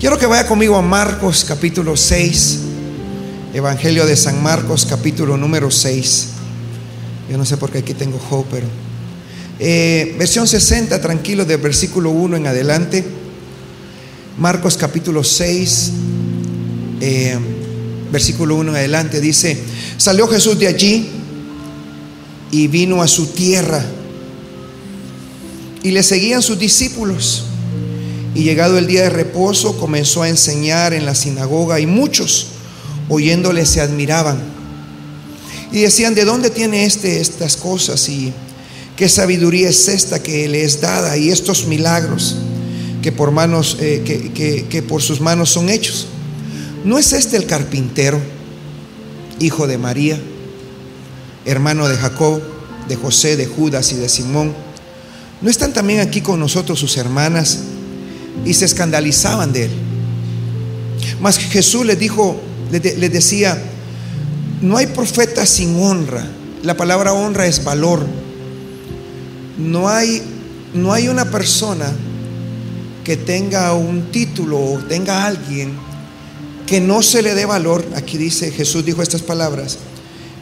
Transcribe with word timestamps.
Quiero 0.00 0.16
que 0.16 0.26
vaya 0.26 0.46
conmigo 0.46 0.76
a 0.76 0.82
Marcos 0.82 1.44
capítulo 1.44 1.96
6, 1.96 2.60
Evangelio 3.52 4.06
de 4.06 4.14
San 4.14 4.40
Marcos 4.40 4.86
capítulo 4.88 5.36
número 5.36 5.72
6. 5.72 6.28
Yo 7.28 7.36
no 7.36 7.44
sé 7.44 7.56
por 7.56 7.72
qué 7.72 7.78
aquí 7.78 7.94
tengo 7.94 8.16
Joe, 8.30 8.44
pero... 8.48 8.68
Eh, 9.58 10.14
versión 10.16 10.46
60, 10.46 11.00
tranquilo, 11.00 11.44
del 11.44 11.60
versículo 11.60 12.10
1 12.10 12.36
en 12.36 12.46
adelante. 12.46 13.04
Marcos 14.38 14.76
capítulo 14.76 15.24
6, 15.24 15.90
eh, 17.00 17.36
versículo 18.12 18.54
1 18.54 18.70
en 18.70 18.76
adelante, 18.76 19.20
dice, 19.20 19.60
salió 19.96 20.28
Jesús 20.28 20.60
de 20.60 20.68
allí 20.68 21.08
y 22.52 22.68
vino 22.68 23.02
a 23.02 23.08
su 23.08 23.26
tierra 23.26 23.84
y 25.82 25.90
le 25.90 26.04
seguían 26.04 26.40
sus 26.40 26.56
discípulos. 26.56 27.47
Y 28.34 28.42
llegado 28.42 28.78
el 28.78 28.86
día 28.86 29.02
de 29.02 29.10
reposo 29.10 29.78
comenzó 29.78 30.22
a 30.22 30.28
enseñar 30.28 30.92
en 30.92 31.06
la 31.06 31.14
sinagoga 31.14 31.80
y 31.80 31.86
muchos 31.86 32.48
oyéndole 33.08 33.66
se 33.66 33.80
admiraban. 33.80 34.38
Y 35.72 35.82
decían, 35.82 36.14
¿de 36.14 36.24
dónde 36.24 36.50
tiene 36.50 36.84
este 36.84 37.20
estas 37.20 37.56
cosas? 37.56 38.08
Y 38.08 38.32
qué 38.96 39.08
sabiduría 39.08 39.68
es 39.68 39.88
esta 39.88 40.22
que 40.22 40.48
le 40.48 40.62
es 40.62 40.80
dada 40.80 41.16
y 41.16 41.30
estos 41.30 41.66
milagros 41.66 42.36
que 43.02 43.12
por 43.12 43.30
manos, 43.30 43.76
eh, 43.80 44.02
que, 44.04 44.66
que 44.68 44.82
por 44.82 45.02
sus 45.02 45.20
manos 45.20 45.50
son 45.50 45.68
hechos. 45.68 46.08
¿No 46.84 46.98
es 46.98 47.12
este 47.12 47.36
el 47.36 47.46
carpintero, 47.46 48.20
hijo 49.40 49.66
de 49.66 49.78
María, 49.78 50.18
hermano 51.44 51.88
de 51.88 51.96
Jacob, 51.96 52.40
de 52.88 52.96
José, 52.96 53.36
de 53.36 53.46
Judas 53.46 53.92
y 53.92 53.96
de 53.96 54.08
Simón? 54.08 54.54
¿No 55.40 55.50
están 55.50 55.72
también 55.72 56.00
aquí 56.00 56.20
con 56.20 56.40
nosotros 56.40 56.78
sus 56.78 56.96
hermanas? 56.96 57.58
Y 58.44 58.54
se 58.54 58.64
escandalizaban 58.64 59.52
de 59.52 59.64
él. 59.64 59.70
Mas 61.20 61.38
Jesús 61.38 61.84
les 61.84 61.98
dijo, 61.98 62.40
les 62.70 63.12
decía, 63.12 63.60
no 64.60 64.76
hay 64.76 64.86
profeta 64.86 65.46
sin 65.46 65.80
honra. 65.80 66.26
La 66.62 66.76
palabra 66.76 67.12
honra 67.12 67.46
es 67.46 67.62
valor. 67.62 68.06
No 69.58 69.88
hay, 69.88 70.22
no 70.74 70.92
hay 70.92 71.08
una 71.08 71.30
persona 71.30 71.92
que 73.04 73.16
tenga 73.16 73.72
un 73.74 74.10
título 74.10 74.58
o 74.58 74.78
tenga 74.78 75.26
alguien 75.26 75.72
que 76.66 76.80
no 76.80 77.02
se 77.02 77.22
le 77.22 77.34
dé 77.34 77.46
valor. 77.46 77.84
Aquí 77.96 78.18
dice, 78.18 78.50
Jesús 78.50 78.84
dijo 78.84 79.02
estas 79.02 79.22
palabras, 79.22 79.78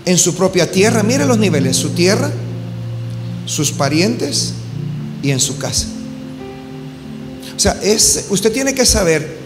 en 0.05 0.19
su 0.19 0.35
propia 0.35 0.71
tierra, 0.71 1.03
mire 1.03 1.25
los 1.27 1.39
niveles, 1.39 1.77
su 1.77 1.91
tierra, 1.91 2.31
sus 3.45 3.73
parientes 3.73 4.55
y 5.23 5.31
en 5.31 5.41
su 5.41 5.59
casa. 5.59 5.87
O 7.57 7.59
sea, 7.59 7.79
es, 7.83 8.27
usted 8.31 8.53
tiene 8.53 8.75
que 8.75 8.85
saber 8.85 9.37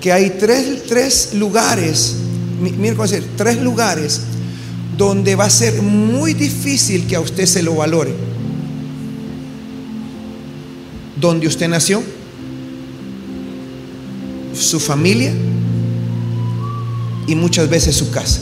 que 0.00 0.12
hay 0.12 0.30
tres, 0.30 0.84
tres 0.86 1.34
lugares, 1.34 2.14
mire 2.60 2.94
cómo 2.94 3.08
decir, 3.08 3.26
tres 3.36 3.60
lugares 3.60 4.20
donde 4.96 5.34
va 5.36 5.44
a 5.44 5.50
ser 5.50 5.82
muy 5.82 6.34
difícil 6.34 7.06
que 7.06 7.16
a 7.16 7.20
usted 7.20 7.46
se 7.46 7.62
lo 7.62 7.74
valore. 7.76 8.12
Donde 11.20 11.46
usted 11.46 11.68
nació, 11.68 12.02
su 14.54 14.80
familia 14.80 15.32
y 17.26 17.34
muchas 17.34 17.68
veces 17.68 17.96
su 17.96 18.10
casa. 18.10 18.40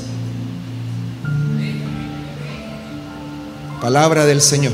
Palabra 3.80 4.24
del 4.26 4.40
Señor. 4.40 4.72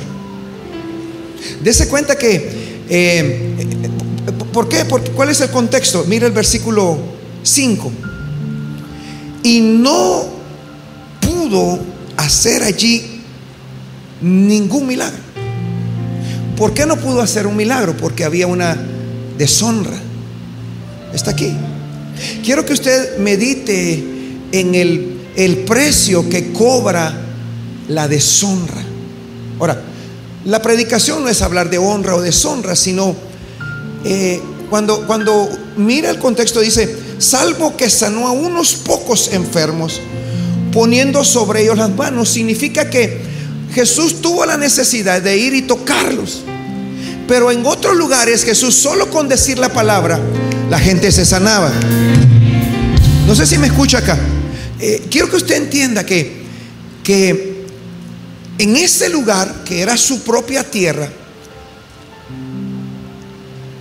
Dese 1.63 1.89
cuenta 1.89 2.17
que, 2.17 2.83
eh, 2.89 3.53
¿por 4.53 4.69
qué? 4.69 4.85
¿Cuál 5.15 5.29
es 5.31 5.41
el 5.41 5.51
contexto? 5.51 6.05
Mira 6.07 6.27
el 6.27 6.33
versículo 6.33 6.99
5. 7.43 7.93
Y 9.43 9.61
no 9.61 10.25
pudo 11.21 11.79
hacer 12.17 12.63
allí 12.63 13.23
ningún 14.21 14.87
milagro. 14.87 15.19
¿Por 16.57 16.75
qué 16.75 16.87
no 16.87 16.97
pudo 16.97 17.21
hacer 17.21 17.47
un 17.47 17.57
milagro? 17.57 17.97
Porque 17.97 18.25
había 18.25 18.47
una 18.47 18.77
deshonra. 19.37 19.99
Está 21.13 21.33
aquí. 21.33 21.53
Quiero 22.45 22.65
que 22.65 22.73
usted 22.73 23.19
medite 23.19 24.05
en 24.53 24.75
el, 24.75 25.21
el 25.35 25.59
precio 25.59 26.29
que 26.29 26.53
cobra 26.53 27.13
la 27.89 28.07
deshonra. 28.07 28.83
Ahora, 29.59 29.83
la 30.45 30.63
predicación 30.63 31.23
no 31.23 31.29
es 31.29 31.43
hablar 31.43 31.71
de 31.71 31.79
honra 31.79 32.15
o 32.15 32.21
deshonra, 32.21 32.77
sino 32.77 33.15
eh, 34.05 34.41
cuando, 34.71 35.51
mira 35.77 36.11
el 36.11 36.19
contexto 36.19 36.61
dice, 36.61 36.97
salvo 37.19 37.77
que 37.77 37.91
sanó 37.91 38.27
a 38.27 38.33
unos 38.33 38.75
pocos 38.75 39.33
enfermos, 39.33 40.01
poniendo 40.73 41.25
sobre 41.25 41.63
ellos 41.63 41.77
las 41.77 41.95
manos, 41.95 42.31
significa 42.31 42.89
que 42.89 43.21
Jesús 43.75 44.23
tuvo 44.23 44.47
la 44.47 44.57
necesidad 44.57 45.21
de 45.21 45.37
ir 45.37 45.55
y 45.55 45.63
tocarlos. 45.63 46.43
Pero 47.29 47.51
en 47.51 47.65
otros 47.67 47.97
lugares 47.97 48.45
Jesús 48.45 48.75
solo 48.75 49.11
con 49.11 49.29
decir 49.29 49.59
la 49.59 49.73
palabra, 49.73 50.19
la 50.71 50.79
gente 50.79 51.13
se 51.13 51.27
sanaba. 51.27 51.71
No 53.27 53.35
sé 53.35 53.47
si 53.47 53.59
me 53.59 53.67
escucha 53.67 53.99
acá. 53.99 54.19
Eh, 54.81 55.07
quiero 55.11 55.29
que 55.29 55.37
usted 55.37 55.57
entienda 55.57 56.05
que 56.05 56.43
en 58.59 58.77
ese 58.77 59.09
lugar 59.09 59.65
que 59.65 59.81
era 59.81 59.97
su 59.97 60.23
propia 60.23 60.63
tierra, 60.65 61.09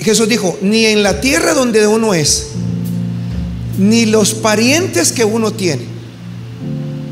Jesús 0.01 0.27
dijo, 0.27 0.57
ni 0.61 0.85
en 0.85 1.03
la 1.03 1.21
tierra 1.21 1.53
donde 1.53 1.85
uno 1.85 2.13
es, 2.13 2.47
ni 3.77 4.05
los 4.05 4.33
parientes 4.33 5.11
que 5.11 5.23
uno 5.23 5.51
tiene, 5.51 5.83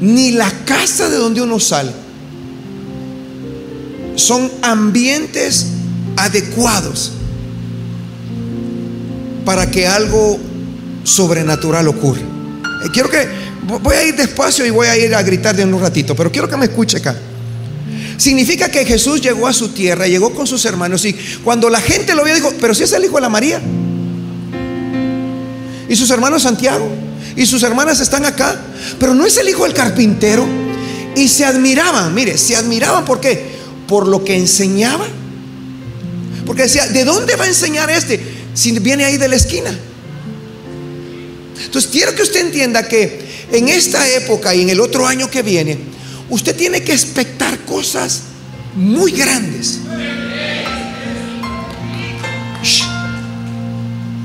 ni 0.01 0.31
la 0.31 0.51
casa 0.65 1.09
de 1.09 1.17
donde 1.17 1.41
uno 1.41 1.59
sale, 1.59 1.91
son 4.15 4.51
ambientes 4.61 5.67
adecuados 6.17 7.11
para 9.45 9.69
que 9.69 9.87
algo 9.87 10.39
sobrenatural 11.03 11.87
ocurra. 11.87 12.21
Eh, 12.21 12.89
quiero 12.91 13.09
que, 13.09 13.27
voy 13.81 13.95
a 13.95 14.03
ir 14.03 14.15
despacio 14.15 14.65
y 14.65 14.71
voy 14.71 14.87
a 14.87 14.97
ir 14.97 15.13
a 15.13 15.21
gritar 15.21 15.55
de 15.55 15.63
un 15.63 15.79
ratito, 15.79 16.15
pero 16.15 16.31
quiero 16.31 16.49
que 16.49 16.57
me 16.57 16.65
escuche 16.65 16.97
acá. 16.97 17.15
Significa 18.19 18.69
que 18.69 18.83
Jesús 18.83 19.21
llegó 19.21 19.47
a 19.47 19.53
su 19.53 19.69
tierra, 19.69 20.05
llegó 20.05 20.33
con 20.33 20.45
sus 20.45 20.65
hermanos 20.65 21.05
y 21.05 21.13
cuando 21.41 21.69
la 21.69 21.79
gente 21.79 22.13
lo 22.13 22.25
vio 22.25 22.35
dijo, 22.35 22.51
pero 22.59 22.75
si 22.75 22.83
es 22.83 22.91
el 22.91 23.05
hijo 23.05 23.15
de 23.15 23.21
la 23.21 23.29
María. 23.29 23.61
Y 25.87 25.95
sus 25.95 26.11
hermanos 26.11 26.43
Santiago 26.43 26.85
y 27.37 27.45
sus 27.45 27.63
hermanas 27.63 28.01
están 28.01 28.25
acá, 28.25 28.59
pero 28.99 29.15
no 29.15 29.25
es 29.25 29.37
el 29.37 29.47
hijo 29.47 29.63
del 29.63 29.73
carpintero. 29.73 30.45
Y 31.15 31.29
se 31.29 31.45
admiraban, 31.45 32.13
mire, 32.13 32.37
se 32.37 32.57
admiraban 32.57 33.05
¿por 33.05 33.21
qué? 33.21 33.41
Por 33.87 34.05
lo 34.05 34.21
que 34.25 34.35
enseñaba. 34.35 35.07
Porque 36.45 36.63
decía, 36.63 36.87
¿de 36.87 37.05
dónde 37.05 37.37
va 37.37 37.45
a 37.45 37.47
enseñar 37.47 37.89
este? 37.89 38.19
Si 38.53 38.77
viene 38.79 39.05
ahí 39.05 39.15
de 39.15 39.29
la 39.29 39.37
esquina. 39.37 39.73
Entonces 41.63 41.89
quiero 41.89 42.13
que 42.13 42.23
usted 42.23 42.41
entienda 42.41 42.85
que 42.85 43.47
en 43.53 43.69
esta 43.69 44.05
época 44.09 44.53
y 44.53 44.63
en 44.63 44.69
el 44.71 44.81
otro 44.81 45.07
año 45.07 45.31
que 45.31 45.41
viene, 45.41 45.77
usted 46.29 46.55
tiene 46.55 46.83
que 46.83 46.93
expectar 46.93 47.59
cosas 47.59 48.23
muy 48.75 49.11
grandes. 49.11 49.79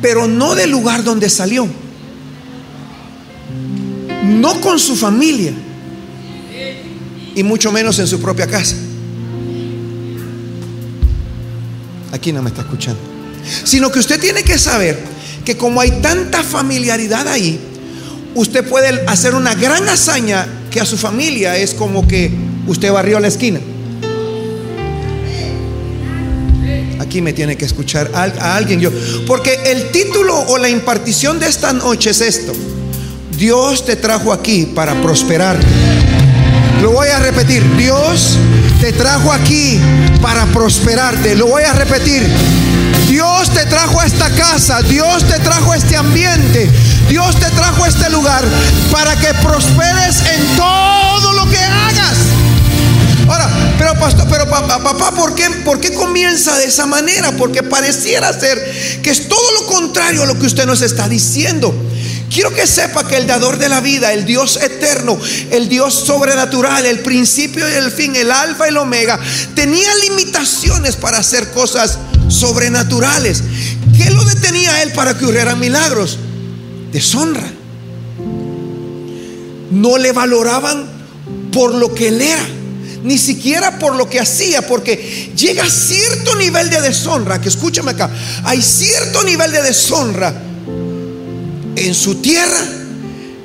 Pero 0.03 0.29
no 0.29 0.55
del 0.55 0.71
lugar 0.71 1.03
donde 1.03 1.31
salió. 1.31 1.67
No 4.23 4.61
con 4.61 4.79
su 4.79 4.97
familia. 4.97 5.53
Y 7.35 7.43
mucho 7.43 7.73
menos 7.73 7.99
en 7.99 8.07
su 8.07 8.21
propia 8.21 8.47
casa. 8.47 8.77
Aquí 12.13 12.33
no 12.33 12.43
me 12.43 12.51
está 12.51 12.63
escuchando. 12.63 13.01
Sino 13.65 13.91
que 13.91 13.99
usted 13.99 14.21
tiene 14.21 14.43
que 14.43 14.59
saber 14.59 15.03
que 15.45 15.57
como 15.57 15.81
hay 15.81 15.91
tanta 16.01 16.43
familiaridad 16.43 17.27
ahí, 17.29 17.59
usted 18.35 18.69
puede 18.69 19.05
hacer 19.07 19.35
una 19.35 19.55
gran 19.55 19.89
hazaña 19.89 20.47
que 20.75 20.81
a 20.81 20.85
su 20.85 20.97
familia 20.97 21.56
es 21.56 21.73
como 21.73 22.05
que 22.09 22.32
usted 22.67 22.91
barrió 22.91 23.21
la 23.21 23.29
esquina. 23.29 23.61
Aquí 26.99 27.23
me 27.23 27.32
tiene 27.32 27.56
que 27.56 27.65
escuchar 27.65 28.11
a, 28.12 28.56
alguien 28.56 28.81
yo. 28.81 28.91
Porque 29.25 29.56
el 29.67 29.93
título 29.93 30.37
o 30.37 30.59
la 30.59 30.69
impartición 30.69 31.38
de 31.38 31.47
esta 31.47 31.73
noche 31.73 32.11
es 32.11 32.21
esto. 32.21 32.53
Dios 33.38 33.87
te 33.87 33.94
trajo 33.94 34.32
aquí 34.32 34.67
para 34.75 35.00
prosperar. 35.00 35.61
Lo 36.82 36.91
voy 36.91 37.06
a 37.06 37.21
repetir. 37.21 37.62
Dios 37.76 38.37
te 38.81 38.93
trajo 38.93 39.31
aquí 39.31 39.79
para 40.21 40.44
prosperarte. 40.47 41.37
Lo 41.37 41.47
voy 41.47 41.62
a 41.62 41.73
repetir. 41.73 42.26
Dios 43.09 43.49
te 43.55 43.65
trajo 43.67 44.00
a 44.00 44.06
esta 44.06 44.29
casa. 44.31 44.82
Dios 44.82 45.23
te 45.23 45.38
trajo 45.38 45.71
a 45.71 45.76
este 45.76 45.94
ambiente. 45.94 46.69
Dios 47.09 47.39
te 47.39 47.51
trajo 47.51 47.85
a 47.85 47.89
este 47.89 48.11
lugar 48.11 48.45
para 48.91 49.17
que 49.17 49.33
prosperes 49.35 50.23
en 50.27 50.56
todo 50.56 51.33
lo 51.33 51.49
que 51.51 51.59
hagas. 51.59 52.17
Ahora, 53.29 53.49
pero 53.79 53.95
pastor, 53.99 54.27
pero 54.29 54.49
papá, 54.49 55.12
¿por, 55.12 55.35
qué, 55.35 55.49
¿por 55.65 55.81
qué 55.81 55.93
comienza 55.95 56.56
de 56.59 56.67
esa 56.67 56.87
manera? 56.87 57.33
Porque 57.33 57.62
pareciera 57.62 58.33
ser 58.39 59.01
que 59.03 59.11
es 59.11 59.29
todo 59.29 59.51
lo 59.61 59.67
contrario 59.67 60.23
a 60.23 60.27
lo 60.27 60.39
que 60.39 60.47
usted 60.47 60.67
nos 60.67 60.83
está 60.83 61.09
diciendo. 61.09 61.75
Quiero 62.31 62.53
que 62.53 62.67
sepa 62.67 63.07
que 63.07 63.17
el 63.17 63.27
dador 63.27 63.59
de 63.59 63.69
la 63.69 63.81
vida, 63.81 64.12
el 64.12 64.25
Dios 64.25 64.57
eterno, 64.57 65.19
el 65.50 65.69
Dios 65.69 65.95
sobrenatural, 65.95 66.85
el 66.85 67.00
principio 67.00 67.69
y 67.69 67.75
el 67.75 67.93
fin, 67.93 68.17
el 68.17 68.31
alfa 68.33 68.67
y 68.67 68.71
el 68.71 68.77
omega, 68.77 69.19
tenía 69.55 69.95
limitaciones 70.09 70.97
para 70.97 71.19
hacer 71.19 71.53
cosas 71.53 71.99
sobrenaturales. 72.29 73.43
¿Qué 73.97 74.11
lo 74.11 74.25
detenía 74.25 74.75
a 74.75 74.83
él 74.83 74.93
para 74.93 75.17
que 75.17 75.25
ocurrieran 75.25 75.61
milagros? 75.61 76.19
Deshonra. 76.94 77.50
No 79.73 79.99
le 79.99 80.12
valoraban 80.12 80.87
por 81.52 81.75
lo 81.75 81.93
que 81.93 82.06
él 82.06 82.23
era, 82.23 82.46
ni 83.02 83.19
siquiera 83.19 83.81
por 83.81 83.96
lo 83.96 84.08
que 84.08 84.20
hacía, 84.20 84.64
porque 84.64 85.32
llega 85.37 85.64
a 85.64 85.70
cierto 85.70 86.37
nivel 86.37 86.70
de 86.70 86.81
deshonra, 86.81 87.41
que 87.41 87.49
escúchame 87.49 87.91
acá, 87.91 88.08
hay 88.44 88.62
cierto 88.62 89.25
nivel 89.25 89.50
de 89.50 89.62
deshonra 89.62 90.41
en 91.75 91.94
su 91.96 92.14
tierra, 92.17 92.61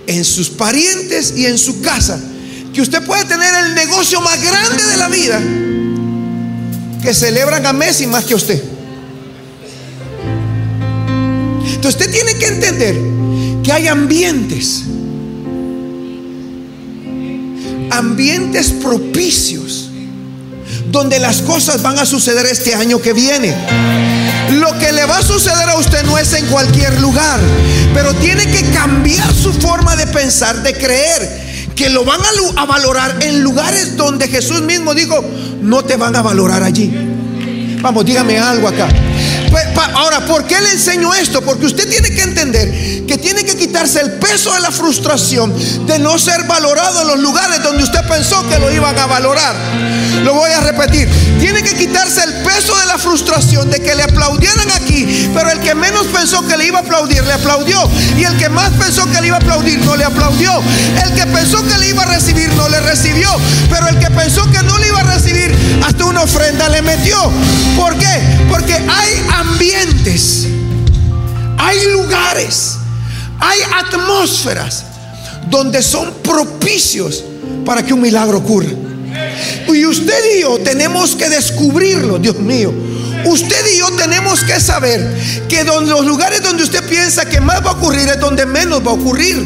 en 0.05 0.23
sus 0.23 0.51
parientes 0.51 1.33
y 1.35 1.47
en 1.47 1.57
su 1.57 1.81
casa, 1.81 2.19
que 2.71 2.83
usted 2.83 3.03
puede 3.03 3.25
tener 3.25 3.51
el 3.65 3.73
negocio 3.73 4.21
más 4.21 4.39
grande 4.43 4.83
de 4.83 4.97
la 4.97 5.07
vida, 5.09 5.41
que 7.01 7.15
celebran 7.15 7.65
a 7.65 7.73
Messi 7.73 8.05
más 8.05 8.25
que 8.25 8.35
usted. 8.35 8.63
Entonces 11.65 11.99
usted 11.99 12.11
tiene 12.11 12.35
que 12.35 12.45
entender 12.45 13.18
hay 13.71 13.87
ambientes, 13.87 14.83
ambientes 17.91 18.71
propicios, 18.71 19.89
donde 20.91 21.19
las 21.19 21.41
cosas 21.41 21.81
van 21.81 21.99
a 21.99 22.05
suceder 22.05 22.45
este 22.45 22.73
año 22.75 23.01
que 23.01 23.13
viene. 23.13 23.55
Lo 24.53 24.77
que 24.79 24.91
le 24.91 25.05
va 25.05 25.19
a 25.19 25.23
suceder 25.23 25.69
a 25.69 25.77
usted 25.77 26.03
no 26.05 26.17
es 26.17 26.33
en 26.33 26.45
cualquier 26.47 26.99
lugar, 26.99 27.39
pero 27.93 28.13
tiene 28.15 28.45
que 28.47 28.63
cambiar 28.71 29.31
su 29.33 29.53
forma 29.53 29.95
de 29.95 30.07
pensar, 30.07 30.63
de 30.63 30.73
creer 30.73 31.49
que 31.75 31.89
lo 31.89 32.03
van 32.03 32.19
a, 32.57 32.65
valorar 32.65 33.23
en 33.23 33.41
lugares 33.41 33.95
donde 33.95 34.27
Jesús 34.27 34.61
mismo 34.61 34.93
dijo, 34.93 35.23
no 35.61 35.83
te 35.83 35.95
van 35.95 36.15
a 36.15 36.21
valorar 36.21 36.61
allí. 36.61 36.91
Vamos, 37.81 38.05
dígame 38.05 38.37
algo 38.37 38.67
acá. 38.67 38.89
Pues, 39.49 39.65
ahora, 39.93 40.25
¿por 40.25 40.45
qué 40.45 40.59
le 40.61 40.71
enseño 40.71 41.13
esto? 41.13 41.41
Porque 41.41 41.65
usted 41.65 41.89
tiene 41.89 42.09
que 42.11 42.21
entender 42.21 43.05
que 43.05 43.17
tiene 43.17 43.43
que 43.43 43.55
quitarse 43.55 43.99
el 44.01 44.13
peso 44.13 44.53
de 44.53 44.59
la 44.59 44.71
frustración 44.71 45.53
de 45.87 45.99
no 45.99 46.19
ser 46.19 46.43
valorado 46.43 47.01
en 47.01 47.07
los 47.07 47.19
lugares 47.19 47.63
donde 47.63 47.83
usted 47.83 48.01
pensó 48.07 48.47
que 48.47 48.59
lo 48.59 48.71
iban 48.71 48.97
a 48.97 49.07
valorar. 49.07 49.55
Lo 50.23 50.33
voy 50.33 50.51
a 50.51 50.59
repetir. 50.61 51.09
Tiene 51.39 51.63
que 51.63 51.75
quitarse 51.75 52.23
el 52.23 52.33
peso 52.43 52.77
de 52.77 52.85
la 52.85 52.97
frustración 52.97 53.69
de 53.69 53.79
que 53.79 53.95
le 53.95 54.03
aplaudieran 54.03 54.69
aquí, 54.71 55.29
pero 55.33 55.49
el 55.49 55.59
que 55.59 55.73
menos 55.73 56.07
pensó 56.07 56.45
que 56.45 56.57
le 56.57 56.67
iba 56.67 56.79
a 56.79 56.81
aplaudir, 56.81 57.23
le 57.23 57.33
aplaudió. 57.33 57.89
Y 58.17 58.23
el 58.23 58.37
que 58.37 58.49
más 58.49 58.69
pensó 58.71 59.09
que 59.09 59.19
le 59.21 59.27
iba 59.27 59.37
a 59.37 59.39
aplaudir, 59.39 59.79
no 59.79 59.95
le 59.95 60.03
aplaudió. 60.03 60.51
El 61.03 61.13
que 61.13 61.25
pensó 61.27 61.65
que 61.65 61.77
le 61.77 61.89
iba 61.89 62.03
a 62.03 62.05
recibir, 62.05 62.53
no 62.53 62.69
le 62.69 62.79
recibió. 62.81 63.29
Pero 63.69 63.87
el 63.87 63.99
que 63.99 64.11
pensó 64.11 64.49
que 64.51 64.61
no 64.63 64.77
le 64.77 64.87
iba 64.87 64.99
a 64.99 65.03
recibir, 65.03 65.55
hasta 65.85 66.05
una 66.05 66.23
ofrenda 66.23 66.69
le 66.69 66.81
metió. 66.81 67.17
¿Por 67.77 67.97
qué? 67.97 68.45
Porque 68.49 68.73
hay 68.73 69.25
ambientes, 69.39 70.47
hay 71.57 71.77
lugares, 71.91 72.77
hay 73.39 73.59
atmósferas 73.85 74.83
donde 75.49 75.81
son 75.81 76.13
propicios 76.23 77.23
para 77.65 77.83
que 77.83 77.93
un 77.93 78.01
milagro 78.01 78.39
ocurra. 78.39 78.69
Y 79.67 79.85
usted 79.85 80.37
y 80.37 80.41
yo 80.41 80.59
tenemos 80.59 81.15
que 81.15 81.29
descubrirlo, 81.29 82.19
Dios 82.19 82.37
mío. 82.39 82.73
Usted 83.25 83.65
y 83.73 83.79
yo 83.79 83.91
tenemos 83.91 84.43
que 84.43 84.59
saber 84.59 85.15
que 85.47 85.63
donde 85.63 85.91
los 85.91 86.05
lugares 86.05 86.41
donde 86.41 86.63
usted 86.63 86.83
piensa 86.87 87.25
que 87.25 87.41
más 87.41 87.65
va 87.65 87.71
a 87.71 87.73
ocurrir 87.73 88.07
es 88.07 88.19
donde 88.19 88.45
menos 88.45 88.85
va 88.85 88.91
a 88.91 88.93
ocurrir. 88.93 89.37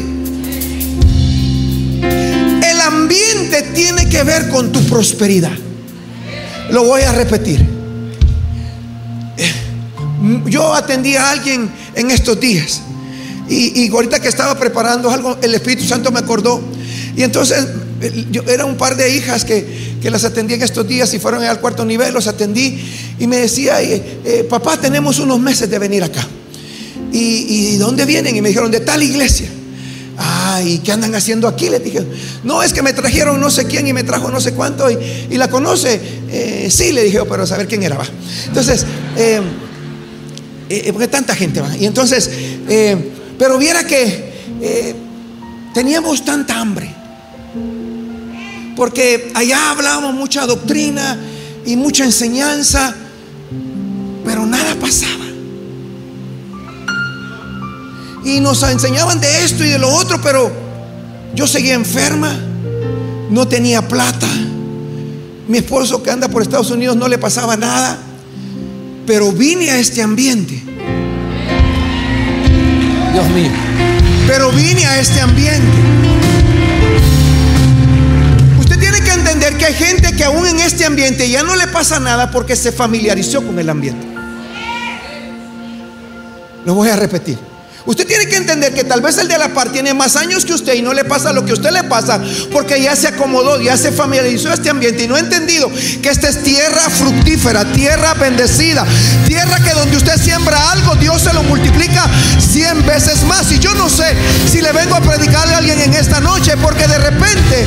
El 2.02 2.80
ambiente 2.80 3.62
tiene 3.74 4.08
que 4.08 4.22
ver 4.22 4.48
con 4.48 4.72
tu 4.72 4.80
prosperidad. 4.86 5.52
Lo 6.70 6.84
voy 6.84 7.02
a 7.02 7.12
repetir. 7.12 7.73
Yo 10.46 10.74
atendí 10.74 11.16
a 11.16 11.30
alguien 11.30 11.70
en 11.94 12.10
estos 12.10 12.38
días. 12.40 12.82
Y, 13.48 13.90
ahorita 13.90 14.20
que 14.20 14.28
estaba 14.28 14.58
preparando 14.58 15.10
algo, 15.10 15.36
el 15.42 15.54
Espíritu 15.54 15.84
Santo 15.84 16.10
me 16.10 16.20
acordó. 16.20 16.62
Y 17.16 17.22
entonces 17.22 17.66
yo 18.30 18.42
era 18.48 18.64
un 18.64 18.76
par 18.76 18.96
de 18.96 19.14
hijas 19.14 19.44
que, 19.44 19.98
que, 20.00 20.10
las 20.10 20.24
atendí 20.24 20.54
en 20.54 20.62
estos 20.62 20.86
días 20.86 21.12
y 21.14 21.18
fueron 21.18 21.42
al 21.44 21.60
cuarto 21.60 21.84
nivel, 21.84 22.12
los 22.12 22.26
atendí 22.26 22.78
y 23.18 23.26
me 23.26 23.36
decía, 23.36 23.80
eh, 23.82 24.20
eh, 24.24 24.46
papá, 24.48 24.78
tenemos 24.78 25.18
unos 25.18 25.38
meses 25.38 25.70
de 25.70 25.78
venir 25.78 26.02
acá. 26.02 26.26
¿Y, 27.12 27.18
¿Y 27.18 27.76
dónde 27.76 28.04
vienen? 28.04 28.34
Y 28.34 28.40
me 28.40 28.48
dijeron, 28.48 28.70
de 28.70 28.80
tal 28.80 29.02
iglesia. 29.02 29.48
Ay, 30.16 30.80
¿qué 30.84 30.92
andan 30.92 31.14
haciendo 31.14 31.48
aquí? 31.48 31.68
Le 31.68 31.80
dije, 31.80 32.04
no, 32.44 32.62
es 32.62 32.72
que 32.72 32.82
me 32.82 32.92
trajeron 32.92 33.40
no 33.40 33.50
sé 33.50 33.66
quién 33.66 33.86
y 33.86 33.92
me 33.92 34.04
trajo 34.04 34.30
no 34.30 34.40
sé 34.40 34.52
cuánto 34.52 34.88
y, 34.90 35.36
la 35.36 35.48
conoce. 35.48 36.00
Eh, 36.30 36.68
sí, 36.70 36.92
le 36.92 37.04
dije, 37.04 37.20
pero 37.28 37.46
saber 37.46 37.66
quién 37.66 37.82
era, 37.82 37.96
va. 37.96 38.06
Entonces, 38.46 38.86
eh, 39.16 39.40
porque 40.92 41.08
tanta 41.08 41.34
gente 41.34 41.60
va. 41.60 41.76
Y 41.76 41.86
entonces, 41.86 42.30
eh, 42.68 43.12
pero 43.38 43.58
viera 43.58 43.86
que 43.86 44.32
eh, 44.60 44.94
teníamos 45.74 46.24
tanta 46.24 46.60
hambre. 46.60 46.94
Porque 48.76 49.30
allá 49.34 49.70
hablábamos 49.70 50.14
mucha 50.14 50.46
doctrina 50.46 51.18
y 51.64 51.76
mucha 51.76 52.04
enseñanza, 52.04 52.94
pero 54.24 54.46
nada 54.46 54.74
pasaba. 54.76 55.24
Y 58.24 58.40
nos 58.40 58.62
enseñaban 58.62 59.20
de 59.20 59.44
esto 59.44 59.64
y 59.64 59.68
de 59.68 59.78
lo 59.78 59.90
otro, 59.90 60.20
pero 60.22 60.50
yo 61.34 61.46
seguía 61.46 61.74
enferma, 61.74 62.34
no 63.30 63.46
tenía 63.46 63.86
plata. 63.86 64.28
Mi 65.46 65.58
esposo 65.58 66.02
que 66.02 66.10
anda 66.10 66.28
por 66.28 66.42
Estados 66.42 66.70
Unidos 66.70 66.96
no 66.96 67.06
le 67.06 67.18
pasaba 67.18 67.56
nada. 67.56 67.98
Pero 69.06 69.32
vine 69.32 69.70
a 69.70 69.78
este 69.78 70.02
ambiente. 70.02 70.62
Dios 73.12 73.28
mío. 73.30 73.50
Pero 74.26 74.50
vine 74.50 74.86
a 74.86 74.98
este 74.98 75.20
ambiente. 75.20 75.66
Usted 78.58 78.78
tiene 78.78 79.00
que 79.00 79.10
entender 79.10 79.56
que 79.56 79.66
hay 79.66 79.74
gente 79.74 80.16
que 80.16 80.24
aún 80.24 80.46
en 80.46 80.58
este 80.60 80.84
ambiente 80.84 81.28
ya 81.28 81.42
no 81.42 81.54
le 81.54 81.66
pasa 81.66 82.00
nada 82.00 82.30
porque 82.30 82.56
se 82.56 82.72
familiarizó 82.72 83.44
con 83.44 83.58
el 83.58 83.68
ambiente. 83.68 84.06
Lo 86.64 86.74
voy 86.74 86.88
a 86.88 86.96
repetir. 86.96 87.38
Usted 87.86 88.06
tiene 88.06 88.26
que 88.26 88.36
entender 88.36 88.72
que 88.72 88.82
tal 88.84 89.02
vez 89.02 89.18
el 89.18 89.28
de 89.28 89.36
la 89.36 89.52
par 89.52 89.70
tiene 89.70 89.92
más 89.92 90.16
años 90.16 90.46
que 90.46 90.54
usted 90.54 90.72
y 90.72 90.80
no 90.80 90.94
le 90.94 91.04
pasa 91.04 91.34
lo 91.34 91.44
que 91.44 91.50
a 91.50 91.54
usted 91.54 91.70
le 91.70 91.84
pasa 91.84 92.18
porque 92.50 92.80
ya 92.80 92.96
se 92.96 93.08
acomodó, 93.08 93.60
ya 93.60 93.76
se 93.76 93.92
familiarizó 93.92 94.50
este 94.54 94.70
ambiente 94.70 95.04
y 95.04 95.06
no 95.06 95.16
ha 95.16 95.20
entendido 95.20 95.70
que 96.02 96.08
esta 96.08 96.30
es 96.30 96.42
tierra 96.42 96.88
fructífera, 96.88 97.62
tierra 97.72 98.14
bendecida, 98.14 98.86
tierra 99.26 99.58
que 99.62 99.70
donde 99.72 99.98
usted 99.98 100.16
siembra 100.16 100.70
algo, 100.70 100.94
Dios 100.94 101.20
se 101.20 101.34
lo 101.34 101.42
multiplica 101.42 102.08
cien 102.38 102.86
veces 102.86 103.22
más. 103.24 103.52
Y 103.52 103.58
yo 103.58 103.74
no 103.74 103.90
sé 103.90 104.14
si 104.50 104.62
le 104.62 104.72
vengo 104.72 104.94
a 104.94 105.02
predicarle 105.02 105.54
a 105.54 105.58
alguien 105.58 105.78
en 105.80 105.92
esta 105.92 106.20
noche 106.20 106.56
porque 106.56 106.86
de 106.86 106.98
repente 106.98 107.66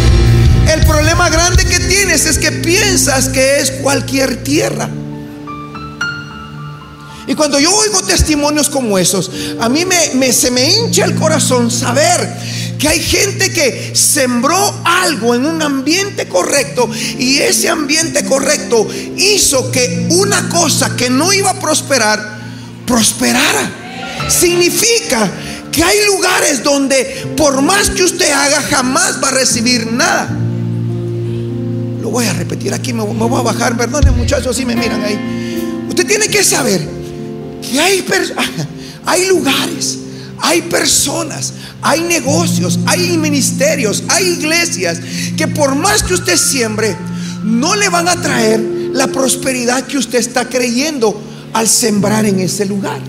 el 0.74 0.84
problema 0.86 1.30
grande 1.30 1.64
que 1.64 1.80
tienes 1.80 2.26
es 2.26 2.40
que 2.40 2.52
piensas 2.52 3.30
que 3.30 3.60
es 3.60 3.70
cualquier 3.70 4.44
tierra. 4.44 4.90
Y 7.28 7.36
cuando 7.36 7.60
yo 7.60 7.76
oigo 7.76 8.02
testimonios 8.04 8.70
como 8.70 8.98
esos, 8.98 9.30
a 9.60 9.68
mí 9.68 9.84
me, 9.84 10.32
se 10.32 10.50
me 10.50 10.72
hincha 10.72 11.04
el 11.04 11.14
corazón 11.16 11.70
saber 11.70 12.26
que 12.80 12.88
hay 12.88 13.02
gente 13.02 13.52
que 13.52 13.92
sembró 13.94 14.82
algo 14.86 15.36
en 15.36 15.46
un 15.46 15.62
ambiente 15.62 16.30
correcto 16.30 16.90
y 17.20 17.40
ese 17.40 17.68
ambiente 17.68 18.24
correcto 18.24 18.88
hizo 19.18 19.70
que 19.72 20.08
una 20.10 20.48
cosa 20.48 20.96
que 20.96 21.10
no 21.10 21.34
iba 21.34 21.50
a 21.50 21.60
prosperar, 21.60 22.40
prosperara. 22.86 23.72
Significa 24.30 25.30
que 25.70 25.84
hay 25.84 26.06
lugares 26.06 26.64
donde 26.64 27.34
por 27.36 27.62
más 27.62 27.90
que 27.90 28.04
usted 28.04 28.32
haga, 28.32 28.62
jamás 28.62 29.22
va 29.22 29.28
a 29.28 29.32
recibir 29.32 29.92
nada. 29.92 30.30
Lo 32.02 32.10
voy 32.10 32.26
a 32.26 32.32
repetir 32.32 32.74
aquí, 32.74 32.94
me, 32.94 33.04
voy 33.04 33.40
a 33.40 33.44
bajar, 33.44 33.76
perdonen 33.76 34.16
muchachos 34.16 34.56
si 34.56 34.66
me 34.66 34.78
miran 34.78 35.04
ahí. 35.04 35.86
Usted 35.90 36.08
tiene 36.08 36.30
que 36.30 36.42
saber 36.42 36.97
que 37.70 37.80
hay, 37.80 38.06
hay 39.06 39.28
lugares, 39.28 40.00
hay 40.40 40.62
personas, 40.64 41.54
hay 41.82 42.02
negocios, 42.02 42.80
hay 42.86 43.18
ministerios, 43.18 44.04
hay 44.10 44.26
iglesias 44.26 45.00
que 45.36 45.48
por 45.48 45.76
más 45.76 46.04
que 46.04 46.14
usted 46.14 46.38
siembre, 46.38 46.96
no 47.44 47.76
le 47.76 47.90
van 47.90 48.08
a 48.08 48.16
traer 48.22 48.60
la 48.94 49.08
prosperidad 49.08 49.86
que 49.86 49.98
usted 49.98 50.20
está 50.20 50.50
creyendo 50.50 51.20
al 51.54 51.68
sembrar 51.68 52.26
en 52.26 52.40
ese 52.40 52.66
lugar. 52.66 53.00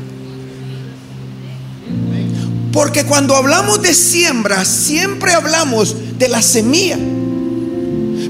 Porque 2.73 3.05
cuando 3.05 3.35
hablamos 3.35 3.83
de 3.83 3.95
siembra, 3.95 4.65
siempre 4.65 5.33
hablamos 5.33 5.97
de 6.19 6.29
la 6.29 6.43
semilla. 6.43 6.99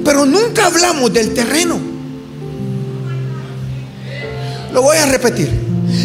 Pero 0.04 0.24
nunca 0.24 0.66
hablamos 0.66 1.12
del 1.12 1.34
terreno. 1.34 1.87
Lo 4.72 4.82
voy 4.82 4.96
a 4.96 5.06
repetir. 5.06 5.50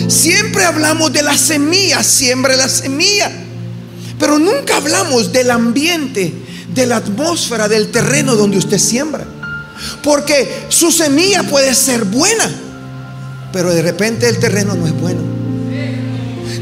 Siempre 0.08 0.66
hablamos 0.66 1.12
de 1.12 1.22
la 1.22 1.38
semilla, 1.38 2.04
siempre 2.04 2.56
la 2.56 2.70
semilla. 2.70 3.32
Pero 4.20 4.40
nunca 4.40 4.78
hablamos 4.78 5.32
del 5.32 5.52
ambiente, 5.52 6.34
de 6.74 6.86
la 6.86 6.98
atmósfera, 6.98 7.68
del 7.68 7.90
terreno 7.90 8.36
donde 8.36 8.58
usted 8.58 8.78
siembra. 8.78 9.26
Porque 10.02 10.66
su 10.70 10.92
semilla 10.92 11.44
puede 11.44 11.74
ser 11.76 12.06
buena, 12.06 12.50
pero 13.52 13.74
de 13.74 13.82
repente 13.82 14.28
el 14.30 14.40
terreno 14.40 14.76
no 14.76 14.88
es 14.88 14.94
bueno. 14.94 15.22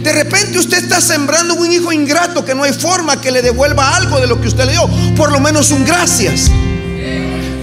De 0.03 0.12
repente 0.13 0.58
usted 0.58 0.79
está 0.79 1.00
sembrando 1.00 1.53
un 1.53 1.72
hijo 1.72 1.91
ingrato 1.91 2.43
que 2.43 2.55
no 2.55 2.63
hay 2.63 2.74
forma 2.74 3.22
que 3.22 3.29
le 3.29 3.43
devuelva 3.43 3.96
algo 3.96 4.20
de 4.20 4.25
lo 4.25 4.41
que 4.41 4.48
usted 4.48 4.65
le 4.65 4.72
dio, 4.72 4.89
por 5.15 5.31
lo 5.31 5.39
menos 5.39 5.70
un 5.70 5.86
gracias. 5.86 6.50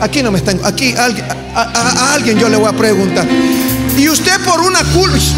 Aquí 0.01 0.23
no 0.23 0.31
me 0.31 0.39
están, 0.39 0.61
aquí 0.63 0.95
a, 0.97 1.07
a 1.57 2.15
alguien 2.15 2.39
yo 2.39 2.49
le 2.49 2.57
voy 2.57 2.69
a 2.69 2.73
preguntar. 2.73 3.27
Y 3.99 4.09
usted 4.09 4.41
por 4.45 4.61
una 4.61 4.81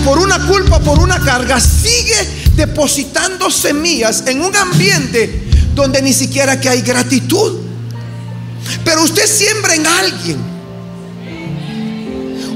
por 0.05 0.19
una 0.19 0.47
culpa, 0.47 0.79
por 0.81 0.99
una 0.99 1.19
carga, 1.19 1.59
sigue 1.59 2.29
depositando 2.57 3.51
semillas 3.51 4.25
en 4.27 4.43
un 4.43 4.55
ambiente 4.55 5.49
donde 5.75 6.03
ni 6.03 6.13
siquiera 6.13 6.61
que 6.61 6.69
hay 6.69 6.83
gratitud. 6.83 7.59
Pero 8.85 9.03
usted 9.03 9.27
siembra 9.27 9.75
en 9.75 9.87
alguien. 9.87 10.37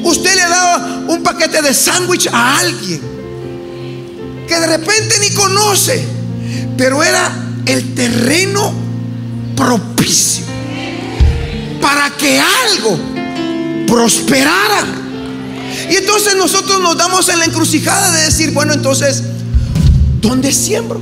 Usted 0.04 0.34
le 0.34 0.42
daba 0.42 1.04
un 1.08 1.22
paquete 1.22 1.62
de 1.62 1.72
sándwich 1.72 2.28
a 2.30 2.58
alguien 2.58 3.00
que 4.46 4.60
de 4.60 4.66
repente 4.66 5.18
ni 5.20 5.30
conoce, 5.30 6.04
pero 6.76 7.02
era 7.02 7.32
el 7.64 7.94
terreno 7.94 8.74
propicio 9.56 10.44
para 11.80 12.10
que 12.10 12.38
algo 12.38 12.98
prosperara. 13.86 15.03
Y 15.90 15.96
entonces 15.96 16.34
nosotros 16.36 16.80
nos 16.80 16.96
damos 16.96 17.28
en 17.28 17.38
la 17.38 17.44
encrucijada 17.44 18.10
de 18.10 18.24
decir, 18.24 18.52
bueno, 18.52 18.72
entonces, 18.72 19.22
¿dónde 20.20 20.52
siembro? 20.52 21.00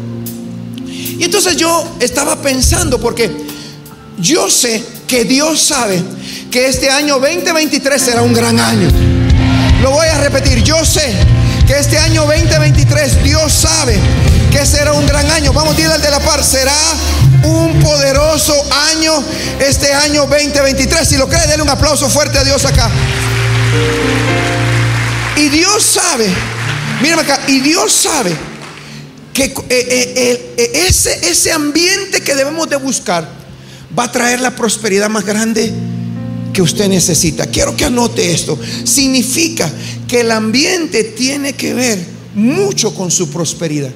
Y 1.18 1.24
entonces 1.24 1.56
yo 1.56 1.86
estaba 2.00 2.36
pensando, 2.42 3.00
porque 3.00 3.30
yo 4.18 4.50
sé 4.50 4.84
que 5.06 5.24
Dios 5.24 5.60
sabe 5.60 6.02
que 6.50 6.66
este 6.66 6.90
año 6.90 7.18
2023 7.18 8.00
será 8.00 8.22
un 8.22 8.32
gran 8.32 8.58
año. 8.58 8.88
Lo 9.82 9.90
voy 9.90 10.06
a 10.06 10.18
repetir, 10.18 10.62
yo 10.62 10.84
sé 10.84 11.14
que 11.66 11.78
este 11.78 11.98
año 11.98 12.22
2023 12.22 13.24
Dios 13.24 13.52
sabe 13.52 13.98
que 14.50 14.64
será 14.66 14.92
un 14.92 15.06
gran 15.06 15.30
año. 15.30 15.52
Vamos 15.52 15.78
ir 15.78 15.86
al 15.86 16.00
de 16.00 16.10
la 16.10 16.20
par, 16.20 16.44
será 16.44 16.76
un 17.44 17.80
poderoso 17.80 18.54
año 18.90 19.12
este 19.60 19.92
año 19.92 20.26
2023. 20.26 21.08
Si 21.08 21.16
lo 21.16 21.28
cree, 21.28 21.46
denle 21.46 21.62
un 21.62 21.70
aplauso 21.70 22.08
fuerte 22.08 22.38
a 22.38 22.44
Dios 22.44 22.64
acá. 22.64 22.90
Y 25.36 25.48
Dios 25.48 25.82
sabe, 25.82 26.26
mírame 27.00 27.22
acá, 27.22 27.40
y 27.48 27.60
Dios 27.60 27.92
sabe 27.92 28.36
que 29.32 29.44
eh, 29.44 29.54
eh, 29.70 30.54
eh, 30.56 30.86
ese, 30.88 31.26
ese 31.30 31.52
ambiente 31.52 32.20
que 32.20 32.34
debemos 32.34 32.68
de 32.68 32.76
buscar 32.76 33.26
va 33.98 34.04
a 34.04 34.12
traer 34.12 34.40
la 34.40 34.54
prosperidad 34.54 35.08
más 35.08 35.24
grande 35.24 35.72
que 36.52 36.60
usted 36.60 36.88
necesita. 36.88 37.46
Quiero 37.46 37.76
que 37.76 37.86
anote 37.86 38.32
esto. 38.32 38.58
Significa 38.84 39.70
que 40.06 40.20
el 40.20 40.30
ambiente 40.30 41.04
tiene 41.04 41.54
que 41.54 41.72
ver 41.72 41.98
mucho 42.34 42.94
con 42.94 43.10
su 43.10 43.30
prosperidad. 43.30 43.90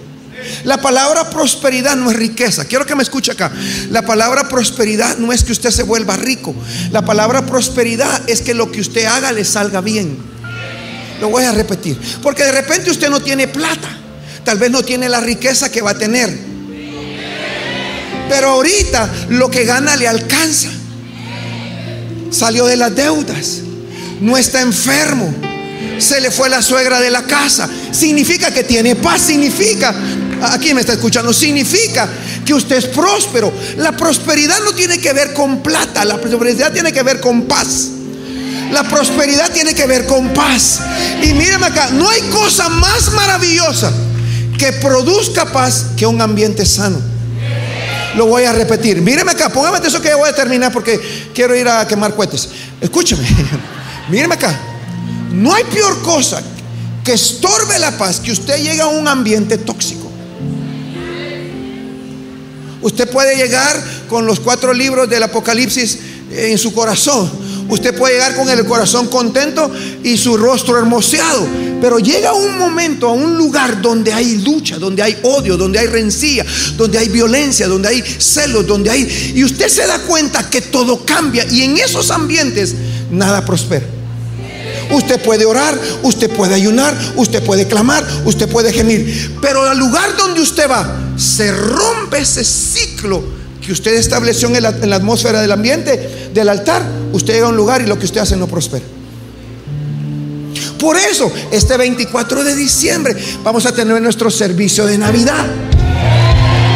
La 0.65 0.81
palabra 0.81 1.29
prosperidad 1.31 1.97
no 1.97 2.11
es 2.11 2.17
riqueza. 2.17 2.65
Quiero 2.65 2.87
que 2.87 2.95
me 2.95 3.03
escuche 3.03 3.33
acá. 3.33 3.53
La 3.91 4.03
palabra 4.03 4.49
prosperidad 4.49 5.19
no 5.19 5.33
es 5.33 5.45
que 5.45 5.53
usted 5.53 5.71
se 5.71 5.83
vuelva 5.83 6.17
rico. 6.17 6.55
La 6.93 7.05
palabra 7.05 7.45
prosperidad 7.45 8.29
es 8.29 8.41
que 8.41 8.55
lo 8.55 8.71
que 8.71 8.81
usted 8.81 9.05
haga 9.05 9.33
le 9.33 9.45
salga 9.45 9.81
bien. 9.81 10.36
Lo 11.21 11.29
voy 11.29 11.45
a 11.45 11.53
repetir. 11.53 11.99
Porque 12.23 12.45
de 12.45 12.53
repente 12.53 12.91
usted 12.91 13.11
no 13.11 13.21
tiene 13.21 13.49
plata. 13.49 13.89
Tal 14.45 14.59
vez 14.59 14.71
no 14.71 14.83
tiene 14.83 15.09
la 15.09 15.21
riqueza 15.21 15.71
que 15.71 15.83
va 15.83 15.91
a 15.91 15.99
tener. 15.99 16.37
Pero 18.29 18.51
ahorita 18.51 19.09
lo 19.31 19.51
que 19.51 19.65
gana 19.65 19.97
le 19.97 20.09
alcanza. 20.09 20.69
Salió 22.31 22.67
de 22.67 22.77
las 22.77 22.95
deudas. 22.95 23.59
No 24.21 24.37
está 24.37 24.61
enfermo. 24.61 25.35
Se 25.99 26.21
le 26.21 26.31
fue 26.31 26.49
la 26.49 26.61
suegra 26.63 27.01
de 27.01 27.11
la 27.11 27.23
casa. 27.23 27.69
Significa 27.93 28.53
que 28.53 28.65
tiene 28.65 28.97
paz. 28.97 29.23
Significa, 29.23 29.95
aquí 30.43 30.75
me 30.75 30.81
está 30.81 30.93
escuchando, 30.93 31.33
significa 31.33 32.09
que 32.45 32.55
usted 32.55 32.77
es 32.77 32.87
próspero. 32.87 33.53
La 33.79 33.97
prosperidad 33.97 34.59
no 34.65 34.73
tiene 34.75 34.99
que 34.99 35.13
ver 35.13 35.33
con 35.33 35.63
plata. 35.63 36.05
La 36.05 36.21
prosperidad 36.21 36.73
tiene 36.73 36.93
que 36.93 37.03
ver 37.03 37.21
con 37.21 37.43
paz. 37.43 37.89
La 38.73 38.83
prosperidad 38.83 39.53
tiene 39.53 39.75
que 39.75 39.87
ver 39.87 40.07
con 40.07 40.33
paz. 40.33 40.81
Y 41.23 41.33
míreme 41.35 41.67
acá, 41.67 41.91
no 41.91 42.09
hay 42.09 42.21
cosa 42.23 42.69
más 42.69 43.13
maravillosa 43.13 43.93
que 44.59 44.73
produzca 44.73 45.53
paz 45.53 45.87
que 45.97 46.07
un 46.07 46.21
ambiente 46.21 46.65
sano. 46.67 47.01
Lo 48.17 48.27
voy 48.27 48.45
a 48.45 48.53
repetir. 48.53 49.01
Míreme 49.01 49.33
acá, 49.33 49.51
póngame 49.51 49.87
eso 49.87 50.01
que 50.01 50.15
voy 50.15 50.29
a 50.29 50.35
terminar 50.35 50.73
porque 50.73 50.99
quiero 51.35 51.55
ir 51.55 51.69
a 51.69 51.87
quemar 51.87 52.15
cohetes. 52.15 52.49
Escúcheme. 52.81 53.27
Míreme 54.09 54.35
acá. 54.35 54.59
No 55.33 55.55
hay 55.55 55.65
peor 55.65 56.03
cosa 56.03 56.43
que 57.05 57.13
estorbe 57.13 57.79
la 57.79 57.97
paz 57.97 58.21
que 58.21 58.33
usted 58.33 58.57
llegue 58.57 58.81
a 58.81 58.87
un 58.87 59.07
ambiente 59.07 59.59
tóxico. 59.59 60.11
Usted 62.81 63.11
puede 63.11 63.37
llegar 63.37 63.83
con 64.09 64.27
los 64.27 64.41
cuatro 64.41 64.73
libros 64.73 65.09
del 65.09 65.23
Apocalipsis 65.23 65.99
en 66.31 66.57
su 66.57 66.73
corazón 66.73 67.46
Usted 67.69 67.97
puede 67.97 68.15
llegar 68.15 68.37
con 68.37 68.49
el 68.49 68.65
corazón 68.65 69.09
contento 69.09 69.71
y 70.03 70.17
su 70.17 70.37
rostro 70.37 70.79
hermoseado. 70.79 71.47
Pero 71.81 71.99
llega 71.99 72.33
un 72.33 72.59
momento 72.59 73.09
a 73.09 73.13
un 73.13 73.37
lugar 73.37 73.83
donde 73.83 74.13
hay 74.13 74.39
lucha, 74.39 74.79
donde 74.79 75.03
hay 75.03 75.19
odio, 75.23 75.57
donde 75.57 75.79
hay 75.79 75.87
rencilla, 75.87 76.45
donde 76.77 76.99
hay 76.99 77.09
violencia, 77.09 77.67
donde 77.69 77.89
hay 77.89 78.03
celos, 78.03 78.67
donde 78.67 78.91
hay... 78.91 79.33
Y 79.35 79.45
usted 79.45 79.69
se 79.69 79.87
da 79.87 79.99
cuenta 80.01 80.49
que 80.49 80.61
todo 80.61 81.05
cambia 81.05 81.45
y 81.51 81.63
en 81.63 81.77
esos 81.77 82.11
ambientes 82.11 82.75
nada 83.11 83.45
prospera. 83.45 83.87
Usted 84.91 85.21
puede 85.21 85.45
orar, 85.45 85.79
usted 86.03 86.31
puede 86.31 86.55
ayunar, 86.55 86.97
usted 87.17 87.43
puede 87.43 87.67
clamar, 87.67 88.07
usted 88.25 88.49
puede 88.49 88.73
gemir. 88.73 89.37
Pero 89.41 89.63
al 89.69 89.79
lugar 89.79 90.17
donde 90.17 90.41
usted 90.41 90.71
va, 90.71 90.97
se 91.17 91.51
rompe 91.53 92.19
ese 92.19 92.45
ciclo 92.45 93.23
que 93.67 93.73
usted 93.73 93.95
estableció 93.95 94.49
en 94.49 94.63
la, 94.63 94.97
atmósfera 94.97 95.41
del 95.41 95.51
ambiente, 95.51 96.31
del 96.33 96.49
altar, 96.49 96.87
usted 97.13 97.35
llega 97.35 97.47
a 97.47 97.49
un 97.49 97.57
lugar 97.57 97.83
y 97.83 97.87
lo 97.87 97.99
que 97.99 98.05
usted 98.05 98.21
hace 98.21 98.37
no 98.37 98.47
prospera. 98.47 98.85
Por 100.79 100.97
eso, 100.97 101.33
este 101.51 101.77
24 101.77 102.45
de 102.45 102.55
diciembre 102.55 103.17
vamos 103.43 103.67
a 103.67 103.73
tener 103.73 104.01
nuestro 104.01 104.31
servicio 104.31 104.87
de 104.87 104.99
Navidad. 104.99 105.47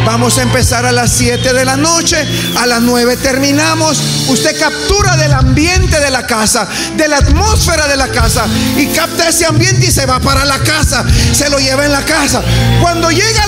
Vamos 0.05 0.37
a 0.39 0.41
empezar 0.41 0.85
a 0.85 0.91
las 0.91 1.11
7 1.11 1.53
de 1.53 1.63
la 1.63 1.77
noche, 1.77 2.17
a 2.57 2.65
las 2.65 2.81
9 2.81 3.15
terminamos. 3.17 3.97
Usted 4.27 4.59
captura 4.59 5.15
del 5.15 5.31
ambiente 5.31 5.99
de 5.99 6.09
la 6.09 6.25
casa, 6.25 6.67
de 6.97 7.07
la 7.07 7.17
atmósfera 7.17 7.87
de 7.87 7.95
la 7.95 8.07
casa 8.07 8.45
y 8.75 8.87
capta 8.87 9.29
ese 9.29 9.45
ambiente 9.45 9.85
y 9.85 9.91
se 9.91 10.05
va 10.05 10.19
para 10.19 10.43
la 10.43 10.59
casa, 10.59 11.05
se 11.31 11.49
lo 11.49 11.59
lleva 11.59 11.85
en 11.85 11.91
la 11.91 12.03
casa. 12.03 12.41
Cuando 12.81 13.11
llega 13.11 13.40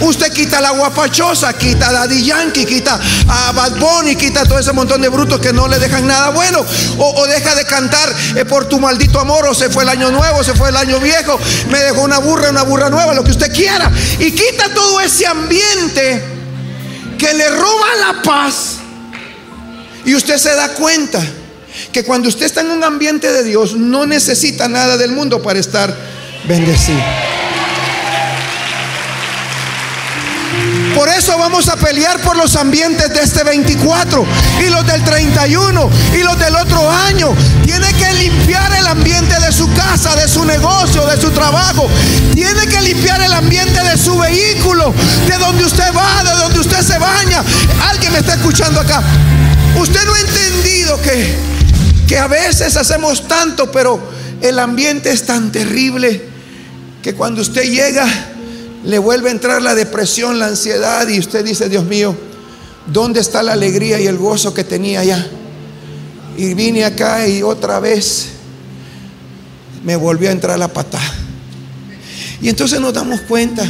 usted 0.00 0.32
quita 0.32 0.60
la 0.60 0.70
guapachosa, 0.70 1.52
quita 1.52 1.88
a 1.88 1.92
Daddy 1.92 2.24
Yankee, 2.24 2.64
quita 2.64 2.98
a 3.28 3.52
Bad 3.52 3.78
Bunny, 3.78 4.16
quita 4.16 4.44
todo 4.44 4.58
ese 4.58 4.72
montón 4.72 5.00
de 5.00 5.08
brutos 5.08 5.40
que 5.40 5.52
no 5.52 5.68
le 5.68 5.78
dejan 5.78 6.06
nada 6.06 6.30
bueno 6.30 6.64
o, 6.98 7.26
deja 7.26 7.54
de 7.54 7.64
cantar 7.64 8.12
eh, 8.36 8.44
por 8.44 8.66
tu 8.66 8.78
maldito 8.78 9.20
amor 9.20 9.46
o 9.46 9.54
se 9.54 9.70
fue 9.70 9.84
el 9.84 9.88
año 9.88 10.10
nuevo, 10.10 10.42
se 10.42 10.54
fue 10.54 10.68
el 10.68 10.76
año 10.76 10.98
viejo, 11.00 11.38
me 11.70 11.78
dejó 11.80 12.02
una 12.02 12.18
burra, 12.18 12.50
una 12.50 12.62
burra 12.62 12.90
nueva, 12.90 13.14
lo 13.14 13.24
que 13.24 13.30
usted 13.30 13.52
quiera 13.52 13.90
y 14.18 14.32
quita 14.32 14.72
todo 14.74 15.00
ese 15.00 15.26
ambiente 15.26 16.22
que 17.18 17.34
le 17.34 17.48
roba 17.48 17.86
la 18.00 18.22
paz. 18.22 18.76
Y 20.04 20.14
usted 20.14 20.36
se 20.36 20.54
da 20.54 20.68
cuenta 20.70 21.20
que 21.92 22.04
cuando 22.04 22.28
usted 22.28 22.46
está 22.46 22.60
en 22.60 22.70
un 22.70 22.84
ambiente 22.84 23.32
de 23.32 23.42
Dios 23.42 23.74
no 23.74 24.06
necesita 24.06 24.68
nada 24.68 24.96
del 24.96 25.12
mundo 25.12 25.42
para 25.42 25.58
estar 25.58 25.94
bendecido. 26.46 27.00
Por 30.94 31.08
eso 31.08 31.36
vamos 31.36 31.68
a 31.68 31.76
pelear 31.76 32.20
por 32.20 32.36
los 32.36 32.54
ambientes 32.54 33.12
de 33.12 33.20
este 33.20 33.42
24 33.42 34.24
y 34.64 34.70
los 34.70 34.86
del 34.86 35.02
31 35.02 35.90
y 36.16 36.22
los 36.22 36.38
del 36.38 36.54
otro 36.54 36.88
año. 36.88 37.34
Tiene 37.64 37.92
que 37.94 38.14
limpiar 38.14 38.72
el 38.74 38.86
ambiente 38.86 39.34
de 39.40 39.52
su 39.52 39.70
casa, 39.72 40.14
de 40.14 40.28
su 40.28 40.44
negocio, 40.44 41.04
de 41.06 41.20
su 41.20 41.30
trabajo. 41.30 41.88
Tiene 42.32 42.66
que 42.68 42.80
limpiar 42.80 43.20
el 43.22 43.32
ambiente 43.32 43.82
de 43.82 43.98
su 43.98 44.16
vehículo, 44.18 44.94
de 45.26 45.36
donde 45.38 45.64
usted 45.64 45.92
va, 45.96 46.22
de 46.22 46.38
donde 46.38 46.60
usted 46.60 46.80
se 46.80 46.98
baña. 46.98 47.42
Alguien 47.88 48.12
me 48.12 48.20
está 48.20 48.34
escuchando 48.34 48.80
acá. 48.80 49.02
Usted 49.76 50.04
no 50.04 50.14
ha 50.14 50.20
entendido 50.20 51.02
que, 51.02 51.34
que 52.06 52.18
a 52.18 52.28
veces 52.28 52.76
hacemos 52.76 53.26
tanto, 53.26 53.72
pero 53.72 54.00
el 54.40 54.60
ambiente 54.60 55.10
es 55.10 55.26
tan 55.26 55.50
terrible 55.50 56.28
que 57.02 57.14
cuando 57.14 57.42
usted 57.42 57.64
llega 57.64 58.06
le 58.84 58.98
vuelve 58.98 59.30
a 59.30 59.32
entrar 59.32 59.62
la 59.62 59.74
depresión, 59.74 60.38
la 60.38 60.46
ansiedad 60.46 61.08
y 61.08 61.18
usted 61.18 61.44
dice, 61.44 61.68
Dios 61.68 61.84
mío, 61.84 62.14
¿dónde 62.86 63.20
está 63.20 63.42
la 63.42 63.52
alegría 63.52 64.00
y 64.00 64.06
el 64.06 64.18
gozo 64.18 64.52
que 64.52 64.64
tenía 64.64 65.00
allá? 65.00 65.26
Y 66.36 66.54
vine 66.54 66.84
acá 66.84 67.26
y 67.26 67.42
otra 67.42 67.80
vez 67.80 68.26
me 69.84 69.96
volvió 69.96 70.28
a 70.28 70.32
entrar 70.32 70.58
la 70.58 70.68
patada. 70.68 71.14
Y 72.42 72.48
entonces 72.48 72.80
nos 72.80 72.92
damos 72.92 73.22
cuenta 73.22 73.64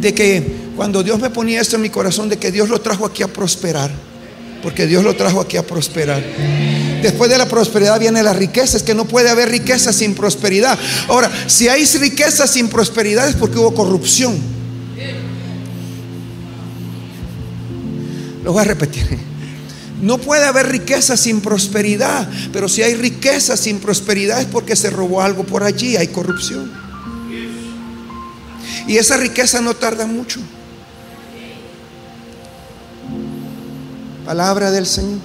de 0.00 0.14
que 0.14 0.56
cuando 0.76 1.02
Dios 1.02 1.20
me 1.20 1.30
ponía 1.30 1.60
esto 1.60 1.76
en 1.76 1.82
mi 1.82 1.90
corazón, 1.90 2.28
de 2.28 2.38
que 2.38 2.50
Dios 2.50 2.68
lo 2.68 2.80
trajo 2.80 3.04
aquí 3.04 3.22
a 3.22 3.28
prosperar. 3.28 3.90
Porque 4.62 4.86
Dios 4.86 5.04
lo 5.04 5.14
trajo 5.14 5.40
aquí 5.40 5.56
a 5.56 5.66
prosperar. 5.66 6.22
Después 7.02 7.30
de 7.30 7.38
la 7.38 7.46
prosperidad 7.46 7.98
viene 7.98 8.22
la 8.22 8.32
riqueza. 8.32 8.76
Es 8.76 8.82
que 8.82 8.94
no 8.94 9.06
puede 9.06 9.28
haber 9.28 9.50
riqueza 9.50 9.92
sin 9.92 10.14
prosperidad. 10.14 10.78
Ahora, 11.08 11.30
si 11.46 11.68
hay 11.68 11.84
riqueza 11.84 12.46
sin 12.46 12.68
prosperidad 12.68 13.28
es 13.28 13.36
porque 13.36 13.58
hubo 13.58 13.74
corrupción. 13.74 14.38
Lo 18.44 18.52
voy 18.52 18.62
a 18.62 18.64
repetir. 18.64 19.18
No 20.00 20.18
puede 20.18 20.44
haber 20.44 20.68
riqueza 20.68 21.16
sin 21.16 21.40
prosperidad. 21.40 22.28
Pero 22.52 22.68
si 22.68 22.82
hay 22.82 22.94
riqueza 22.94 23.56
sin 23.56 23.78
prosperidad 23.78 24.40
es 24.40 24.46
porque 24.46 24.76
se 24.76 24.90
robó 24.90 25.22
algo 25.22 25.44
por 25.44 25.62
allí. 25.62 25.96
Hay 25.96 26.08
corrupción. 26.08 26.72
Y 28.86 28.96
esa 28.96 29.16
riqueza 29.16 29.60
no 29.60 29.74
tarda 29.74 30.06
mucho. 30.06 30.40
Palabra 34.24 34.70
del 34.70 34.86
Señor. 34.86 35.18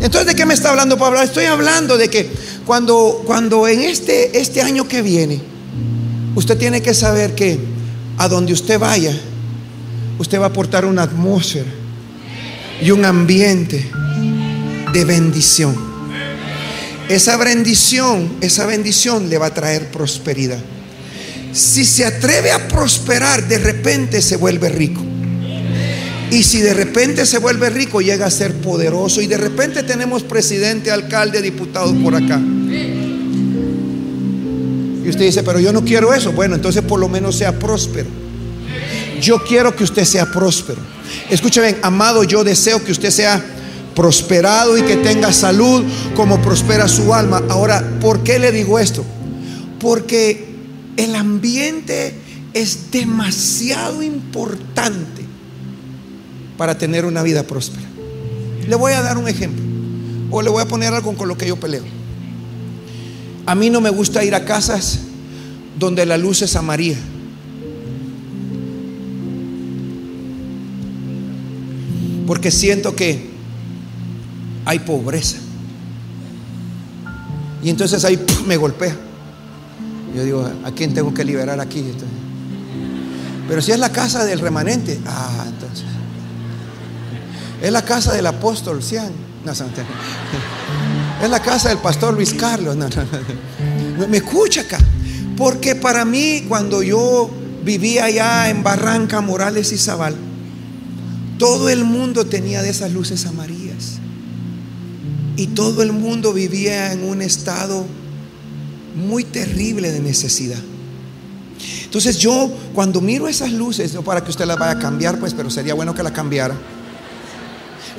Entonces, 0.00 0.26
¿de 0.26 0.34
qué 0.34 0.46
me 0.46 0.54
está 0.54 0.70
hablando 0.70 0.96
Pablo? 0.96 1.20
Estoy 1.20 1.44
hablando 1.44 1.98
de 1.98 2.08
que 2.08 2.30
cuando, 2.64 3.22
cuando 3.26 3.68
en 3.68 3.82
este, 3.82 4.38
este 4.40 4.62
año 4.62 4.88
que 4.88 5.02
viene, 5.02 5.40
usted 6.34 6.56
tiene 6.56 6.80
que 6.80 6.94
saber 6.94 7.34
que 7.34 7.58
a 8.16 8.28
donde 8.28 8.52
usted 8.52 8.78
vaya, 8.78 9.14
usted 10.18 10.40
va 10.40 10.44
a 10.44 10.48
aportar 10.48 10.84
una 10.86 11.02
atmósfera 11.02 11.70
y 12.80 12.90
un 12.90 13.04
ambiente 13.04 13.90
de 14.92 15.04
bendición. 15.04 15.76
Esa 17.08 17.36
bendición, 17.36 18.36
esa 18.40 18.66
bendición 18.66 19.28
le 19.28 19.36
va 19.36 19.46
a 19.46 19.54
traer 19.54 19.90
prosperidad. 19.90 20.60
Si 21.52 21.84
se 21.84 22.06
atreve 22.06 22.52
a 22.52 22.68
prosperar, 22.68 23.48
de 23.48 23.58
repente 23.58 24.22
se 24.22 24.36
vuelve 24.36 24.68
rico. 24.68 25.09
Y 26.30 26.44
si 26.44 26.60
de 26.60 26.74
repente 26.74 27.26
se 27.26 27.38
vuelve 27.38 27.70
rico, 27.70 28.00
llega 28.00 28.26
a 28.26 28.30
ser 28.30 28.54
poderoso. 28.54 29.20
Y 29.20 29.26
de 29.26 29.36
repente 29.36 29.82
tenemos 29.82 30.22
presidente, 30.22 30.90
alcalde, 30.90 31.42
diputado 31.42 31.92
por 31.94 32.14
acá. 32.14 32.40
Y 35.04 35.08
usted 35.08 35.24
dice, 35.24 35.42
pero 35.42 35.58
yo 35.58 35.72
no 35.72 35.84
quiero 35.84 36.14
eso. 36.14 36.32
Bueno, 36.32 36.54
entonces 36.54 36.82
por 36.82 37.00
lo 37.00 37.08
menos 37.08 37.36
sea 37.36 37.58
próspero. 37.58 38.08
Yo 39.20 39.42
quiero 39.44 39.74
que 39.74 39.84
usted 39.84 40.04
sea 40.04 40.30
próspero. 40.30 40.80
Escúcheme, 41.28 41.76
amado, 41.82 42.22
yo 42.24 42.44
deseo 42.44 42.82
que 42.84 42.92
usted 42.92 43.10
sea 43.10 43.44
prosperado 43.94 44.78
y 44.78 44.82
que 44.82 44.96
tenga 44.96 45.32
salud 45.32 45.84
como 46.14 46.40
prospera 46.40 46.86
su 46.86 47.12
alma. 47.12 47.42
Ahora, 47.48 47.84
¿por 48.00 48.22
qué 48.22 48.38
le 48.38 48.52
digo 48.52 48.78
esto? 48.78 49.04
Porque 49.80 50.46
el 50.96 51.16
ambiente 51.16 52.14
es 52.54 52.90
demasiado 52.90 54.02
importante 54.02 55.19
para 56.60 56.76
tener 56.76 57.06
una 57.06 57.22
vida 57.22 57.42
próspera. 57.44 57.88
Le 58.68 58.76
voy 58.76 58.92
a 58.92 59.00
dar 59.00 59.16
un 59.16 59.26
ejemplo. 59.26 59.64
O 60.30 60.42
le 60.42 60.50
voy 60.50 60.60
a 60.60 60.68
poner 60.68 60.92
algo 60.92 61.14
con 61.14 61.26
lo 61.26 61.38
que 61.38 61.48
yo 61.48 61.56
peleo. 61.56 61.82
A 63.46 63.54
mí 63.54 63.70
no 63.70 63.80
me 63.80 63.88
gusta 63.88 64.22
ir 64.24 64.34
a 64.34 64.44
casas 64.44 64.98
donde 65.78 66.04
la 66.04 66.18
luz 66.18 66.42
es 66.42 66.54
amarilla. 66.56 66.98
Porque 72.26 72.50
siento 72.50 72.94
que 72.94 73.30
hay 74.66 74.80
pobreza. 74.80 75.38
Y 77.62 77.70
entonces 77.70 78.04
ahí 78.04 78.22
me 78.46 78.58
golpea. 78.58 78.94
Yo 80.14 80.24
digo, 80.24 80.50
¿a 80.62 80.70
quién 80.72 80.92
tengo 80.92 81.14
que 81.14 81.24
liberar 81.24 81.58
aquí? 81.58 81.82
Pero 83.48 83.62
si 83.62 83.72
es 83.72 83.78
la 83.78 83.88
casa 83.88 84.26
del 84.26 84.40
remanente, 84.40 85.00
ah, 85.06 85.46
entonces. 85.48 85.86
Es 87.62 87.70
la 87.70 87.82
casa 87.82 88.12
del 88.12 88.26
apóstol 88.26 88.82
Cian. 88.82 89.12
No, 89.44 89.52
es 89.52 91.30
la 91.30 91.40
casa 91.40 91.68
del 91.68 91.78
pastor 91.78 92.14
Luis 92.14 92.34
Carlos. 92.34 92.76
No, 92.76 92.88
no, 92.88 94.08
Me 94.08 94.18
escucha 94.18 94.62
acá. 94.62 94.78
Porque 95.36 95.74
para 95.74 96.04
mí, 96.04 96.44
cuando 96.48 96.82
yo 96.82 97.30
vivía 97.62 98.04
allá 98.04 98.50
en 98.50 98.62
Barranca, 98.62 99.20
Morales 99.20 99.72
y 99.72 99.78
Zabal, 99.78 100.14
todo 101.38 101.68
el 101.68 101.84
mundo 101.84 102.26
tenía 102.26 102.62
de 102.62 102.70
esas 102.70 102.92
luces 102.92 103.26
amarillas. 103.26 103.98
Y 105.36 105.48
todo 105.48 105.82
el 105.82 105.92
mundo 105.92 106.32
vivía 106.32 106.92
en 106.92 107.04
un 107.04 107.22
estado 107.22 107.86
muy 108.94 109.24
terrible 109.24 109.90
de 109.90 110.00
necesidad. 110.00 110.58
Entonces 111.84 112.18
yo 112.18 112.50
cuando 112.74 113.00
miro 113.00 113.28
esas 113.28 113.52
luces, 113.52 113.94
no 113.94 114.02
para 114.02 114.22
que 114.22 114.30
usted 114.30 114.46
las 114.46 114.58
vaya 114.58 114.72
a 114.72 114.78
cambiar, 114.78 115.18
pues, 115.18 115.34
pero 115.34 115.50
sería 115.50 115.74
bueno 115.74 115.94
que 115.94 116.02
la 116.02 116.12
cambiara 116.12 116.54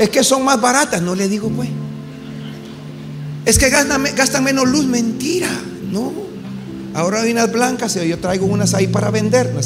es 0.02 0.10
que 0.10 0.24
son 0.24 0.44
más 0.44 0.60
baratas, 0.60 1.00
no 1.00 1.14
le 1.14 1.30
digo 1.30 1.48
pues. 1.50 1.70
Es 3.46 3.60
que 3.60 3.70
gastan, 3.70 4.44
menos 4.44 4.68
luz, 4.68 4.88
mentira, 4.88 5.48
no. 5.92 6.12
Ahora 6.96 7.22
hay 7.22 7.32
unas 7.32 7.52
blancas, 7.52 7.94
yo 7.94 8.18
traigo 8.18 8.48
unas 8.48 8.74
ahí 8.74 8.88
para 8.88 9.12
vender, 9.12 9.54
no 9.54 9.62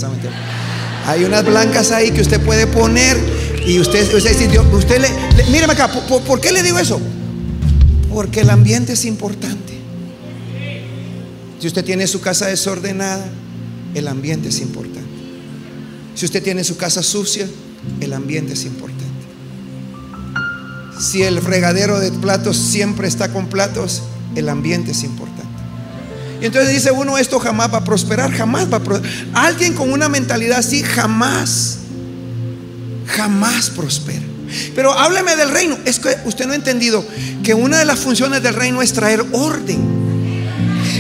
Hay 1.06 1.24
unas 1.24 1.46
blancas 1.46 1.92
ahí 1.92 2.12
que 2.12 2.20
usted 2.20 2.42
puede 2.42 2.68
poner 2.68 3.18
y 3.66 3.80
usted, 3.80 4.14
usted, 4.14 4.60
usted 4.74 5.02
le, 5.02 5.46
míreme 5.52 5.72
acá, 5.72 5.88
¿por, 5.88 6.42
qué 6.42 6.52
le 6.52 6.64
digo 6.64 6.80
eso? 6.80 7.00
Porque 8.14 8.42
el 8.42 8.50
ambiente 8.50 8.92
es 8.94 9.06
importante. 9.06 9.74
Si 11.62 11.68
usted 11.68 11.86
tiene 11.86 12.08
su 12.08 12.20
casa 12.20 12.48
desordenada, 12.48 13.26
el 13.94 14.08
ambiente 14.10 14.50
es 14.50 14.60
importante. 14.60 15.00
Si 16.14 16.26
usted 16.26 16.44
tiene 16.44 16.66
su 16.66 16.76
casa 16.76 17.02
sucia, 17.02 17.48
el 18.02 18.12
ambiente 18.12 18.52
es 18.54 18.66
importante 18.66 18.95
si 21.00 21.24
el 21.24 21.42
fregadero 21.42 22.00
de 22.00 22.12
platos 22.12 22.58
siempre 22.58 23.08
está 23.08 23.32
con 23.32 23.48
platos, 23.48 24.04
el 24.36 24.50
ambiente 24.50 24.92
es 24.92 25.04
importante. 25.04 25.46
Y 26.42 26.46
entonces 26.46 26.74
dice 26.74 26.92
uno, 26.92 27.18
esto 27.18 27.40
jamás 27.40 27.74
va 27.74 27.80
a 27.80 27.84
prosperar, 27.84 28.32
jamás 28.32 28.72
va 28.72 28.78
a 28.78 28.84
prosperar. 28.84 29.16
Alguien 29.34 29.74
con 29.74 29.92
una 29.92 30.10
mentalidad 30.10 30.60
así 30.60 30.84
jamás, 30.84 31.80
jamás 33.08 33.70
prospera. 33.70 34.24
Pero 34.76 34.94
hábleme 34.94 35.36
del 35.36 35.50
reino. 35.50 35.78
Es 35.86 36.00
que 36.00 36.16
usted 36.26 36.46
no 36.46 36.54
ha 36.54 36.56
entendido 36.56 37.06
que 37.44 37.54
una 37.54 37.80
de 37.80 37.86
las 37.86 38.00
funciones 38.00 38.44
del 38.44 38.54
reino 38.54 38.82
es 38.82 38.94
traer 38.94 39.26
orden. 39.32 39.96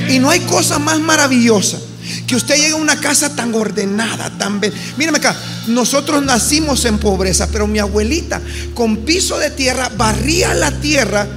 Y 0.09 0.19
no 0.19 0.29
hay 0.29 0.39
cosa 0.41 0.79
más 0.79 0.99
maravillosa 0.99 1.79
que 2.27 2.35
usted 2.35 2.55
llegue 2.55 2.71
a 2.71 2.75
una 2.75 2.99
casa 2.99 3.35
tan 3.35 3.53
ordenada, 3.53 4.29
tan... 4.37 4.61
Mírame 4.97 5.17
acá, 5.17 5.35
nosotros 5.67 6.23
nacimos 6.23 6.85
en 6.85 6.97
pobreza, 6.97 7.47
pero 7.51 7.67
mi 7.67 7.79
abuelita 7.79 8.41
con 8.73 8.97
piso 8.97 9.37
de 9.37 9.51
tierra 9.51 9.89
barría 9.95 10.53
la 10.53 10.71
tierra 10.79 11.27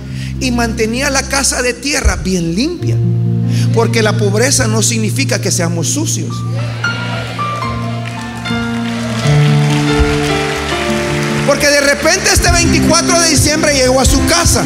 y 0.41 0.51
mantenía 0.51 1.11
la 1.11 1.23
casa 1.23 1.63
de 1.63 1.75
tierra 1.75 2.17
bien 2.17 2.55
limpia. 2.55 2.97
Porque 3.75 4.03
la 4.03 4.17
pobreza 4.17 4.67
no 4.67 4.83
significa 4.83 5.41
que 5.41 5.51
seamos 5.51 5.89
sucios. 5.89 6.35
Porque 11.47 11.67
de 11.67 11.81
repente 11.81 12.31
este 12.33 12.51
24 12.51 13.21
de 13.21 13.31
diciembre 13.31 13.75
llegó 13.75 14.01
a 14.01 14.05
su 14.05 14.25
casa. 14.27 14.65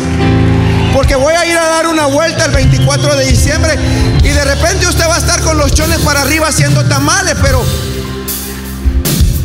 Porque 1.03 1.17
voy 1.17 1.35
a 1.35 1.45
ir 1.45 1.59
a 1.59 1.65
dar 1.69 1.89
una 1.89 2.07
vuelta 2.07 2.45
el 2.45 2.53
24 2.53 3.17
de 3.17 3.27
diciembre 3.27 3.75
y 4.23 4.29
de 4.29 4.45
repente 4.45 4.87
usted 4.87 5.05
va 5.09 5.17
a 5.17 5.19
estar 5.19 5.43
con 5.43 5.59
los 5.59 5.75
chones 5.75 5.99
para 5.99 6.23
arriba 6.23 6.47
haciendo 6.47 6.85
tamales, 6.85 7.35
pero 7.43 7.61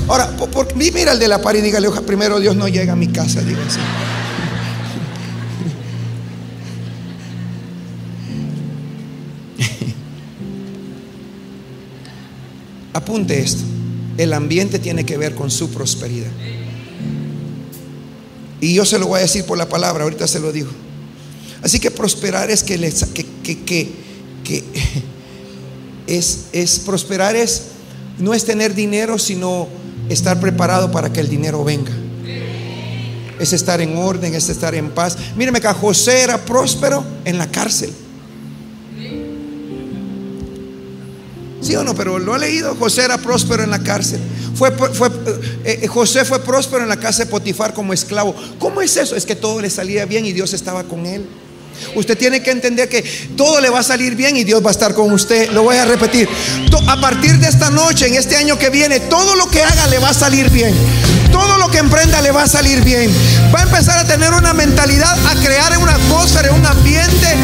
Ahora, 0.08 0.38
por, 0.38 0.76
mira 0.76 1.13
el 1.13 1.17
de 1.20 1.28
la 1.28 1.41
par 1.41 1.56
y 1.56 1.62
dígale, 1.62 1.89
primero 2.06 2.39
Dios 2.39 2.56
no 2.56 2.67
llega 2.67 2.93
a 2.93 2.96
mi 2.96 3.08
casa, 3.08 3.41
dígase. 3.41 3.80
Apunte 12.93 13.39
esto. 13.39 13.63
El 14.20 14.32
ambiente 14.34 14.78
tiene 14.78 15.08
que 15.08 15.17
ver 15.17 15.34
con 15.34 15.50
su 15.50 15.72
prosperidad. 15.72 16.30
Y 18.62 18.76
yo 18.76 18.86
se 18.86 19.00
lo 19.00 19.08
voy 19.08 19.17
a 19.17 19.22
decir 19.24 19.43
por 19.43 19.58
la 19.58 19.67
palabra, 19.67 20.04
ahorita 20.04 20.28
se 20.28 20.39
lo 20.39 20.52
digo. 20.52 20.70
Así 21.62 21.80
que 21.80 21.91
prosperar 21.91 22.50
es 22.52 22.63
que, 22.63 22.76
es, 26.08 26.80
prosperar 26.86 27.36
es 27.36 27.63
no 28.20 28.34
es 28.34 28.46
tener 28.46 28.74
dinero, 28.74 29.20
sino 29.20 29.67
estar 30.10 30.39
preparado 30.39 30.91
para 30.91 31.12
que 31.12 31.20
el 31.20 31.30
dinero 31.30 31.63
venga. 31.63 31.91
Es 33.39 33.54
estar 33.54 33.82
en 33.82 33.96
orden, 33.98 34.34
es 34.34 34.50
estar 34.50 34.74
en 34.74 34.89
paz. 34.89 35.15
Míreme 35.36 35.62
que 35.62 35.67
José 35.67 36.22
era 36.22 36.43
próspero 36.43 37.06
en 37.24 37.38
la 37.38 37.52
cárcel. 37.52 37.93
¿Sí 41.62 41.76
o 41.76 41.84
no? 41.84 41.93
Pero 41.93 42.17
lo 42.17 42.34
ha 42.34 42.38
leído. 42.38 42.76
José 42.76 43.04
era 43.04 43.17
próspero 43.17 43.63
en 43.63 43.70
la 43.70 43.84
cárcel. 43.84 44.20
Fue, 44.56 44.70
eh, 44.70 45.80
eh, 45.84 45.88
José 45.88 46.26
fue 46.26 46.39
próspero 46.39 46.82
en 46.82 46.89
la 46.89 46.98
casa 46.98 47.26
de 47.26 47.30
Potifar 47.30 47.74
como 47.74 47.93
esclavo. 47.93 48.34
¿Cómo 48.58 48.82
es 48.82 48.98
eso? 48.98 49.15
Es 49.15 49.26
que 49.26 49.36
todo 49.36 49.62
le 49.62 49.70
salía 49.70 50.06
bien 50.06 50.26
y 50.26 50.34
Dios 50.34 50.54
estaba 50.54 50.84
con 50.86 51.06
él. 51.06 51.28
Usted 51.95 52.17
tiene 52.17 52.41
que 52.41 52.51
entender 52.51 52.89
que 52.89 53.03
todo 53.35 53.59
le 53.59 53.69
va 53.69 53.79
a 53.79 53.83
salir 53.83 54.15
bien 54.15 54.37
y 54.37 54.43
Dios 54.43 54.63
va 54.63 54.69
a 54.69 54.71
estar 54.71 54.93
con 54.93 55.11
usted. 55.11 55.51
Lo 55.51 55.63
voy 55.63 55.77
a 55.77 55.85
repetir. 55.85 56.27
A 56.87 56.99
partir 57.01 57.37
de 57.39 57.47
esta 57.47 57.69
noche, 57.69 58.07
en 58.07 58.15
este 58.15 58.35
año 58.35 58.57
que 58.57 58.69
viene, 58.69 58.99
todo 59.01 59.35
lo 59.35 59.49
que 59.49 59.61
haga 59.61 59.87
le 59.87 59.99
va 59.99 60.09
a 60.09 60.13
salir 60.13 60.49
bien. 60.49 60.73
Todo 61.31 61.57
lo 61.57 61.69
que 61.69 61.79
emprenda 61.79 62.21
le 62.21 62.31
va 62.31 62.43
a 62.43 62.47
salir 62.47 62.83
bien. 62.83 63.11
Va 63.53 63.59
a 63.59 63.63
empezar 63.63 63.99
a 63.99 64.07
tener 64.07 64.33
una 64.33 64.53
mentalidad, 64.53 65.17
a 65.27 65.35
crear 65.35 65.77
una 65.77 65.95
atmósfera, 65.95 66.53
un 66.53 66.65
ambiente. 66.65 67.35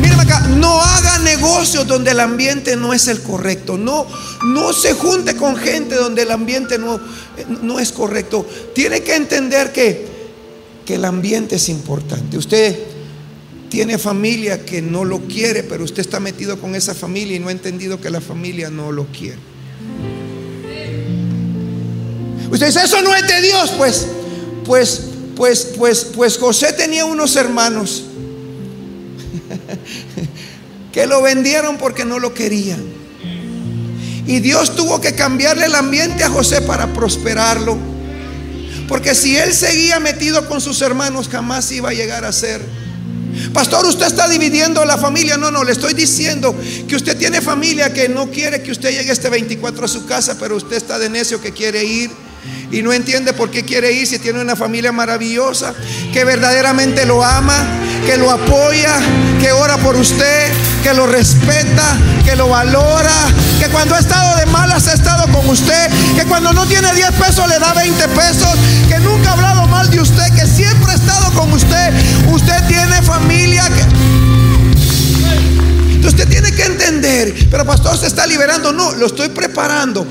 Mírame 0.00 0.22
acá, 0.22 0.40
no 0.40 0.80
haga 0.80 1.18
negocios 1.18 1.86
donde 1.86 2.10
el 2.10 2.20
ambiente 2.20 2.76
no 2.76 2.92
es 2.92 3.08
el 3.08 3.22
correcto. 3.22 3.78
No, 3.78 4.06
no 4.44 4.72
se 4.72 4.92
junte 4.92 5.36
con 5.36 5.56
gente 5.56 5.94
donde 5.94 6.22
el 6.22 6.30
ambiente 6.30 6.78
no, 6.78 7.00
no 7.62 7.80
es 7.80 7.92
correcto. 7.92 8.46
Tiene 8.74 9.00
que 9.00 9.16
entender 9.16 9.72
que, 9.72 10.06
que 10.84 10.94
el 10.96 11.04
ambiente 11.04 11.56
es 11.56 11.68
importante. 11.68 12.36
Usted 12.36 12.95
tiene 13.76 13.98
familia 13.98 14.64
que 14.64 14.80
no 14.80 15.04
lo 15.04 15.20
quiere, 15.28 15.62
pero 15.62 15.84
usted 15.84 16.00
está 16.00 16.18
metido 16.18 16.58
con 16.58 16.74
esa 16.74 16.94
familia 16.94 17.36
y 17.36 17.40
no 17.40 17.48
ha 17.48 17.52
entendido 17.52 18.00
que 18.00 18.08
la 18.08 18.22
familia 18.22 18.70
no 18.70 18.90
lo 18.90 19.04
quiere. 19.08 19.36
Usted 22.50 22.68
dice, 22.68 22.80
eso 22.82 23.02
no 23.02 23.14
es 23.14 23.28
de 23.28 23.42
Dios, 23.42 23.72
pues, 23.76 24.06
pues, 24.64 25.02
pues, 25.36 25.72
pues, 25.76 26.06
pues 26.06 26.38
José 26.38 26.72
tenía 26.72 27.04
unos 27.04 27.36
hermanos 27.36 28.04
que 30.94 31.06
lo 31.06 31.20
vendieron 31.20 31.76
porque 31.76 32.06
no 32.06 32.18
lo 32.18 32.32
querían. 32.32 32.82
Y 34.26 34.40
Dios 34.40 34.74
tuvo 34.74 35.02
que 35.02 35.14
cambiarle 35.14 35.66
el 35.66 35.74
ambiente 35.74 36.24
a 36.24 36.30
José 36.30 36.62
para 36.62 36.94
prosperarlo. 36.94 37.76
Porque 38.88 39.14
si 39.14 39.36
él 39.36 39.52
seguía 39.52 40.00
metido 40.00 40.48
con 40.48 40.62
sus 40.62 40.80
hermanos, 40.80 41.28
jamás 41.28 41.70
iba 41.72 41.90
a 41.90 41.92
llegar 41.92 42.24
a 42.24 42.32
ser 42.32 42.85
Pastor, 43.52 43.86
usted 43.86 44.06
está 44.06 44.28
dividiendo 44.28 44.84
la 44.84 44.98
familia. 44.98 45.36
No, 45.36 45.50
no, 45.50 45.64
le 45.64 45.72
estoy 45.72 45.94
diciendo 45.94 46.54
que 46.88 46.96
usted 46.96 47.16
tiene 47.16 47.40
familia 47.40 47.92
que 47.92 48.08
no 48.08 48.30
quiere 48.30 48.62
que 48.62 48.72
usted 48.72 48.90
llegue 48.90 49.12
este 49.12 49.28
24 49.30 49.84
a 49.84 49.88
su 49.88 50.06
casa, 50.06 50.36
pero 50.38 50.56
usted 50.56 50.76
está 50.76 50.98
de 50.98 51.08
necio 51.08 51.40
que 51.40 51.52
quiere 51.52 51.84
ir 51.84 52.25
y 52.70 52.82
no 52.82 52.92
entiende 52.92 53.32
por 53.32 53.50
qué 53.50 53.64
quiere 53.64 53.92
ir 53.92 54.06
si 54.06 54.18
tiene 54.18 54.40
una 54.40 54.56
familia 54.56 54.92
maravillosa, 54.92 55.74
que 56.12 56.24
verdaderamente 56.24 57.06
lo 57.06 57.24
ama, 57.24 57.66
que 58.04 58.16
lo 58.16 58.30
apoya, 58.30 58.94
que 59.40 59.52
ora 59.52 59.76
por 59.78 59.96
usted, 59.96 60.52
que 60.82 60.92
lo 60.94 61.06
respeta, 61.06 61.96
que 62.24 62.36
lo 62.36 62.48
valora, 62.48 63.12
que 63.60 63.68
cuando 63.68 63.94
ha 63.94 63.98
estado 63.98 64.36
de 64.36 64.46
malas 64.46 64.86
ha 64.88 64.94
estado 64.94 65.30
con 65.32 65.48
usted, 65.48 65.90
que 66.16 66.24
cuando 66.24 66.52
no 66.52 66.66
tiene 66.66 66.92
10 66.92 67.10
pesos 67.12 67.48
le 67.48 67.58
da 67.58 67.72
20 67.72 68.08
pesos, 68.08 68.54
que 68.88 68.98
nunca 68.98 69.30
ha 69.30 69.32
hablado 69.34 69.66
mal 69.66 69.90
de 69.90 70.00
usted, 70.00 70.34
que 70.34 70.46
siempre 70.46 70.92
ha 70.92 70.94
estado 70.94 71.32
con 71.32 71.52
usted. 71.52 71.92
Usted 72.28 72.66
tiene 72.68 73.02
familia 73.02 73.64
usted 76.06 76.28
tiene 76.28 76.52
que 76.52 76.62
entender, 76.62 77.34
pero 77.50 77.66
pastor 77.66 77.98
se 77.98 78.06
está 78.06 78.26
liberando, 78.26 78.72
no, 78.72 78.92
lo 78.92 79.06
estoy 79.06 79.28
preparando 79.28 80.06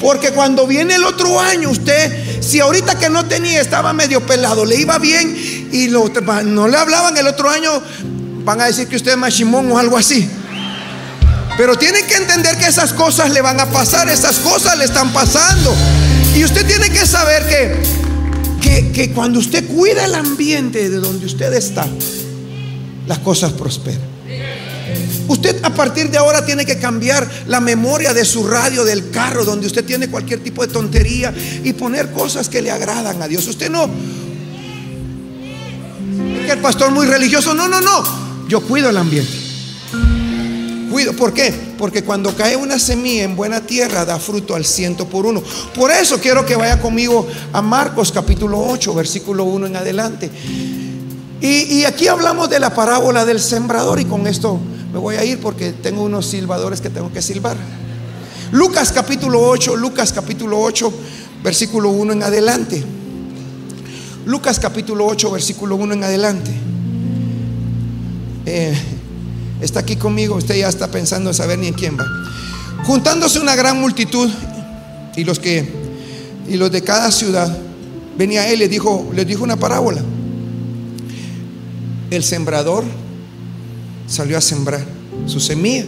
porque 0.00 0.30
cuando 0.30 0.66
viene 0.66 0.94
el 0.94 1.04
otro 1.04 1.38
año, 1.38 1.70
usted, 1.70 2.42
si 2.42 2.60
ahorita 2.60 2.98
que 2.98 3.10
no 3.10 3.26
tenía, 3.26 3.60
estaba 3.60 3.92
medio 3.92 4.24
pelado, 4.24 4.64
le 4.64 4.76
iba 4.76 4.98
bien 4.98 5.68
y 5.72 5.88
no 5.88 6.68
le 6.68 6.76
hablaban 6.76 7.16
el 7.16 7.26
otro 7.26 7.50
año, 7.50 7.70
van 8.44 8.60
a 8.60 8.64
decir 8.64 8.88
que 8.88 8.96
usted 8.96 9.12
es 9.12 9.18
machimón 9.18 9.70
o 9.70 9.78
algo 9.78 9.96
así. 9.96 10.28
Pero 11.56 11.76
tiene 11.76 12.02
que 12.04 12.14
entender 12.14 12.56
que 12.56 12.66
esas 12.66 12.94
cosas 12.94 13.30
le 13.30 13.42
van 13.42 13.60
a 13.60 13.66
pasar, 13.66 14.08
esas 14.08 14.38
cosas 14.38 14.78
le 14.78 14.84
están 14.84 15.12
pasando. 15.12 15.74
Y 16.34 16.44
usted 16.44 16.66
tiene 16.66 16.88
que 16.90 17.06
saber 17.06 17.46
que, 17.46 17.76
que, 18.62 18.92
que 18.92 19.12
cuando 19.12 19.38
usted 19.38 19.66
cuida 19.66 20.06
el 20.06 20.14
ambiente 20.14 20.88
de 20.88 20.96
donde 20.96 21.26
usted 21.26 21.52
está, 21.52 21.86
las 23.06 23.18
cosas 23.18 23.52
prosperan. 23.52 24.09
Usted 25.28 25.64
a 25.64 25.70
partir 25.70 26.10
de 26.10 26.18
ahora 26.18 26.44
tiene 26.44 26.66
que 26.66 26.78
cambiar 26.78 27.28
la 27.46 27.60
memoria 27.60 28.12
de 28.12 28.24
su 28.24 28.46
radio, 28.46 28.84
del 28.84 29.10
carro, 29.10 29.44
donde 29.44 29.66
usted 29.66 29.84
tiene 29.84 30.08
cualquier 30.08 30.40
tipo 30.40 30.66
de 30.66 30.72
tontería 30.72 31.32
y 31.64 31.72
poner 31.72 32.10
cosas 32.12 32.48
que 32.48 32.62
le 32.62 32.70
agradan 32.70 33.20
a 33.22 33.28
Dios. 33.28 33.46
Usted 33.46 33.70
no... 33.70 33.88
Que 36.46 36.52
el 36.52 36.58
pastor 36.58 36.90
muy 36.90 37.06
religioso, 37.06 37.54
no, 37.54 37.68
no, 37.68 37.80
no. 37.80 38.02
Yo 38.48 38.60
cuido 38.62 38.90
el 38.90 38.96
ambiente. 38.96 39.32
Cuido, 40.90 41.12
¿por 41.12 41.32
qué? 41.32 41.54
Porque 41.78 42.02
cuando 42.02 42.34
cae 42.34 42.56
una 42.56 42.78
semilla 42.78 43.22
en 43.22 43.36
buena 43.36 43.60
tierra 43.60 44.04
da 44.04 44.18
fruto 44.18 44.56
al 44.56 44.64
ciento 44.64 45.06
por 45.06 45.24
uno. 45.24 45.40
Por 45.72 45.92
eso 45.92 46.18
quiero 46.18 46.44
que 46.44 46.56
vaya 46.56 46.80
conmigo 46.80 47.28
a 47.52 47.62
Marcos 47.62 48.10
capítulo 48.10 48.58
8, 48.58 48.92
versículo 48.94 49.44
1 49.44 49.66
en 49.68 49.76
adelante. 49.76 50.30
Y 51.40 51.84
aquí 51.84 52.08
hablamos 52.08 52.50
de 52.50 52.58
la 52.58 52.74
parábola 52.74 53.24
del 53.24 53.40
sembrador 53.40 54.00
y 54.00 54.04
con 54.04 54.26
esto 54.26 54.60
me 54.92 54.98
voy 54.98 55.16
a 55.16 55.24
ir 55.24 55.38
porque 55.40 55.72
tengo 55.72 56.02
unos 56.02 56.26
silbadores 56.26 56.80
que 56.80 56.90
tengo 56.90 57.12
que 57.12 57.22
silbar. 57.22 57.56
Lucas 58.52 58.90
capítulo 58.90 59.40
8, 59.40 59.76
Lucas 59.76 60.12
capítulo 60.12 60.60
8, 60.60 60.92
versículo 61.44 61.90
1 61.90 62.12
en 62.14 62.22
adelante. 62.22 62.84
Lucas 64.26 64.58
capítulo 64.58 65.06
8, 65.06 65.30
versículo 65.30 65.76
1 65.76 65.94
en 65.94 66.04
adelante. 66.04 66.50
Eh, 68.46 68.76
está 69.60 69.80
aquí 69.80 69.94
conmigo, 69.94 70.34
usted 70.34 70.56
ya 70.56 70.68
está 70.68 70.88
pensando 70.88 71.30
en 71.30 71.34
saber 71.34 71.58
ni 71.58 71.68
en 71.68 71.74
quién 71.74 71.96
va. 71.96 72.04
Juntándose 72.84 73.38
una 73.38 73.54
gran 73.54 73.80
multitud 73.80 74.28
y 75.16 75.24
los 75.24 75.38
que 75.38 75.80
y 76.48 76.56
los 76.56 76.72
de 76.72 76.82
cada 76.82 77.12
ciudad 77.12 77.56
venía 78.18 78.48
él 78.48 78.58
le 78.58 78.68
dijo 78.68 79.08
les 79.14 79.26
dijo 79.26 79.44
una 79.44 79.56
parábola. 79.56 80.02
El 82.10 82.24
sembrador 82.24 82.82
salió 84.10 84.36
a 84.36 84.40
sembrar 84.40 84.84
su 85.26 85.40
semilla. 85.40 85.86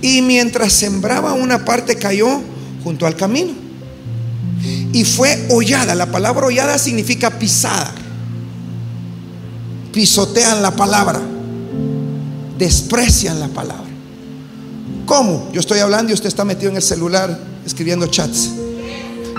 Y 0.00 0.22
mientras 0.22 0.72
sembraba 0.72 1.34
una 1.34 1.64
parte 1.64 1.96
cayó 1.96 2.40
junto 2.82 3.06
al 3.06 3.16
camino. 3.16 3.52
Y 4.92 5.04
fue 5.04 5.46
hollada. 5.50 5.94
La 5.94 6.10
palabra 6.10 6.46
hollada 6.46 6.78
significa 6.78 7.38
pisada. 7.38 7.92
Pisotean 9.92 10.62
la 10.62 10.70
palabra. 10.70 11.20
Desprecian 12.56 13.40
la 13.40 13.48
palabra. 13.48 13.84
¿Cómo? 15.04 15.50
Yo 15.52 15.60
estoy 15.60 15.80
hablando 15.80 16.12
y 16.12 16.14
usted 16.14 16.28
está 16.28 16.44
metido 16.44 16.70
en 16.70 16.76
el 16.76 16.82
celular 16.82 17.38
escribiendo 17.66 18.06
chats. 18.06 18.50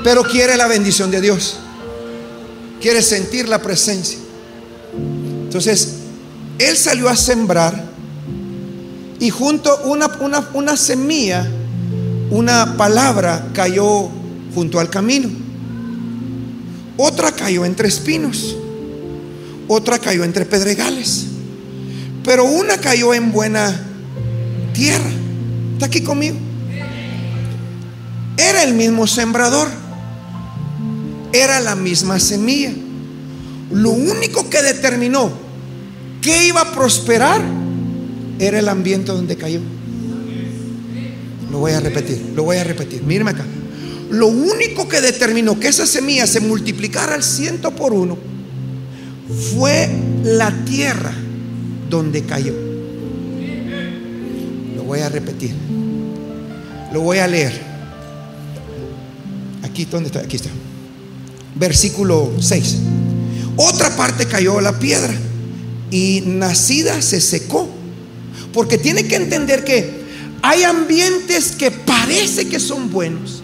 Pero 0.04 0.24
quiere 0.24 0.58
la 0.58 0.68
bendición 0.68 1.10
de 1.10 1.22
Dios. 1.22 1.58
Quiere 2.82 3.02
sentir 3.02 3.48
la 3.48 3.62
presencia. 3.62 4.20
Entonces, 5.44 6.05
él 6.58 6.78
salió 6.78 7.10
a 7.10 7.16
sembrar 7.16 7.84
y 9.20 9.30
junto 9.30 9.78
una, 9.86 10.08
una, 10.20 10.50
una 10.54 10.78
semilla, 10.78 11.48
una 12.30 12.78
palabra 12.78 13.48
cayó 13.54 14.10
junto 14.54 14.80
al 14.80 14.90
camino. 14.90 15.30
Otra 16.98 17.32
cayó 17.32 17.66
entre 17.66 17.88
espinos. 17.88 18.56
Otra 19.68 20.00
cayó 20.00 20.24
entre 20.24 20.46
pedregales. 20.46 21.26
Pero 22.24 22.46
una 22.46 22.78
cayó 22.78 23.14
en 23.14 23.32
buena 23.32 23.74
tierra. 24.74 25.12
¿Está 25.74 25.88
aquí 25.88 26.02
conmigo? 26.02 26.38
Era 28.38 28.64
el 28.64 28.74
mismo 28.74 29.08
sembrador. 29.08 29.68
Era 31.34 31.60
la 31.60 31.76
misma 31.76 32.20
semilla. 32.20 32.72
Lo 33.72 33.90
único 33.90 34.50
que 34.50 34.62
determinó 34.62 35.45
¿Qué 36.26 36.48
iba 36.48 36.62
a 36.62 36.72
prosperar? 36.72 37.40
Era 38.40 38.58
el 38.58 38.68
ambiente 38.68 39.12
donde 39.12 39.36
cayó. 39.36 39.60
Lo 41.52 41.60
voy 41.60 41.74
a 41.74 41.80
repetir, 41.80 42.32
lo 42.34 42.42
voy 42.42 42.58
a 42.58 42.64
repetir. 42.64 43.04
Míreme 43.04 43.30
acá. 43.30 43.46
Lo 44.10 44.26
único 44.26 44.90
que 44.90 45.02
determinó 45.02 45.60
que 45.60 45.68
esa 45.68 45.86
semilla 45.86 46.26
se 46.26 46.40
multiplicara 46.40 47.14
al 47.14 47.22
ciento 47.22 47.76
por 47.76 47.94
uno 47.94 48.18
fue 49.54 49.88
la 50.24 50.52
tierra 50.66 51.14
donde 51.92 52.24
cayó. 52.24 52.56
Lo 54.76 54.82
voy 54.82 55.02
a 55.02 55.10
repetir. 55.10 55.54
Lo 56.92 57.02
voy 57.02 57.20
a 57.20 57.28
leer. 57.28 57.54
Aquí, 59.62 59.86
¿dónde 59.86 60.08
está? 60.08 60.22
Aquí 60.22 60.38
está. 60.38 60.50
Versículo 61.54 62.32
6. 62.40 62.78
Otra 63.58 63.96
parte 63.96 64.26
cayó 64.26 64.60
la 64.60 64.80
piedra 64.80 65.14
y 65.96 66.22
nacida 66.26 67.02
se 67.02 67.22
secó. 67.22 67.70
Porque 68.52 68.78
tiene 68.78 69.08
que 69.08 69.16
entender 69.16 69.64
que 69.64 70.04
hay 70.42 70.64
ambientes 70.64 71.54
que 71.54 71.72
parece 71.72 72.50
que 72.50 72.60
son 72.60 72.92
buenos. 72.92 73.42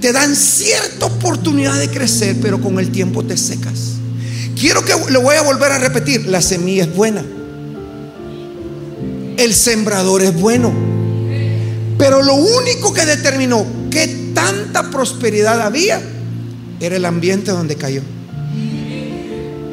Te 0.00 0.12
dan 0.12 0.36
cierta 0.36 1.06
oportunidad 1.06 1.76
de 1.76 1.88
crecer, 1.88 2.36
pero 2.40 2.60
con 2.60 2.78
el 2.78 2.92
tiempo 2.92 3.24
te 3.24 3.36
secas. 3.36 3.94
Quiero 4.58 4.84
que 4.84 4.92
lo 5.10 5.22
voy 5.22 5.34
a 5.34 5.42
volver 5.42 5.72
a 5.72 5.78
repetir. 5.78 6.26
La 6.26 6.40
semilla 6.40 6.84
es 6.84 6.94
buena. 6.94 7.24
El 9.36 9.52
sembrador 9.52 10.22
es 10.22 10.34
bueno. 10.38 10.72
Pero 11.98 12.22
lo 12.22 12.34
único 12.34 12.94
que 12.94 13.04
determinó 13.04 13.66
qué 13.90 14.30
tanta 14.34 14.90
prosperidad 14.90 15.60
había, 15.62 16.00
era 16.78 16.94
el 16.94 17.04
ambiente 17.04 17.50
donde 17.50 17.74
cayó. 17.74 18.02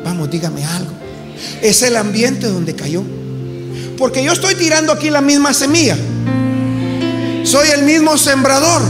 Vamos, 0.03 0.31
dígame 0.31 0.65
algo. 0.65 1.02
Es 1.61 1.81
el 1.81 1.95
ambiente 1.95 2.47
donde 2.47 2.75
cayó. 2.75 3.03
Porque 3.97 4.23
yo 4.23 4.33
estoy 4.33 4.55
tirando 4.55 4.91
aquí 4.91 5.09
la 5.09 5.21
misma 5.21 5.53
semilla. 5.53 5.97
Soy 7.43 7.69
el 7.69 7.83
mismo 7.83 8.17
sembrador. 8.17 8.81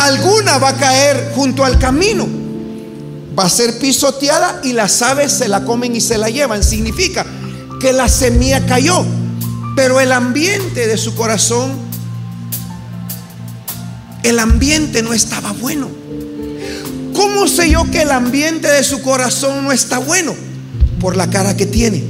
Alguna 0.00 0.58
va 0.58 0.70
a 0.70 0.76
caer 0.76 1.32
junto 1.34 1.64
al 1.64 1.78
camino. 1.78 2.26
Va 3.38 3.44
a 3.44 3.50
ser 3.50 3.78
pisoteada 3.78 4.60
y 4.64 4.72
las 4.72 5.02
aves 5.02 5.32
se 5.32 5.48
la 5.48 5.64
comen 5.64 5.94
y 5.94 6.00
se 6.00 6.18
la 6.18 6.30
llevan. 6.30 6.62
Significa 6.62 7.26
que 7.80 7.92
la 7.92 8.08
semilla 8.08 8.64
cayó. 8.66 9.04
Pero 9.76 10.00
el 10.00 10.12
ambiente 10.12 10.86
de 10.86 10.96
su 10.96 11.14
corazón, 11.14 11.72
el 14.22 14.38
ambiente 14.38 15.02
no 15.02 15.12
estaba 15.12 15.52
bueno. 15.52 15.88
¿Cómo 17.14 17.46
sé 17.48 17.70
yo 17.70 17.88
que 17.90 18.02
el 18.02 18.10
ambiente 18.10 18.68
de 18.68 18.82
su 18.84 19.02
corazón 19.02 19.64
no 19.64 19.72
está 19.72 19.98
bueno? 19.98 20.34
Por 21.00 21.16
la 21.16 21.28
cara 21.30 21.56
que 21.56 21.66
tiene. 21.66 22.04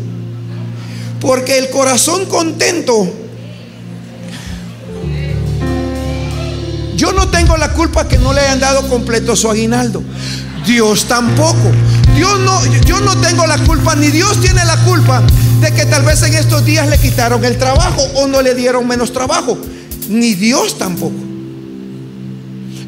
Porque 1.20 1.58
el 1.58 1.70
corazón 1.70 2.26
contento, 2.26 3.08
yo 6.96 7.12
no 7.12 7.28
tengo 7.28 7.56
la 7.56 7.72
culpa 7.72 8.08
que 8.08 8.18
no 8.18 8.32
le 8.32 8.40
hayan 8.40 8.60
dado 8.60 8.88
completo 8.88 9.36
su 9.36 9.50
aguinaldo. 9.50 10.02
Dios 10.66 11.06
tampoco. 11.06 11.72
Dios 12.14 12.40
no, 12.40 12.64
yo 12.84 13.00
no 13.00 13.16
tengo 13.20 13.46
la 13.46 13.58
culpa, 13.58 13.94
ni 13.94 14.08
Dios 14.08 14.40
tiene 14.40 14.64
la 14.64 14.76
culpa 14.84 15.22
de 15.60 15.72
que 15.72 15.86
tal 15.86 16.04
vez 16.04 16.22
en 16.22 16.34
estos 16.34 16.64
días 16.64 16.88
le 16.88 16.98
quitaron 16.98 17.44
el 17.44 17.56
trabajo 17.58 18.02
o 18.14 18.26
no 18.26 18.42
le 18.42 18.54
dieron 18.54 18.86
menos 18.86 19.12
trabajo. 19.12 19.56
Ni 20.08 20.34
Dios 20.34 20.78
tampoco. 20.78 21.14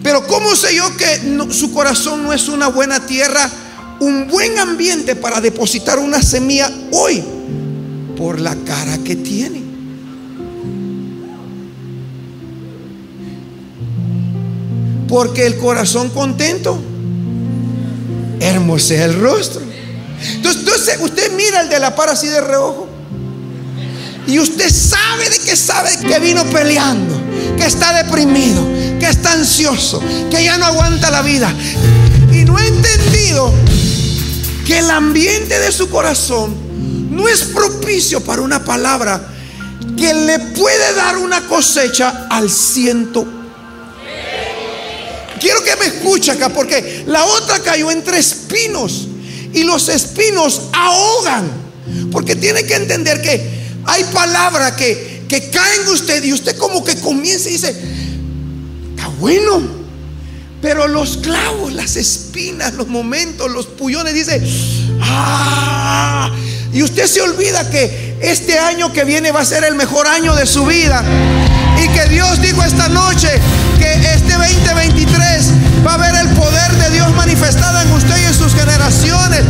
Pero 0.02 0.26
¿cómo 0.26 0.56
sé 0.56 0.74
yo 0.74 0.96
que 0.96 1.52
su 1.52 1.72
corazón 1.72 2.22
no 2.22 2.32
es 2.32 2.48
una 2.48 2.68
buena 2.68 3.06
tierra, 3.06 3.48
un 4.00 4.26
buen 4.28 4.58
ambiente 4.58 5.14
para 5.14 5.40
depositar 5.40 5.98
una 5.98 6.22
semilla 6.22 6.70
hoy? 6.92 7.22
Por 8.16 8.40
la 8.40 8.54
cara 8.56 8.98
que 8.98 9.16
tiene. 9.16 9.62
Porque 15.08 15.46
el 15.46 15.56
corazón 15.56 16.10
contento 16.10 16.80
hermosea 18.40 19.04
el 19.04 19.20
rostro. 19.20 19.62
Entonces, 20.34 20.60
entonces, 20.60 20.98
usted 21.00 21.32
mira 21.32 21.62
el 21.62 21.68
de 21.68 21.78
la 21.78 21.94
par 21.94 22.10
así 22.10 22.26
de 22.28 22.40
reojo. 22.40 22.88
Y 24.26 24.38
usted 24.38 24.70
sabe 24.70 25.28
de 25.28 25.38
que 25.38 25.56
sabe 25.56 25.90
que 26.06 26.18
vino 26.20 26.44
peleando, 26.44 27.20
que 27.56 27.64
está 27.64 27.92
deprimido, 28.04 28.62
que 29.00 29.06
está 29.08 29.32
ansioso, 29.32 30.00
que 30.30 30.44
ya 30.44 30.56
no 30.58 30.66
aguanta 30.66 31.10
la 31.10 31.22
vida. 31.22 31.52
Y 32.40 32.44
no 32.44 32.57
ha 32.57 32.66
entendido 32.66 33.53
que 34.66 34.79
el 34.79 34.90
ambiente 34.90 35.59
de 35.59 35.70
su 35.70 35.90
corazón 35.90 36.57
no 37.11 37.29
es 37.29 37.42
propicio 37.42 38.24
para 38.24 38.40
una 38.40 38.64
palabra 38.64 39.29
que 39.94 40.14
le 40.14 40.38
puede 40.38 40.94
dar 40.94 41.18
una 41.18 41.46
cosecha 41.46 42.29
al 42.31 42.48
ciento. 42.48 43.26
Quiero 45.38 45.62
que 45.62 45.76
me 45.76 45.85
escuche 45.85 46.31
acá 46.31 46.48
porque 46.48 47.05
la 47.07 47.26
otra 47.26 47.59
cayó 47.59 47.90
entre 47.90 48.18
espinos 48.18 49.07
y 49.53 49.62
los 49.64 49.90
espinos 49.90 50.62
ahogan. 50.72 51.50
Porque 52.11 52.37
tiene 52.37 52.64
que 52.64 52.74
entender 52.74 53.20
que 53.20 53.50
hay 53.85 54.05
palabras 54.05 54.72
que, 54.72 55.24
que 55.29 55.50
caen 55.50 55.88
usted 55.88 56.24
y 56.24 56.33
usted 56.33 56.57
como 56.57 56.83
que 56.83 56.96
comienza 57.00 57.50
y 57.50 57.53
dice, 57.53 57.76
está 58.96 59.09
bueno. 59.18 59.79
Pero 60.62 60.88
los 60.88 61.16
clavos, 61.18 61.72
las 61.72 61.96
espinas, 61.96 62.74
los 62.74 62.86
momentos, 62.88 63.50
los 63.50 63.66
pullones, 63.66 64.14
dice, 64.14 64.42
ah. 65.00 66.30
Y 66.72 66.82
usted 66.82 67.06
se 67.06 67.20
olvida 67.22 67.68
que 67.70 68.16
este 68.20 68.58
año 68.58 68.92
que 68.92 69.04
viene 69.04 69.32
va 69.32 69.40
a 69.40 69.44
ser 69.44 69.64
el 69.64 69.74
mejor 69.74 70.06
año 70.06 70.34
de 70.36 70.46
su 70.46 70.66
vida. 70.66 71.02
Y 71.82 71.88
que 71.88 72.08
Dios 72.10 72.40
dijo 72.42 72.62
esta 72.62 72.88
noche 72.88 73.28
que 73.78 73.94
este 73.94 74.34
2023 74.34 75.50
va 75.84 75.94
a 75.94 75.96
ver 75.96 76.14
el 76.14 76.28
poder 76.34 76.72
de 76.76 76.90
Dios 76.90 77.10
manifestado 77.16 77.80
en 77.80 77.90
usted 77.92 78.16
y 78.18 78.24
en 78.24 78.34
sus 78.34 78.54
generaciones. 78.54 79.42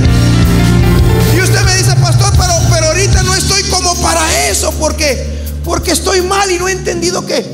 Y 1.36 1.40
usted 1.40 1.60
me 1.62 1.74
dice, 1.76 1.94
pastor, 1.96 2.32
pero, 2.38 2.52
pero 2.72 2.86
ahorita 2.86 3.24
no 3.24 3.34
estoy 3.34 3.64
como 3.64 3.94
para 3.96 4.48
eso, 4.48 4.72
porque, 4.78 5.26
porque 5.64 5.90
estoy 5.90 6.22
mal 6.22 6.50
y 6.50 6.58
no 6.58 6.68
he 6.68 6.72
entendido 6.72 7.26
que, 7.26 7.44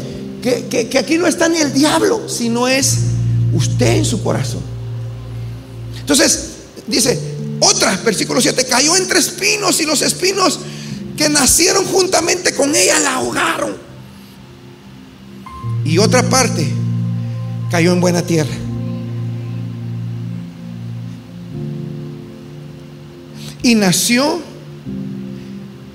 que, 0.42 0.88
que 0.88 0.98
aquí 0.98 1.16
no 1.16 1.26
está 1.26 1.48
ni 1.48 1.58
el 1.58 1.72
diablo, 1.72 2.28
sino 2.28 2.68
es 2.68 2.98
usted 3.56 3.96
en 3.96 4.04
su 4.04 4.22
corazón. 4.22 4.60
Entonces, 5.98 6.50
dice, 6.86 7.18
otra, 7.60 7.96
versículo 8.04 8.40
7, 8.40 8.66
cayó 8.66 8.96
entre 8.96 9.18
espinos 9.18 9.80
y 9.80 9.86
los 9.86 10.02
espinos 10.02 10.60
que 11.16 11.28
nacieron 11.28 11.84
juntamente 11.86 12.54
con 12.54 12.74
ella 12.76 12.98
la 13.00 13.14
ahogaron. 13.14 13.76
Y 15.84 15.98
otra 15.98 16.28
parte, 16.28 16.68
cayó 17.70 17.92
en 17.92 18.00
buena 18.00 18.22
tierra. 18.22 18.54
Y 23.62 23.74
nació 23.74 24.40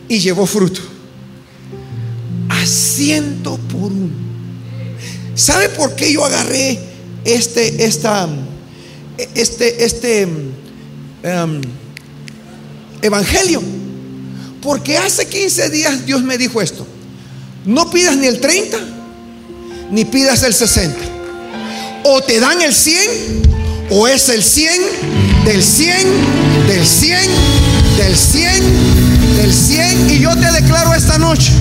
y 0.09 0.19
llevó 0.19 0.45
fruto. 0.45 0.81
A 2.49 2.65
ciento 2.65 3.57
por 3.71 3.91
uno. 3.91 4.09
¿Sabe 5.35 5.69
por 5.69 5.95
qué 5.95 6.11
yo 6.11 6.25
agarré 6.25 6.90
este, 7.25 7.85
esta, 7.85 8.27
este, 9.35 9.83
este 9.83 10.25
um, 10.25 11.61
evangelio? 13.01 13.61
Porque 14.61 14.97
hace 14.97 15.27
15 15.27 15.69
días 15.69 16.05
Dios 16.05 16.23
me 16.23 16.37
dijo 16.37 16.61
esto. 16.61 16.85
No 17.65 17.89
pidas 17.89 18.17
ni 18.17 18.27
el 18.27 18.39
30, 18.39 18.77
ni 19.91 20.05
pidas 20.05 20.43
el 20.43 20.53
60. 20.53 20.97
O 22.03 22.21
te 22.21 22.39
dan 22.39 22.61
el 22.61 22.73
100, 22.73 22.99
o 23.91 24.07
es 24.07 24.29
el 24.29 24.43
100, 24.43 24.71
del 25.45 25.63
100, 25.63 25.97
del 26.67 26.85
100, 26.85 27.19
del 27.97 28.17
100, 28.17 29.37
del 29.37 29.53
100. 29.53 30.09
Y 30.11 30.19
yo 30.19 30.35
te 30.35 30.51
declaro 30.51 30.93
esta 30.93 31.17
noche 31.17 31.51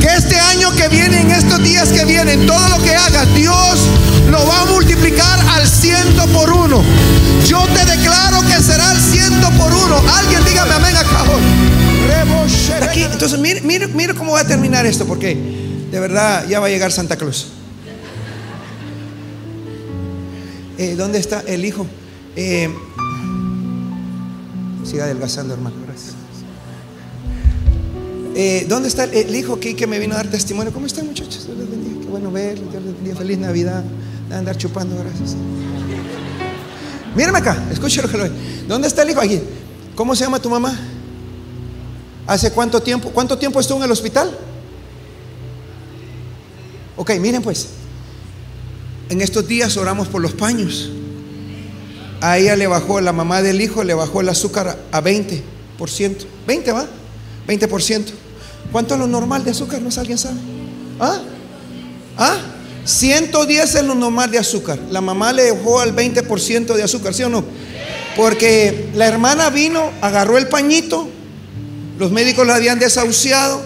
que 0.00 0.08
este 0.08 0.36
año 0.36 0.70
que 0.74 0.88
viene, 0.88 1.20
en 1.20 1.30
estos 1.30 1.62
días 1.62 1.88
que 1.90 2.04
vienen, 2.04 2.46
todo 2.46 2.68
lo 2.68 2.82
que 2.82 2.94
hagas, 2.94 3.34
Dios 3.34 3.80
lo 4.34 4.46
va 4.48 4.62
a 4.62 4.64
multiplicar 4.64 5.38
al 5.50 5.66
ciento 5.66 6.26
por 6.28 6.50
uno. 6.50 6.82
Yo 7.46 7.64
te 7.66 7.84
declaro 7.84 8.40
que 8.42 8.60
será 8.60 8.90
al 8.90 9.00
ciento 9.00 9.48
por 9.52 9.72
uno. 9.72 10.02
Alguien 10.18 10.44
dígame 10.44 10.72
amén 10.72 10.96
acá. 10.96 11.24
Aquí, 12.82 13.02
entonces 13.04 13.38
mire, 13.38 13.60
mire, 13.60 13.86
mire 13.86 14.14
cómo 14.14 14.32
va 14.32 14.40
a 14.40 14.46
terminar 14.46 14.86
esto, 14.86 15.06
porque 15.06 15.36
de 15.90 16.00
verdad 16.00 16.46
ya 16.48 16.58
va 16.58 16.66
a 16.66 16.68
llegar 16.68 16.90
Santa 16.90 17.16
Cruz. 17.16 17.46
Eh, 20.78 20.96
¿Dónde 20.96 21.20
está 21.20 21.40
el 21.46 21.64
hijo? 21.64 21.86
Eh, 22.34 22.68
siga 24.84 25.04
adelgazando, 25.04 25.54
hermano. 25.54 25.76
Gracias. 25.86 26.14
Eh, 28.34 28.66
¿Dónde 28.68 28.88
está 28.88 29.04
el, 29.04 29.34
hijo 29.36 29.60
que, 29.60 29.76
que, 29.76 29.86
me 29.86 30.00
vino 30.00 30.14
a 30.14 30.16
dar 30.16 30.26
testimonio? 30.26 30.72
¿Cómo 30.72 30.86
están, 30.86 31.06
muchachos? 31.06 31.46
Dios 31.46 31.56
les 31.56 31.70
bendiga. 31.70 32.00
Qué 32.00 32.08
bueno 32.08 32.32
verlos. 32.32 32.72
Dios 32.72 32.82
les 32.82 32.94
bendiga. 32.94 33.16
Feliz 33.16 33.38
Navidad. 33.38 33.84
De 34.28 34.34
andar 34.34 34.56
chupando, 34.56 34.96
gracias. 34.96 35.36
Mírame 37.14 37.38
acá, 37.38 37.62
escúchalo 37.70 38.08
que 38.08 38.16
lo. 38.16 38.24
¿Dónde 38.66 38.88
está 38.88 39.02
el 39.02 39.10
hijo? 39.10 39.20
Aquí. 39.20 39.40
¿Cómo 39.94 40.16
se 40.16 40.24
llama 40.24 40.40
tu 40.40 40.50
mamá? 40.50 40.76
¿Hace 42.26 42.50
cuánto 42.50 42.82
tiempo? 42.82 43.10
¿Cuánto 43.10 43.38
tiempo 43.38 43.60
estuvo 43.60 43.78
en 43.78 43.84
el 43.84 43.92
hospital? 43.92 44.36
Ok, 46.96 47.12
miren 47.20 47.42
pues. 47.42 47.68
En 49.10 49.20
estos 49.20 49.46
días 49.46 49.76
oramos 49.76 50.08
por 50.08 50.22
los 50.22 50.32
paños. 50.32 50.90
A 52.20 52.38
ella 52.38 52.56
le 52.56 52.66
bajó, 52.66 53.00
la 53.00 53.12
mamá 53.12 53.42
del 53.42 53.60
hijo 53.60 53.84
le 53.84 53.92
bajó 53.94 54.22
el 54.22 54.28
azúcar 54.30 54.78
a 54.90 55.02
20%. 55.02 55.42
20 56.46 56.72
va, 56.72 56.86
20%. 57.46 58.04
¿Cuánto 58.72 58.94
es 58.94 59.00
lo 59.00 59.06
normal 59.06 59.44
de 59.44 59.50
azúcar? 59.50 59.82
¿No 59.82 59.90
alguien 59.96 60.18
sabe? 60.18 60.38
¿Ah? 60.98 61.20
¿Ah? 62.16 62.36
110 62.84 63.74
es 63.74 63.84
lo 63.84 63.94
normal 63.94 64.30
de 64.30 64.38
azúcar. 64.38 64.78
La 64.90 65.00
mamá 65.00 65.32
le 65.32 65.44
dejó 65.44 65.80
al 65.80 65.94
20% 65.94 66.74
de 66.74 66.82
azúcar, 66.82 67.14
¿sí 67.14 67.22
o 67.22 67.28
no? 67.28 67.44
Porque 68.16 68.90
la 68.94 69.06
hermana 69.06 69.50
vino, 69.50 69.90
agarró 70.00 70.38
el 70.38 70.48
pañito, 70.48 71.08
los 71.98 72.10
médicos 72.10 72.46
la 72.46 72.56
habían 72.56 72.78
desahuciado, 72.78 73.60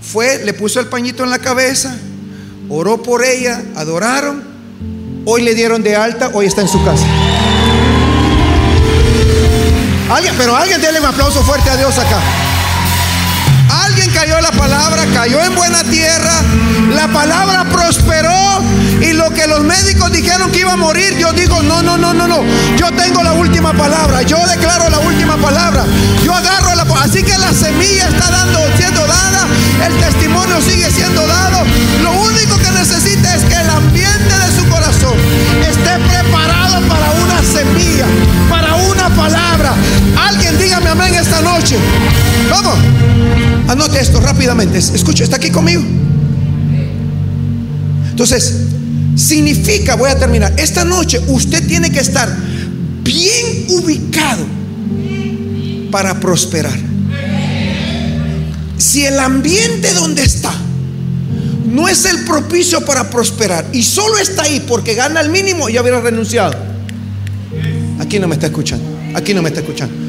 fue, 0.00 0.44
le 0.44 0.54
puso 0.54 0.80
el 0.80 0.86
pañito 0.86 1.24
en 1.24 1.30
la 1.30 1.38
cabeza, 1.38 1.96
oró 2.68 3.02
por 3.02 3.24
ella, 3.24 3.62
adoraron, 3.74 4.44
hoy 5.26 5.42
le 5.42 5.54
dieron 5.54 5.82
de 5.82 5.96
alta, 5.96 6.30
hoy 6.32 6.46
está 6.46 6.62
en 6.62 6.68
su 6.68 6.82
casa. 6.84 7.04
Alguien, 10.08 10.34
pero 10.38 10.54
alguien 10.54 10.80
déle 10.80 11.00
un 11.00 11.06
aplauso 11.06 11.42
fuerte 11.42 11.68
a 11.68 11.76
Dios 11.76 11.98
acá. 11.98 12.45
Alguien 13.96 14.14
cayó 14.14 14.38
la 14.42 14.50
palabra, 14.50 15.06
cayó 15.14 15.42
en 15.42 15.54
buena 15.54 15.82
tierra, 15.84 16.42
la 16.94 17.08
palabra 17.08 17.64
prosperó 17.64 18.62
Y 19.00 19.14
lo 19.14 19.30
que 19.30 19.46
los 19.46 19.64
médicos 19.64 20.12
dijeron 20.12 20.52
que 20.52 20.60
iba 20.60 20.74
a 20.74 20.76
morir, 20.76 21.16
yo 21.16 21.32
digo, 21.32 21.62
no, 21.62 21.80
no, 21.80 21.96
no, 21.96 22.12
no, 22.12 22.28
no. 22.28 22.44
Yo 22.76 22.92
tengo 22.92 23.22
la 23.22 23.32
última 23.32 23.72
palabra. 23.72 24.20
Yo 24.20 24.36
declaro 24.48 24.90
la 24.90 24.98
última 24.98 25.38
palabra. 25.38 25.86
Yo 26.22 26.34
agarro 26.34 26.74
la... 26.74 26.82
Así 27.02 27.22
que 27.22 27.38
la 27.38 27.54
semilla 27.54 28.08
está 28.08 28.30
dando, 28.30 28.60
siendo 28.76 29.00
dada. 29.06 29.46
El 29.86 29.96
testimonio 29.96 30.60
sigue 30.60 30.90
siendo 30.90 31.26
dado. 31.26 31.64
Lo 32.02 32.12
único 32.20 32.58
que 32.58 32.70
necesita 32.72 33.34
es 33.34 33.44
que 33.44 33.54
el 33.54 33.70
ambiente 33.70 34.34
de 34.44 34.56
su 34.58 34.68
corazón 34.68 35.16
esté 35.66 35.98
preparado 36.10 36.82
para 36.86 37.10
una 37.24 37.42
semilla, 37.42 38.06
para 38.50 38.74
una 38.74 39.08
palabra. 39.08 39.72
Amén 40.96 41.14
esta 41.14 41.40
noche. 41.42 41.76
Vamos. 42.50 42.78
Anote 43.68 44.00
esto 44.00 44.20
rápidamente. 44.20 44.78
Escucha, 44.78 45.24
está 45.24 45.36
aquí 45.36 45.50
conmigo. 45.50 45.82
Entonces, 48.10 48.54
significa, 49.14 49.94
voy 49.96 50.10
a 50.10 50.18
terminar, 50.18 50.54
esta 50.56 50.84
noche 50.84 51.20
usted 51.28 51.66
tiene 51.66 51.90
que 51.90 52.00
estar 52.00 52.34
bien 53.02 53.66
ubicado 53.68 54.44
para 55.90 56.18
prosperar. 56.18 56.78
Si 58.78 59.04
el 59.04 59.18
ambiente 59.18 59.92
donde 59.94 60.22
está 60.22 60.52
no 61.66 61.88
es 61.88 62.06
el 62.06 62.24
propicio 62.24 62.84
para 62.84 63.10
prosperar 63.10 63.66
y 63.72 63.82
solo 63.82 64.16
está 64.18 64.42
ahí 64.42 64.64
porque 64.66 64.94
gana 64.94 65.20
el 65.20 65.28
mínimo, 65.28 65.68
ya 65.68 65.82
hubiera 65.82 66.00
renunciado. 66.00 66.56
Aquí 67.98 68.18
no 68.18 68.28
me 68.28 68.34
está 68.34 68.46
escuchando, 68.46 68.84
aquí 69.14 69.34
no 69.34 69.42
me 69.42 69.48
está 69.50 69.60
escuchando. 69.60 70.05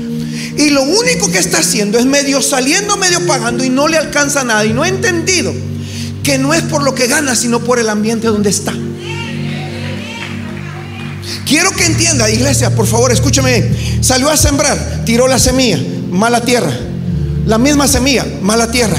Y 0.57 0.69
lo 0.69 0.83
único 0.83 1.29
que 1.31 1.39
está 1.39 1.59
haciendo 1.59 1.97
es 1.99 2.05
medio 2.05 2.41
saliendo, 2.41 2.97
medio 2.97 3.25
pagando 3.25 3.63
y 3.63 3.69
no 3.69 3.87
le 3.87 3.97
alcanza 3.97 4.43
nada. 4.43 4.65
Y 4.65 4.73
no 4.73 4.83
ha 4.83 4.87
entendido 4.87 5.53
que 6.23 6.37
no 6.37 6.53
es 6.53 6.61
por 6.63 6.83
lo 6.83 6.93
que 6.93 7.07
gana, 7.07 7.35
sino 7.35 7.59
por 7.61 7.79
el 7.79 7.89
ambiente 7.89 8.27
donde 8.27 8.49
está. 8.49 8.73
Quiero 11.45 11.71
que 11.71 11.85
entienda, 11.85 12.29
iglesia, 12.29 12.75
por 12.75 12.87
favor, 12.87 13.11
escúcheme. 13.11 13.63
Salió 14.01 14.29
a 14.29 14.35
sembrar, 14.35 15.03
tiró 15.05 15.27
la 15.27 15.39
semilla, 15.39 15.79
mala 16.11 16.41
tierra. 16.41 16.77
La 17.45 17.57
misma 17.57 17.87
semilla, 17.87 18.25
mala 18.41 18.69
tierra. 18.69 18.97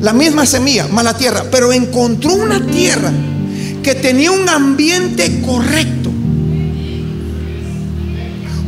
La 0.00 0.12
misma 0.12 0.46
semilla, 0.46 0.86
mala 0.86 1.16
tierra. 1.16 1.46
Pero 1.50 1.72
encontró 1.72 2.34
una 2.34 2.64
tierra 2.64 3.12
que 3.82 3.96
tenía 3.96 4.30
un 4.30 4.48
ambiente 4.48 5.42
correcto. 5.44 6.10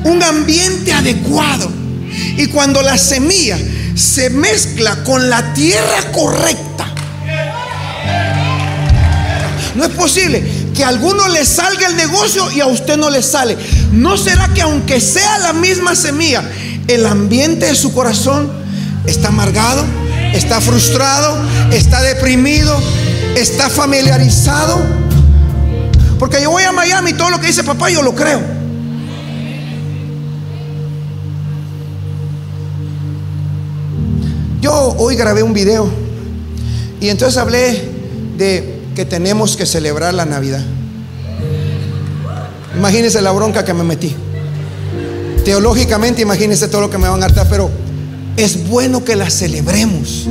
Un 0.04 0.22
ambiente 0.22 0.92
adecuado. 0.92 1.81
Y 2.36 2.46
cuando 2.46 2.82
la 2.82 2.98
semilla 2.98 3.58
se 3.94 4.30
mezcla 4.30 5.02
con 5.04 5.28
la 5.28 5.52
tierra 5.54 6.12
correcta, 6.12 6.92
no 9.74 9.84
es 9.84 9.90
posible 9.90 10.42
que 10.74 10.84
a 10.84 10.88
alguno 10.88 11.28
le 11.28 11.44
salga 11.44 11.86
el 11.86 11.96
negocio 11.96 12.50
y 12.52 12.60
a 12.60 12.66
usted 12.66 12.96
no 12.96 13.10
le 13.10 13.22
sale. 13.22 13.56
¿No 13.92 14.16
será 14.16 14.48
que 14.54 14.62
aunque 14.62 15.00
sea 15.00 15.38
la 15.38 15.52
misma 15.52 15.94
semilla, 15.94 16.42
el 16.88 17.06
ambiente 17.06 17.66
de 17.66 17.74
su 17.74 17.92
corazón 17.92 18.50
está 19.06 19.28
amargado, 19.28 19.84
está 20.34 20.60
frustrado, 20.60 21.36
está 21.72 22.02
deprimido, 22.02 22.78
está 23.36 23.68
familiarizado? 23.70 24.80
Porque 26.18 26.40
yo 26.42 26.50
voy 26.50 26.64
a 26.64 26.72
Miami 26.72 27.10
y 27.10 27.14
todo 27.14 27.30
lo 27.30 27.40
que 27.40 27.48
dice 27.48 27.64
papá 27.64 27.90
yo 27.90 28.02
lo 28.02 28.14
creo. 28.14 28.61
Hoy 34.74 35.16
grabé 35.16 35.42
un 35.42 35.52
video 35.52 35.86
y 36.98 37.10
entonces 37.10 37.36
hablé 37.36 37.84
de 38.38 38.80
que 38.96 39.04
tenemos 39.04 39.54
que 39.54 39.66
celebrar 39.66 40.14
la 40.14 40.24
Navidad. 40.24 40.62
Imagínense 42.74 43.20
la 43.20 43.32
bronca 43.32 43.66
que 43.66 43.74
me 43.74 43.84
metí. 43.84 44.16
Teológicamente, 45.44 46.22
imagínense 46.22 46.68
todo 46.68 46.80
lo 46.80 46.90
que 46.90 46.96
me 46.96 47.06
van 47.06 47.22
a 47.22 47.26
hartar, 47.26 47.48
pero 47.50 47.70
es 48.38 48.66
bueno 48.66 49.04
que 49.04 49.14
la 49.14 49.28
celebremos. 49.28 50.26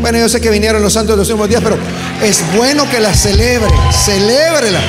Bueno, 0.00 0.18
yo 0.18 0.28
sé 0.28 0.40
que 0.40 0.50
vinieron 0.50 0.80
los 0.80 0.92
santos 0.92 1.18
los 1.18 1.28
últimos 1.28 1.48
días, 1.48 1.62
pero 1.64 1.76
es 2.22 2.44
bueno 2.54 2.88
que 2.88 3.00
la 3.00 3.12
celebre, 3.12 3.74
celébrela. 4.04 4.80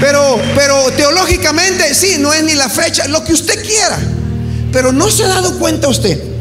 Pero, 0.00 0.40
pero 0.56 0.90
teológicamente, 0.96 1.94
sí, 1.94 2.16
no 2.18 2.32
es 2.32 2.42
ni 2.42 2.54
la 2.54 2.68
fecha, 2.68 3.06
lo 3.06 3.22
que 3.22 3.34
usted 3.34 3.62
quiera. 3.64 4.00
Pero 4.72 4.90
no 4.90 5.08
se 5.10 5.22
ha 5.22 5.28
dado 5.28 5.56
cuenta 5.60 5.86
usted 5.86 6.33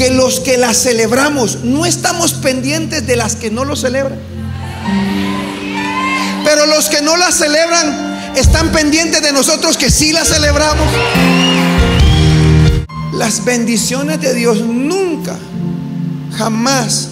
que 0.00 0.08
los 0.08 0.40
que 0.40 0.56
la 0.56 0.72
celebramos 0.72 1.58
no 1.62 1.84
estamos 1.84 2.32
pendientes 2.32 3.06
de 3.06 3.16
las 3.16 3.36
que 3.36 3.50
no 3.50 3.66
lo 3.66 3.76
celebran. 3.76 4.18
Pero 6.42 6.64
los 6.64 6.88
que 6.88 7.02
no 7.02 7.18
la 7.18 7.30
celebran 7.30 8.32
están 8.34 8.72
pendientes 8.72 9.20
de 9.20 9.30
nosotros 9.30 9.76
que 9.76 9.90
sí 9.90 10.10
la 10.12 10.24
celebramos. 10.24 10.86
Las 13.12 13.44
bendiciones 13.44 14.22
de 14.22 14.32
Dios 14.32 14.62
nunca, 14.62 15.36
jamás 16.34 17.08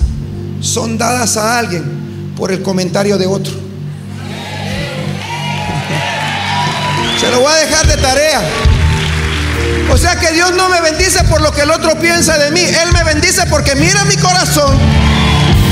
son 0.62 0.96
dadas 0.96 1.37
a 1.37 1.59
alguien 1.59 2.33
por 2.38 2.53
el 2.53 2.62
comentario 2.62 3.18
de 3.18 3.27
otro. 3.27 3.53
Se 7.20 7.31
lo 7.33 7.40
voy 7.40 7.53
a 7.53 7.66
dejar 7.66 7.87
de 7.87 7.96
tarea. 7.98 8.77
O 9.90 9.96
sea 9.96 10.16
que 10.16 10.33
Dios 10.33 10.53
no 10.55 10.68
me 10.68 10.81
bendice 10.81 11.24
por 11.24 11.40
lo 11.40 11.53
que 11.53 11.62
el 11.62 11.70
otro 11.70 11.98
piensa 11.98 12.37
de 12.38 12.51
mí. 12.51 12.61
Él 12.61 12.92
me 12.92 13.05
bendice 13.05 13.46
porque 13.46 13.74
mira 13.74 14.05
mi 14.05 14.16
corazón. 14.16 14.79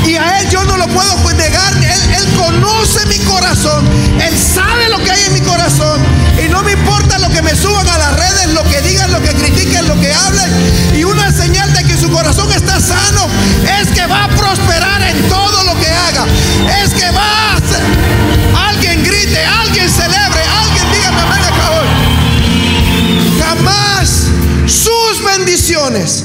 Y 0.06 0.16
a 0.16 0.40
Él 0.40 0.48
yo 0.50 0.62
no 0.64 0.76
lo 0.76 0.86
puedo 0.88 1.16
negar. 1.34 1.72
Él, 1.74 2.26
conoce 2.36 3.04
mi 3.06 3.18
corazón. 3.20 3.86
Él 4.20 4.36
sabe 4.38 4.88
lo 4.88 4.98
que 4.98 5.10
hay 5.10 5.24
en 5.24 5.34
mi 5.34 5.40
corazón. 5.40 6.00
Y 6.44 6.48
no 6.48 6.62
me 6.62 6.72
importa 6.72 7.18
lo 7.18 7.28
que 7.30 7.42
me 7.42 7.54
suban 7.54 7.88
a 7.88 7.98
las 7.98 8.16
redes, 8.16 8.54
lo 8.54 8.62
que 8.64 8.80
digan, 8.82 9.10
lo 9.12 9.20
que 9.20 9.32
critiquen, 9.34 9.86
lo 9.88 9.98
que 10.00 10.12
hablen. 10.12 10.50
Y 10.94 11.04
una 11.04 11.32
señal 11.32 11.72
de 11.72 11.84
que 11.84 11.96
su 11.96 12.10
corazón 12.10 12.50
está 12.52 12.80
sano 12.80 13.26
es 13.80 13.88
que 13.88 14.06
va 14.06 14.24
a 14.24 14.28
prosperar 14.28 15.02
en 15.02 15.28
todo 15.28 15.64
lo 15.64 15.74
que 15.80 15.90
haga. 15.90 16.26
Es 16.82 16.94
que 16.94 17.10
va 17.10 17.22
a 17.22 17.56
hacer. 17.56 17.82
Alguien 18.68 19.02
grite, 19.02 19.44
alguien 19.44 19.90
celebre, 19.90 20.42
bendiciones 25.26 26.24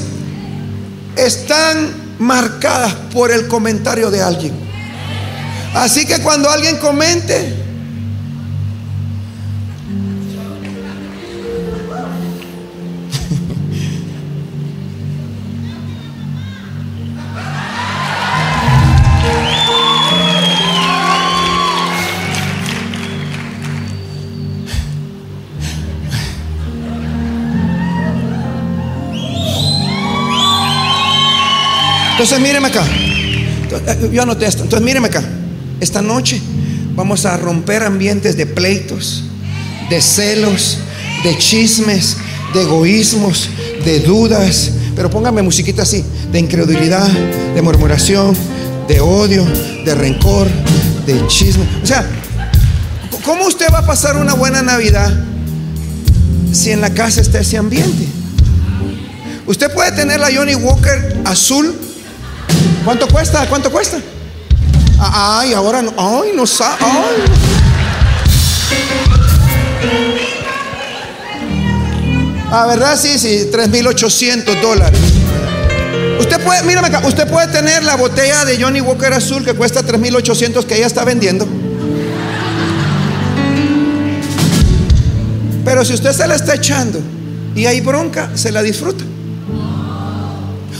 están 1.16 2.16
marcadas 2.18 2.94
por 3.12 3.30
el 3.30 3.48
comentario 3.48 4.10
de 4.10 4.22
alguien. 4.22 4.54
Así 5.74 6.06
que 6.06 6.20
cuando 6.20 6.50
alguien 6.50 6.76
comente, 6.78 7.54
Entonces 32.22 32.40
míreme 32.40 32.68
acá. 32.68 32.84
Yo 34.12 34.22
anoté 34.22 34.46
esto. 34.46 34.62
Entonces 34.62 34.84
míreme 34.84 35.08
acá. 35.08 35.24
Esta 35.80 36.00
noche 36.00 36.40
vamos 36.94 37.26
a 37.26 37.36
romper 37.36 37.82
ambientes 37.82 38.36
de 38.36 38.46
pleitos, 38.46 39.24
de 39.90 40.00
celos, 40.00 40.78
de 41.24 41.36
chismes, 41.36 42.16
de 42.54 42.62
egoísmos, 42.62 43.50
de 43.84 43.98
dudas. 43.98 44.70
Pero 44.94 45.10
póngame 45.10 45.42
musiquita 45.42 45.82
así, 45.82 46.04
de 46.30 46.38
incredulidad, 46.38 47.08
de 47.08 47.60
murmuración, 47.60 48.36
de 48.86 49.00
odio, 49.00 49.44
de 49.84 49.92
rencor, 49.92 50.46
de 51.04 51.26
chisme. 51.26 51.64
O 51.82 51.86
sea, 51.86 52.06
¿cómo 53.24 53.48
usted 53.48 53.66
va 53.74 53.78
a 53.78 53.86
pasar 53.86 54.16
una 54.16 54.34
buena 54.34 54.62
Navidad 54.62 55.12
si 56.52 56.70
en 56.70 56.82
la 56.82 56.94
casa 56.94 57.20
está 57.20 57.40
ese 57.40 57.56
ambiente? 57.56 58.06
Usted 59.44 59.74
puede 59.74 59.90
tener 59.90 60.20
la 60.20 60.28
Johnny 60.32 60.54
Walker 60.54 61.16
azul 61.24 61.74
¿Cuánto 62.84 63.08
cuesta? 63.08 63.46
¿Cuánto 63.48 63.70
cuesta? 63.70 63.98
Ay, 64.98 65.52
ahora 65.52 65.82
no. 65.82 65.92
Ay, 65.96 66.32
no 66.34 66.46
sabe. 66.46 66.76
Ah, 72.50 72.66
¿verdad? 72.66 72.98
Sí, 73.00 73.18
sí, 73.18 73.48
3.800 73.50 74.60
dólares. 74.60 75.00
Usted 76.20 76.44
puede, 76.44 76.62
mírame 76.64 76.88
acá, 76.88 77.00
usted 77.06 77.26
puede 77.26 77.48
tener 77.48 77.82
la 77.82 77.96
botella 77.96 78.44
de 78.44 78.62
Johnny 78.62 78.80
Walker 78.80 79.12
Azul 79.12 79.44
que 79.44 79.54
cuesta 79.54 79.82
3.800 79.82 80.64
que 80.66 80.76
ella 80.76 80.86
está 80.86 81.04
vendiendo. 81.04 81.48
Pero 85.64 85.84
si 85.84 85.94
usted 85.94 86.12
se 86.12 86.26
la 86.26 86.34
está 86.34 86.54
echando 86.54 87.00
y 87.54 87.66
hay 87.66 87.80
bronca, 87.80 88.30
se 88.34 88.52
la 88.52 88.62
disfruta. 88.62 89.04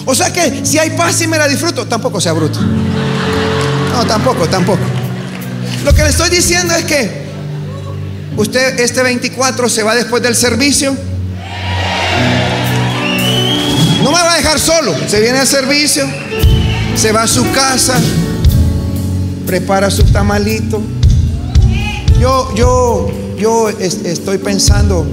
O 0.05 0.15
sea 0.15 0.33
que 0.33 0.65
si 0.65 0.79
hay 0.79 0.91
paz 0.91 1.21
y 1.21 1.27
me 1.27 1.39
la 1.39 1.47
disfruto, 1.47 1.87
tampoco 1.87 2.21
sea 2.21 2.33
bruto. 2.33 2.61
No, 2.61 4.05
tampoco, 4.07 4.49
tampoco. 4.49 4.81
Lo 5.85 5.95
que 5.95 6.03
le 6.03 6.09
estoy 6.09 6.31
diciendo 6.31 6.75
es 6.75 6.85
que 6.85 7.23
usted 8.37 8.81
este 8.81 9.03
24 9.03 9.69
se 9.69 9.83
va 9.83 9.95
después 9.95 10.23
del 10.23 10.35
servicio. 10.35 10.97
No 14.03 14.11
me 14.11 14.19
va 14.19 14.33
a 14.33 14.37
dejar 14.37 14.59
solo. 14.59 14.95
Se 15.07 15.21
viene 15.21 15.39
al 15.39 15.47
servicio, 15.47 16.05
se 16.97 17.13
va 17.13 17.23
a 17.23 17.29
su 17.29 17.49
casa, 17.53 17.95
prepara 19.47 19.91
su 19.91 20.03
tamalito. 20.05 20.83
Yo, 22.21 22.55
yo, 22.55 23.11
yo 23.39 23.69
estoy 23.69 24.39
pensando, 24.39 25.07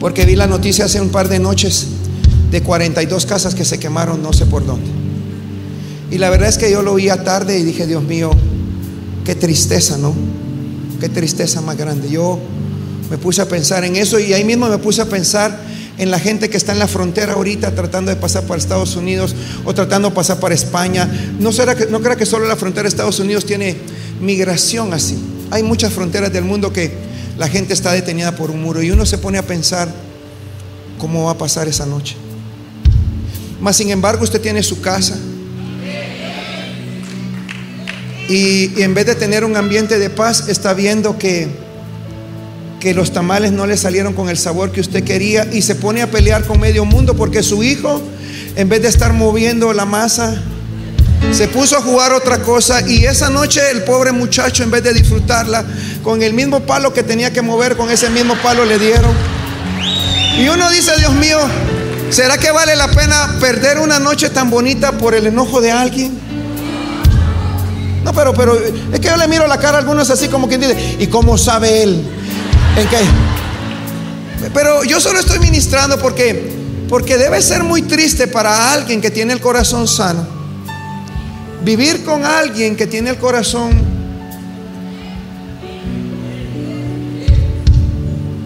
porque 0.00 0.24
vi 0.24 0.36
la 0.36 0.46
noticia 0.46 0.86
hace 0.86 1.00
un 1.00 1.10
par 1.10 1.28
de 1.28 1.38
noches 1.38 1.88
de 2.52 2.62
42 2.62 3.26
casas 3.26 3.54
que 3.54 3.64
se 3.64 3.80
quemaron 3.80 4.22
no 4.22 4.32
sé 4.32 4.44
por 4.44 4.64
dónde. 4.64 4.88
Y 6.10 6.18
la 6.18 6.28
verdad 6.28 6.50
es 6.50 6.58
que 6.58 6.70
yo 6.70 6.82
lo 6.82 6.94
vi 6.94 7.08
a 7.08 7.24
tarde 7.24 7.58
y 7.58 7.64
dije, 7.64 7.86
Dios 7.86 8.04
mío, 8.04 8.30
qué 9.24 9.34
tristeza, 9.34 9.96
¿no? 9.96 10.14
Qué 11.00 11.08
tristeza 11.08 11.62
más 11.62 11.78
grande. 11.78 12.10
Yo 12.10 12.38
me 13.10 13.16
puse 13.16 13.40
a 13.40 13.48
pensar 13.48 13.84
en 13.84 13.96
eso 13.96 14.20
y 14.20 14.34
ahí 14.34 14.44
mismo 14.44 14.68
me 14.68 14.76
puse 14.76 15.00
a 15.00 15.06
pensar 15.06 15.58
en 15.96 16.10
la 16.10 16.18
gente 16.18 16.50
que 16.50 16.58
está 16.58 16.72
en 16.72 16.78
la 16.78 16.88
frontera 16.88 17.32
ahorita 17.32 17.74
tratando 17.74 18.10
de 18.10 18.16
pasar 18.16 18.44
para 18.44 18.58
Estados 18.58 18.96
Unidos 18.96 19.34
o 19.64 19.72
tratando 19.72 20.10
de 20.10 20.14
pasar 20.14 20.38
para 20.38 20.54
España. 20.54 21.10
No, 21.40 21.52
será 21.52 21.74
que, 21.74 21.86
no 21.86 22.02
crea 22.02 22.16
que 22.16 22.26
solo 22.26 22.46
la 22.46 22.56
frontera 22.56 22.82
de 22.82 22.88
Estados 22.90 23.18
Unidos 23.18 23.46
tiene 23.46 23.78
migración 24.20 24.92
así. 24.92 25.18
Hay 25.50 25.62
muchas 25.62 25.94
fronteras 25.94 26.30
del 26.30 26.44
mundo 26.44 26.70
que 26.70 26.92
la 27.38 27.48
gente 27.48 27.72
está 27.72 27.92
detenida 27.92 28.36
por 28.36 28.50
un 28.50 28.62
muro 28.62 28.82
y 28.82 28.90
uno 28.90 29.06
se 29.06 29.16
pone 29.16 29.38
a 29.38 29.46
pensar 29.46 29.88
cómo 30.98 31.24
va 31.24 31.32
a 31.32 31.38
pasar 31.38 31.66
esa 31.66 31.86
noche. 31.86 32.16
Mas 33.62 33.76
sin 33.76 33.90
embargo 33.90 34.24
usted 34.24 34.40
tiene 34.40 34.62
su 34.62 34.82
casa. 34.82 35.16
Y, 38.28 38.82
en 38.82 38.92
vez 38.94 39.06
de 39.06 39.14
tener 39.14 39.44
un 39.44 39.56
ambiente 39.56 39.98
de 39.98 40.10
paz, 40.10 40.48
está 40.48 40.74
viendo 40.74 41.18
que 41.18 41.62
que 42.80 42.94
los 42.94 43.12
tamales 43.12 43.52
no 43.52 43.64
le 43.64 43.76
salieron 43.76 44.12
con 44.12 44.28
el 44.28 44.36
sabor 44.36 44.72
que 44.72 44.80
usted 44.80 45.04
quería 45.04 45.46
y 45.52 45.62
se 45.62 45.76
pone 45.76 46.02
a 46.02 46.10
pelear 46.10 46.44
con 46.44 46.58
medio 46.58 46.84
mundo 46.84 47.14
porque 47.14 47.44
su 47.44 47.62
hijo, 47.62 48.02
en 48.56 48.68
vez 48.68 48.82
de 48.82 48.88
estar 48.88 49.12
moviendo 49.12 49.72
la 49.72 49.84
masa, 49.84 50.42
se 51.30 51.46
puso 51.46 51.76
a 51.76 51.80
jugar 51.80 52.12
otra 52.12 52.42
cosa 52.42 52.82
y 52.84 53.04
esa 53.04 53.30
noche 53.30 53.60
el 53.70 53.84
pobre 53.84 54.10
muchacho, 54.10 54.64
en 54.64 54.72
vez 54.72 54.82
de 54.82 54.94
disfrutarla, 54.94 55.64
con 56.02 56.24
el 56.24 56.34
mismo 56.34 56.58
palo 56.58 56.92
que 56.92 57.04
tenía 57.04 57.32
que 57.32 57.40
mover, 57.40 57.76
con 57.76 57.88
ese 57.88 58.10
mismo 58.10 58.34
palo 58.42 58.64
le 58.64 58.76
dieron. 58.80 59.12
Y 60.36 60.48
uno 60.48 60.68
dice, 60.68 60.90
Dios 60.98 61.12
mío, 61.12 61.38
¿será 62.12 62.36
que 62.38 62.50
vale 62.50 62.76
la 62.76 62.88
pena 62.88 63.36
perder 63.40 63.78
una 63.78 63.98
noche 63.98 64.30
tan 64.30 64.50
bonita 64.50 64.92
por 64.92 65.14
el 65.14 65.26
enojo 65.26 65.60
de 65.60 65.72
alguien? 65.72 66.18
No, 68.04 68.12
pero, 68.12 68.34
pero 68.34 68.56
es 68.56 69.00
que 69.00 69.08
yo 69.08 69.16
le 69.16 69.28
miro 69.28 69.46
la 69.46 69.58
cara 69.58 69.78
a 69.78 69.80
algunos 69.80 70.10
así 70.10 70.28
como 70.28 70.48
quien 70.48 70.60
dice, 70.60 70.96
¿y 70.98 71.06
cómo 71.06 71.38
sabe 71.38 71.82
él? 71.82 72.04
¿En 72.76 72.88
qué? 72.88 72.98
Pero 74.52 74.84
yo 74.84 75.00
solo 75.00 75.20
estoy 75.20 75.38
ministrando 75.38 75.98
porque 75.98 76.60
porque 76.88 77.16
debe 77.16 77.40
ser 77.40 77.62
muy 77.62 77.80
triste 77.80 78.26
para 78.26 78.70
alguien 78.74 79.00
que 79.00 79.10
tiene 79.10 79.32
el 79.32 79.40
corazón 79.40 79.88
sano. 79.88 80.26
Vivir 81.64 82.04
con 82.04 82.26
alguien 82.26 82.76
que 82.76 82.86
tiene 82.86 83.08
el 83.08 83.16
corazón 83.16 83.70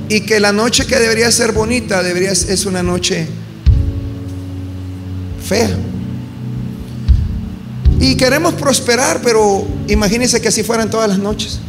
y 0.09 0.21
que 0.21 0.39
la 0.39 0.53
noche 0.53 0.87
que 0.87 0.97
debería 0.97 1.33
ser 1.33 1.51
bonita 1.51 2.05
debería 2.05 2.31
es 2.31 2.67
una 2.67 2.85
noche 2.85 3.27
fea. 5.47 5.70
Y 8.01 8.16
queremos 8.16 8.55
prosperar, 8.55 9.20
pero 9.22 9.66
imagínense 9.88 10.40
que 10.40 10.49
así 10.49 10.62
fueran 10.62 10.90
todas 10.90 11.09
las 11.09 11.18
noches. 11.18 11.61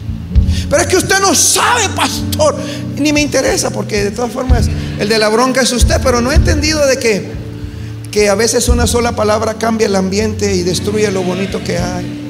Pero 0.70 0.82
es 0.82 0.88
que 0.88 0.98
usted 0.98 1.20
no 1.20 1.34
sabe, 1.34 1.88
pastor. 1.96 2.56
Ni 2.98 3.14
me 3.14 3.22
interesa 3.22 3.70
porque 3.70 4.04
de 4.04 4.12
todas 4.12 4.32
formas 4.32 4.68
el 5.00 5.08
de 5.08 5.18
la 5.18 5.30
bronca 5.30 5.62
es 5.62 5.72
usted, 5.72 6.02
pero 6.04 6.20
no 6.20 6.32
he 6.32 6.36
entendido 6.36 6.86
de 6.86 6.98
que, 6.98 7.32
que 8.12 8.30
a 8.30 8.36
veces 8.36 8.68
una 8.68 8.88
sola 8.88 9.16
palabra 9.16 9.54
cambia 9.54 9.88
el 9.88 9.96
ambiente 9.96 10.56
y 10.56 10.64
destruye 10.64 11.10
lo 11.12 11.24
bonito 11.24 11.64
que 11.64 11.78
hay. 11.78 12.27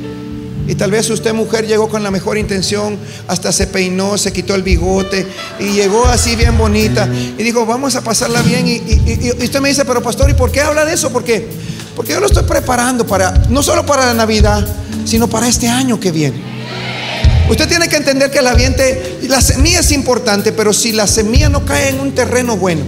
Y 0.68 0.76
tal 0.76 0.91
vez 0.91 1.09
usted 1.09 1.34
mujer 1.34 1.65
llegó 1.65 1.88
con 1.88 2.03
la 2.03 2.11
mejor 2.11 2.38
intención, 2.38 2.97
hasta 3.28 3.51
se 3.53 3.68
peinó, 3.68 4.18
se 4.18 4.34
quitó 4.34 4.53
el 4.53 4.63
bigote 4.63 5.26
y 5.59 5.72
llegó 5.72 6.05
así 6.05 6.36
bien 6.36 6.57
bonita 6.57 7.09
y 7.38 7.41
dijo, 7.41 7.65
vamos 7.65 7.95
a 7.95 8.03
pasarla 8.03 8.41
bien. 8.41 8.68
Y, 8.68 9.32
usted 9.43 9.61
me 9.61 9.70
dice, 9.70 9.86
pero 9.86 10.03
pastor, 10.03 10.30
¿y 10.30 10.34
por 10.34 10.51
qué 10.51 10.61
habla 10.61 10.84
de 10.84 10.93
eso? 10.93 11.09
Porque, 11.11 11.47
porque 11.95 12.11
yo 12.11 12.20
lo 12.20 12.28
estoy 12.28 12.43
preparando 12.43 13.07
para, 13.07 13.32
no 13.49 13.63
solo 13.63 13.86
para 13.86 14.05
la 14.07 14.13
Navidad, 14.13 14.68
sino 15.05 15.30
para 15.30 15.47
este 15.47 15.70
año 15.70 15.99
que 15.99 16.11
viene. 16.11 16.57
Usted 17.49 17.70
tiene 17.70 17.88
que 17.88 17.95
entender 17.95 18.30
que 18.30 18.39
el 18.39 18.47
ambiente, 18.47 19.20
la 19.24 19.39
semilla 19.39 19.80
es 19.80 19.93
importante, 19.93 20.51
pero 20.51 20.74
si 20.74 20.91
la 20.91 21.07
semilla 21.07 21.47
no 21.47 21.63
cae 21.63 21.89
en 21.89 22.01
un 22.01 22.13
terreno 22.13 22.57
bueno, 22.57 22.82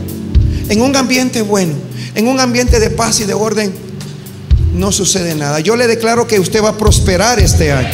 en 0.67 0.81
un 0.81 0.97
ambiente 0.97 1.41
bueno, 1.41 1.75
en 2.13 2.27
un 2.27 2.41
ambiente 2.41 2.81
de 2.81 2.89
paz 2.89 3.21
y 3.21 3.23
de 3.23 3.33
orden, 3.33 3.88
no 4.73 4.91
sucede 4.91 5.35
nada. 5.35 5.59
Yo 5.59 5.75
le 5.75 5.87
declaro 5.87 6.27
que 6.27 6.39
usted 6.39 6.63
va 6.63 6.69
a 6.69 6.77
prosperar 6.77 7.39
este 7.39 7.71
año. 7.71 7.89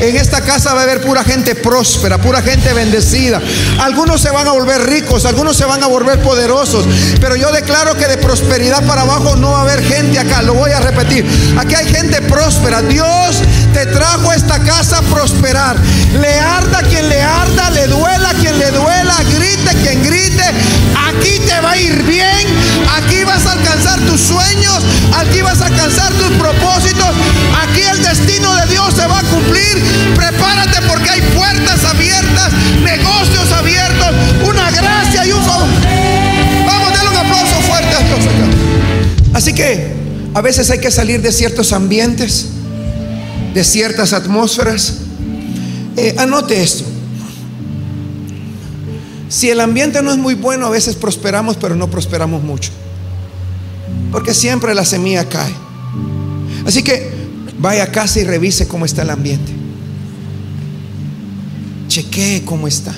En 0.00 0.16
esta 0.16 0.40
casa 0.40 0.74
va 0.74 0.80
a 0.80 0.82
haber 0.82 1.00
pura 1.00 1.22
gente 1.22 1.54
próspera, 1.54 2.18
pura 2.18 2.42
gente 2.42 2.72
bendecida. 2.72 3.40
Algunos 3.80 4.20
se 4.20 4.30
van 4.30 4.46
a 4.48 4.52
volver 4.52 4.82
ricos, 4.82 5.24
algunos 5.24 5.56
se 5.56 5.64
van 5.64 5.82
a 5.82 5.86
volver 5.86 6.20
poderosos. 6.20 6.84
Pero 7.20 7.36
yo 7.36 7.52
declaro 7.52 7.96
que 7.96 8.06
de 8.06 8.18
prosperidad 8.18 8.84
para 8.86 9.02
abajo 9.02 9.36
no 9.36 9.52
va 9.52 9.60
a 9.60 9.62
haber 9.62 9.82
gente 9.82 10.18
acá. 10.18 10.42
Lo 10.42 10.54
voy 10.54 10.72
a 10.72 10.80
repetir. 10.80 11.24
Aquí 11.58 11.74
hay 11.74 11.86
gente 11.86 12.20
próspera. 12.22 12.82
Dios 12.82 13.42
te 13.74 13.86
trajo 13.86 14.30
a 14.30 14.36
esta 14.36 14.58
casa 14.60 15.02
prosperar. 15.02 15.76
Le 16.20 16.40
arda 16.40 16.80
quien 16.82 17.08
le 17.08 17.20
arda, 17.20 17.70
le 17.70 17.88
duela 17.88 18.32
quien 18.40 18.58
le 18.58 18.70
duela, 18.70 19.16
grite 19.34 19.76
quien 19.82 20.02
grite. 20.02 20.44
Aquí 21.08 21.40
te 21.46 21.60
va 21.60 21.72
a 21.72 21.76
ir 21.76 22.02
bien. 22.04 22.46
Aquí 22.96 23.24
vas 23.24 23.44
a 23.44 23.52
alcanzar 23.52 24.00
tus 24.06 24.20
sueños. 24.20 24.78
Aquí 25.18 25.42
vas 25.42 25.60
a 25.60 25.66
alcanzar 25.66 26.12
tus 26.14 26.30
propósitos. 26.38 27.10
Aquí 27.62 27.82
el 27.82 28.02
destino 28.02 28.54
de 28.54 28.66
Dios 28.68 28.94
se 28.94 29.06
va 29.06 29.18
a 29.18 29.22
cumplir 29.24 29.74
Prepárate 30.14 30.80
porque 30.88 31.10
hay 31.10 31.20
puertas 31.34 31.84
abiertas, 31.84 32.52
negocios 32.82 33.52
abiertos, 33.52 34.08
una 34.48 34.70
gracia 34.70 35.26
y 35.26 35.32
un 35.32 35.44
favor. 35.44 35.68
Vamos, 36.66 36.92
denle 36.92 37.10
un 37.10 37.16
aplauso 37.16 37.60
fuerte 37.62 37.96
a 37.96 37.98
Dios 38.00 38.20
Así 39.34 39.52
que 39.52 39.92
a 40.34 40.40
veces 40.40 40.70
hay 40.70 40.78
que 40.78 40.90
salir 40.90 41.20
de 41.22 41.32
ciertos 41.32 41.72
ambientes, 41.72 42.48
de 43.54 43.64
ciertas 43.64 44.12
atmósferas. 44.12 44.98
Eh, 45.96 46.14
anote 46.18 46.62
esto. 46.62 46.84
Si 49.28 49.48
el 49.48 49.60
ambiente 49.60 50.02
no 50.02 50.12
es 50.12 50.18
muy 50.18 50.34
bueno, 50.34 50.66
a 50.66 50.70
veces 50.70 50.96
prosperamos, 50.96 51.56
pero 51.56 51.74
no 51.74 51.88
prosperamos 51.88 52.42
mucho. 52.42 52.70
Porque 54.12 54.34
siempre 54.34 54.74
la 54.74 54.84
semilla 54.84 55.28
cae. 55.28 55.54
Así 56.66 56.82
que 56.82 57.10
vaya 57.58 57.84
a 57.84 57.92
casa 57.92 58.20
y 58.20 58.24
revise 58.24 58.68
cómo 58.68 58.84
está 58.84 59.02
el 59.02 59.10
ambiente 59.10 59.64
chequee 61.94 62.42
cómo 62.44 62.66
está. 62.66 62.92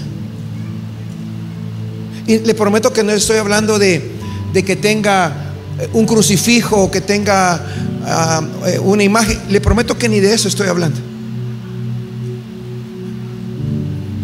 Y 2.27 2.39
le 2.39 2.55
prometo 2.55 2.93
que 2.93 3.03
no 3.03 3.13
estoy 3.13 3.37
hablando 3.37 3.79
de, 3.79 4.13
que 4.55 4.77
tenga 4.77 5.53
eh, 5.79 5.89
un 5.93 6.07
crucifijo 6.07 6.85
o 6.85 6.91
que 6.91 7.03
tenga 7.03 7.61
ah, 8.07 8.43
eh, 8.67 8.79
una 8.79 9.03
imagen. 9.03 9.39
Le 9.49 9.61
prometo 9.61 9.99
que 9.99 10.09
ni 10.09 10.21
de 10.21 10.33
eso 10.33 10.49
estoy 10.49 10.69
hablando. 10.69 10.99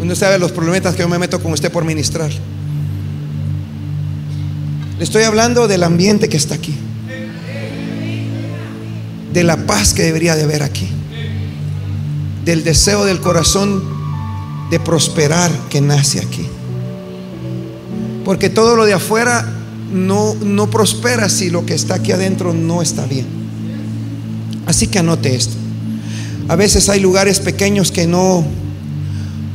Uno 0.03 0.15
sabe 0.15 0.37
los 0.37 0.51
problemas 0.51 0.95
que 0.95 1.01
yo 1.01 1.07
me 1.07 1.17
meto 1.17 1.41
con 1.41 1.53
usted 1.53 1.71
por 1.71 1.85
ministrar. 1.85 2.29
Le 4.97 5.03
estoy 5.03 5.23
hablando 5.23 5.67
del 5.67 5.83
ambiente 5.83 6.27
que 6.29 6.37
está 6.37 6.55
aquí. 6.55 6.75
De 9.31 9.43
la 9.43 9.65
paz 9.65 9.93
que 9.93 10.03
debería 10.03 10.35
de 10.35 10.43
haber 10.43 10.61
aquí. 10.61 10.87
Del 12.45 12.63
deseo 12.63 13.05
del 13.05 13.19
corazón 13.21 13.83
de 14.69 14.79
prosperar 14.79 15.51
que 15.69 15.81
nace 15.81 16.19
aquí. 16.19 16.47
Porque 18.25 18.49
todo 18.49 18.75
lo 18.75 18.85
de 18.85 18.93
afuera 18.93 19.47
no, 19.91 20.35
no 20.35 20.69
prospera 20.69 21.29
si 21.29 21.49
lo 21.49 21.65
que 21.65 21.73
está 21.73 21.95
aquí 21.95 22.11
adentro 22.11 22.53
no 22.53 22.81
está 22.81 23.05
bien. 23.05 23.42
Así 24.65 24.87
que 24.87 24.99
anote 24.99 25.35
esto. 25.35 25.55
A 26.47 26.55
veces 26.55 26.89
hay 26.89 26.99
lugares 26.99 27.39
pequeños 27.39 27.91
que 27.91 28.07
no, 28.07 28.45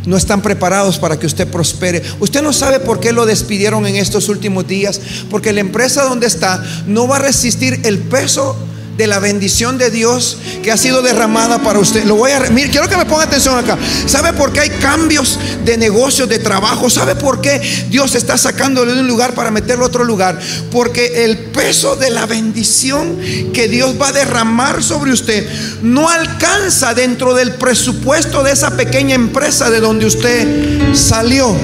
no 0.06 0.16
están 0.16 0.42
preparados 0.42 0.98
para 0.98 1.18
que 1.18 1.26
usted 1.26 1.48
prospere. 1.48 2.02
Usted 2.20 2.42
no 2.42 2.52
sabe 2.52 2.80
por 2.80 3.00
qué 3.00 3.12
lo 3.12 3.26
despidieron 3.26 3.86
en 3.86 3.96
estos 3.96 4.28
últimos 4.28 4.66
días, 4.66 5.00
porque 5.30 5.52
la 5.52 5.60
empresa 5.60 6.04
donde 6.04 6.26
está 6.26 6.62
no 6.86 7.06
va 7.06 7.16
a 7.16 7.20
resistir 7.20 7.80
el 7.84 7.98
peso 7.98 8.56
de 8.98 9.06
la 9.06 9.20
bendición 9.20 9.78
de 9.78 9.92
Dios 9.92 10.38
que 10.60 10.72
ha 10.72 10.76
sido 10.76 11.02
derramada 11.02 11.62
para 11.62 11.78
usted. 11.78 12.04
Lo 12.04 12.16
voy 12.16 12.32
a 12.32 12.40
mire, 12.50 12.68
quiero 12.68 12.88
que 12.88 12.96
me 12.96 13.06
ponga 13.06 13.22
atención 13.22 13.56
acá. 13.56 13.78
¿Sabe 14.06 14.32
por 14.32 14.52
qué 14.52 14.58
hay 14.58 14.70
cambios 14.70 15.38
de 15.64 15.78
negocios, 15.78 16.28
de 16.28 16.40
trabajo? 16.40 16.90
¿Sabe 16.90 17.14
por 17.14 17.40
qué 17.40 17.60
Dios 17.88 18.16
está 18.16 18.36
sacándole 18.36 18.94
de 18.94 19.00
un 19.00 19.06
lugar 19.06 19.34
para 19.34 19.52
meterlo 19.52 19.84
a 19.84 19.86
otro 19.86 20.02
lugar? 20.02 20.36
Porque 20.72 21.24
el 21.24 21.38
peso 21.38 21.94
de 21.94 22.10
la 22.10 22.26
bendición 22.26 23.16
que 23.54 23.68
Dios 23.68 23.94
va 24.02 24.08
a 24.08 24.12
derramar 24.12 24.82
sobre 24.82 25.12
usted 25.12 25.48
no 25.80 26.08
alcanza 26.08 26.92
dentro 26.92 27.34
del 27.34 27.52
presupuesto 27.54 28.42
de 28.42 28.50
esa 28.50 28.76
pequeña 28.76 29.14
empresa 29.14 29.70
de 29.70 29.78
donde 29.78 30.06
usted 30.06 30.92
salió. 30.96 31.54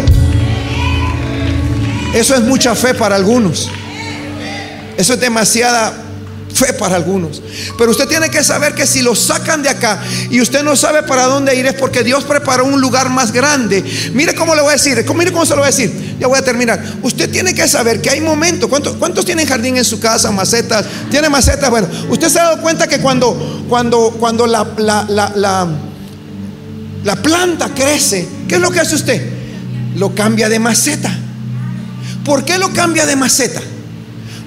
Eso 2.15 2.37
es 2.37 2.43
mucha 2.43 2.77
fe 2.77 2.95
para 2.95 3.17
algunos. 3.17 3.69
Eso 4.97 5.15
es 5.15 5.21
demasiada 5.21 6.04
fe 6.55 6.73
para 6.73 6.97
algunos. 6.97 7.43
Pero 7.77 7.91
usted 7.91 8.07
tiene 8.07 8.31
que 8.31 8.43
saber 8.45 8.75
que 8.75 8.87
si 8.87 9.03
lo 9.03 9.15
sacan 9.15 9.63
de 9.63 9.69
acá 9.69 10.01
y 10.31 10.41
usted 10.41 10.63
no 10.63 10.77
sabe 10.77 11.03
para 11.03 11.25
dónde 11.25 11.55
ir 11.57 11.67
es 11.67 11.75
porque 11.75 12.03
Dios 12.05 12.25
preparó 12.25 12.65
un 12.65 12.81
lugar 12.81 13.11
más 13.11 13.33
grande. 13.33 13.85
Mire 14.13 14.35
cómo 14.35 14.55
le 14.55 14.63
voy 14.63 14.71
a 14.71 14.75
decir, 14.75 15.05
mire 15.15 15.33
cómo 15.33 15.45
se 15.45 15.51
lo 15.51 15.59
voy 15.59 15.65
a 15.65 15.71
decir. 15.71 16.17
Ya 16.19 16.29
voy 16.29 16.39
a 16.39 16.43
terminar. 16.43 16.83
Usted 17.03 17.29
tiene 17.31 17.55
que 17.55 17.67
saber 17.67 18.01
que 18.01 18.11
hay 18.11 18.21
momentos. 18.21 18.71
¿Cuántos, 18.71 19.25
tienen 19.25 19.47
jardín 19.47 19.77
en 19.77 19.85
su 19.85 19.99
casa, 19.99 20.31
macetas? 20.31 20.87
¿Tiene 21.11 21.29
macetas? 21.29 21.69
Bueno, 21.71 21.89
usted 22.09 22.29
se 22.29 22.39
ha 22.39 22.45
dado 22.45 22.63
cuenta 22.63 22.87
que 22.87 23.01
cuando, 23.01 23.65
cuando, 23.69 24.17
cuando 24.19 24.47
la, 24.47 24.67
la, 24.79 25.05
la, 25.09 25.69
la 27.03 27.17
planta 27.17 27.71
crece, 27.75 28.29
¿qué 28.49 28.55
es 28.57 28.61
lo 28.61 28.71
que 28.71 28.81
hace 28.81 28.95
usted? 28.95 29.31
Lo 29.97 30.15
cambia 30.15 30.49
de 30.49 30.59
maceta. 30.59 31.17
¿Por 32.25 32.45
qué 32.45 32.59
lo 32.59 32.73
cambia 32.73 33.07
de 33.07 33.17
maceta? 33.17 33.61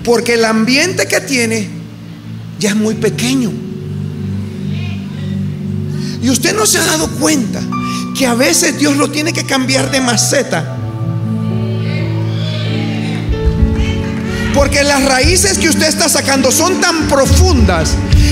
Porque 0.03 0.36
el 0.36 0.45
ambiente 0.45 1.05
que 1.05 1.22
tiene 1.22 1.77
ya 2.60 2.70
es 2.70 2.76
muy 2.76 2.95
pequeño. 2.95 3.51
Y 6.22 6.30
usted 6.30 6.55
no 6.55 6.66
se 6.66 6.80
ha 6.80 6.86
dado 6.86 7.08
cuenta 7.12 7.62
que 8.18 8.26
a 8.26 8.34
veces 8.34 8.78
Dios 8.78 8.97
lo 8.97 9.10
tiene 9.10 9.32
que 9.34 9.45
cambiar 9.45 9.91
de 9.91 10.01
maceta. 10.01 10.76
Porque 14.53 14.84
las 14.84 15.05
raíces 15.05 15.60
que 15.60 15.70
usted 15.70 15.88
está 15.88 16.10
sacando 16.10 16.51
son 16.51 16.82
tan 16.82 17.08
profundas 17.08 17.91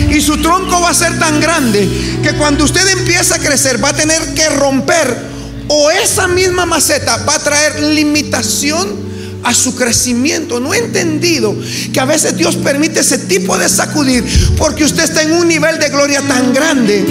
y 0.10 0.20
su 0.22 0.38
tronco 0.42 0.82
va 0.82 0.90
a 0.90 0.94
ser 0.94 1.20
tan 1.20 1.40
grande 1.40 1.88
que 2.24 2.34
cuando 2.34 2.64
usted 2.64 2.88
empieza 2.98 3.36
a 3.36 3.40
crecer 3.40 3.84
va 3.84 3.90
a 3.90 3.94
tener 3.96 4.34
que 4.34 4.50
romper 4.50 5.36
o 5.68 5.92
esa 5.92 6.28
misma 6.28 6.66
maceta 6.66 7.18
va 7.18 7.36
a 7.36 7.40
traer 7.40 7.80
limitación 7.82 9.06
a 9.46 9.54
su 9.54 9.76
crecimiento. 9.76 10.60
No 10.60 10.74
he 10.74 10.80
entendido 10.80 11.56
que 11.94 12.00
a 12.00 12.06
veces 12.06 12.36
Dios 12.36 12.58
permite 12.58 13.00
ese 13.00 13.20
tipo 13.20 13.58
de 13.58 13.70
sacudir 13.70 14.24
porque 14.58 14.84
usted 14.84 15.04
está 15.04 15.22
en 15.22 15.32
un 15.32 15.48
nivel 15.48 15.80
de 15.80 15.90
gloria 15.90 16.22
tan 16.22 16.54
grande 16.54 17.06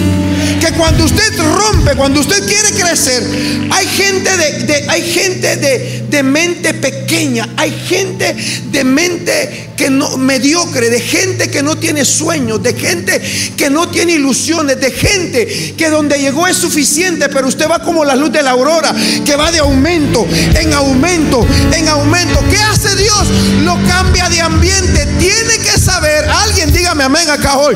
que 0.59 0.71
cuando 0.73 1.05
usted 1.05 1.37
rompe, 1.39 1.95
cuando 1.95 2.19
usted 2.19 2.45
quiere 2.45 2.71
crecer, 2.71 3.23
hay 3.71 3.87
gente 3.87 4.29
de, 4.37 4.85
hay 4.87 5.01
gente 5.01 5.57
de, 5.57 6.05
de 6.09 6.23
mente 6.23 6.73
pequeña, 6.73 7.47
hay 7.57 7.71
gente 7.71 8.35
de 8.71 8.83
mente 8.83 9.69
que 9.75 9.89
no 9.89 10.17
mediocre, 10.17 10.89
de 10.89 10.99
gente 10.99 11.49
que 11.49 11.61
no 11.61 11.77
tiene 11.77 12.05
sueños, 12.05 12.63
de 12.63 12.73
gente 12.73 13.21
que 13.57 13.69
no 13.69 13.89
tiene 13.89 14.13
ilusiones, 14.13 14.79
de 14.79 14.91
gente 14.91 15.73
que 15.77 15.89
donde 15.89 16.19
llegó 16.19 16.47
es 16.47 16.57
suficiente, 16.57 17.29
pero 17.29 17.47
usted 17.47 17.69
va 17.69 17.79
como 17.79 18.05
la 18.05 18.15
luz 18.15 18.31
de 18.31 18.41
la 18.41 18.51
aurora, 18.51 18.93
que 19.25 19.35
va 19.35 19.51
de 19.51 19.59
aumento 19.59 20.27
en 20.59 20.73
aumento, 20.73 21.45
en 21.73 21.87
aumento. 21.87 22.24
¿Qué 22.49 22.57
hace 22.57 22.95
Dios? 22.95 23.27
Lo 23.63 23.77
cambia 23.87 24.29
de 24.29 24.41
ambiente. 24.41 25.05
Tiene 25.19 25.57
que 25.59 25.79
saber, 25.79 26.27
alguien 26.29 26.71
dígame 26.71 27.03
amén 27.03 27.29
acá 27.29 27.57
hoy. 27.57 27.75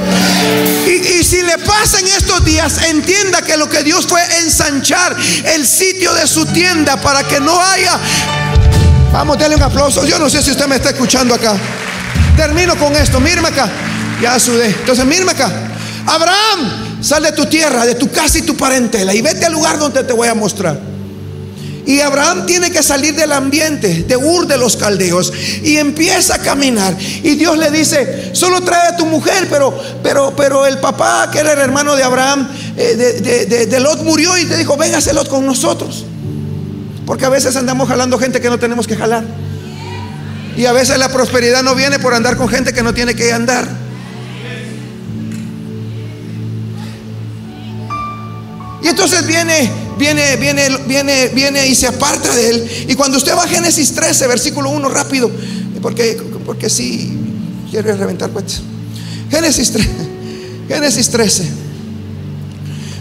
Y, 0.88 1.24
si 1.24 1.42
le 1.42 1.58
pasa 1.60 2.00
en 2.00 2.08
estos 2.08 2.44
días, 2.46 2.82
entienda 2.88 3.42
que 3.42 3.58
lo 3.58 3.70
que 3.70 3.84
Dios 3.84 4.06
fue 4.08 4.22
ensanchar 4.42 5.16
el 5.46 5.66
sitio 5.66 6.14
de 6.14 6.28
su 6.28 6.46
tienda 6.48 6.98
para 6.98 7.24
que 7.24 7.40
no 7.40 7.60
haya 7.62 8.00
Vamos, 9.12 9.38
denle 9.40 9.56
un 9.56 9.64
aplauso. 9.64 10.06
Yo 10.06 10.20
no 10.20 10.30
sé 10.30 10.42
si 10.44 10.52
usted 10.52 10.68
me 10.68 10.76
está 10.76 10.90
escuchando 10.90 11.34
acá. 11.34 11.56
Termino 12.38 12.78
con 12.78 12.96
esto. 12.96 13.20
Mírame 13.20 13.50
acá. 13.50 13.68
Ya 14.22 14.40
sudé. 14.40 14.68
Entonces, 14.68 15.04
mírame 15.06 15.32
acá. 15.32 15.52
Abraham, 16.06 17.02
sal 17.02 17.24
de 17.24 17.32
tu 17.32 17.46
tierra, 17.46 17.86
de 17.86 17.96
tu 17.96 18.12
casa 18.12 18.38
y 18.38 18.44
tu 18.44 18.56
parentela 18.56 19.14
y 19.14 19.22
vete 19.22 19.46
al 19.46 19.54
lugar 19.54 19.80
donde 19.80 20.04
te 20.04 20.14
voy 20.14 20.28
a 20.28 20.36
mostrar. 20.36 20.89
Y 21.90 22.02
Abraham 22.02 22.46
tiene 22.46 22.70
que 22.70 22.84
salir 22.84 23.16
del 23.16 23.32
ambiente 23.32 24.04
de 24.04 24.16
Ur 24.16 24.46
de 24.46 24.60
los 24.60 24.78
caldeos 24.78 25.34
y 25.64 25.78
empieza 25.78 26.36
a 26.36 26.38
caminar. 26.38 26.96
Y 27.24 27.34
Dios 27.34 27.58
le 27.58 27.72
dice: 27.72 28.30
Solo 28.34 28.62
trae 28.62 28.90
a 28.90 28.96
tu 28.96 29.08
mujer, 29.08 29.48
pero, 29.50 29.76
pero, 30.04 30.36
pero 30.36 30.68
el 30.68 30.78
papá, 30.78 31.32
que 31.32 31.40
era 31.40 31.54
el 31.54 31.60
hermano 31.60 31.96
de 31.96 32.04
Abraham, 32.04 32.48
eh, 32.78 32.96
de, 32.96 33.46
de, 33.48 33.66
de, 33.66 33.80
Lot, 33.80 34.04
murió 34.04 34.38
y 34.38 34.46
te 34.46 34.56
dijo: 34.56 34.78
Véngase 34.78 35.14
Lot 35.14 35.30
con 35.30 35.44
nosotros. 35.48 36.06
Porque 37.08 37.26
a 37.26 37.30
veces 37.30 37.56
andamos 37.56 37.90
jalando 37.90 38.20
gente 38.20 38.40
que 38.40 38.52
no 38.52 38.60
tenemos 38.60 38.86
que 38.86 38.96
jalar. 38.96 39.24
Y 40.56 40.68
a 40.68 40.72
veces 40.74 41.00
la 41.00 41.10
prosperidad 41.10 41.64
no 41.64 41.74
viene 41.74 41.98
por 41.98 42.14
andar 42.14 42.38
con 42.38 42.50
gente 42.50 42.72
que 42.72 42.84
no 42.84 42.94
tiene 42.94 43.16
que 43.16 43.34
andar. 43.34 43.68
Entonces 48.90 49.26
viene, 49.26 49.72
viene, 49.98 50.36
viene, 50.38 50.78
viene, 50.88 51.28
viene 51.30 51.68
y 51.68 51.76
se 51.76 51.88
aparta 51.88 52.34
de 52.36 52.50
él. 52.50 52.70
Y 52.88 52.96
cuando 52.96 53.18
usted 53.18 53.36
va 53.36 53.44
a 53.44 53.48
Génesis 53.48 53.94
13, 53.94 54.28
versículo 54.28 54.70
1, 54.70 54.90
rápido, 54.90 55.32
porque, 55.82 56.22
porque 56.46 56.70
si 56.70 57.12
quiere 57.70 57.96
reventar 57.96 58.30
pues. 58.32 58.62
Génesis 59.30 59.72
13, 59.72 59.90
Génesis 60.68 61.10
13, 61.10 61.50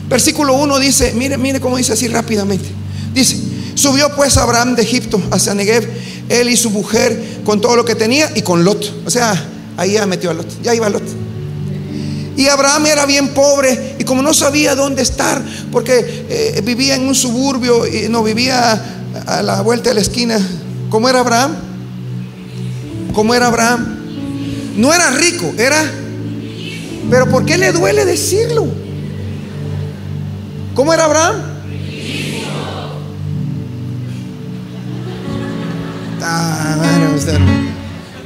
versículo 0.09 0.55
1 0.55 0.79
dice, 0.79 1.13
mire, 1.15 1.39
mire 1.39 1.61
cómo 1.61 1.77
dice 1.79 1.95
así 1.95 2.07
rápidamente. 2.07 2.69
Dice, 3.15 3.39
subió 3.75 4.15
pues 4.15 4.37
Abraham 4.37 4.77
de 4.77 4.83
Egipto 4.83 5.21
hacia 5.31 5.55
Negev 5.55 5.89
él 6.29 6.51
y 6.51 6.57
su 6.57 6.71
mujer 6.71 7.41
con 7.45 7.61
todo 7.61 7.77
lo 7.77 7.85
que 7.85 7.95
tenía 7.95 8.31
y 8.35 8.43
con 8.43 8.65
Lot. 8.65 9.07
O 9.07 9.11
sea, 9.11 9.33
ahí 9.77 9.93
ya 9.93 10.07
metió 10.07 10.31
a 10.31 10.35
Lot, 10.35 10.63
ya 10.63 10.75
iba 10.75 10.89
Lot. 10.89 11.28
Y 12.39 12.47
Abraham 12.47 12.87
era 12.87 13.05
bien 13.05 13.35
pobre 13.35 13.97
y 13.99 14.05
como 14.05 14.23
no 14.23 14.33
sabía 14.33 14.77
dónde 14.77 15.03
estar, 15.03 15.43
porque 15.73 16.25
eh, 16.29 16.61
vivía 16.65 16.95
en 16.95 17.09
un 17.09 17.17
suburbio 17.17 17.85
y 17.85 18.09
no 18.09 18.23
vivía 18.23 18.81
a 19.27 19.43
la 19.43 19.61
vuelta 19.61 19.89
de 19.91 19.97
la 19.97 20.03
esquina. 20.03 20.39
¿Cómo 20.89 21.09
era 21.09 21.19
Abraham? 21.19 21.57
¿Cómo 23.13 23.35
era 23.35 23.49
Abraham? 23.49 23.99
No 24.77 24.95
era 24.95 25.11
rico, 25.11 25.53
era... 25.59 25.83
Pero 27.11 27.29
¿por 27.29 27.45
qué 27.45 27.59
le 27.59 27.73
duele 27.73 28.05
decirlo? 28.05 28.69
¿Cómo 30.77 30.95
era 30.95 31.07
Abraham? 31.07 31.43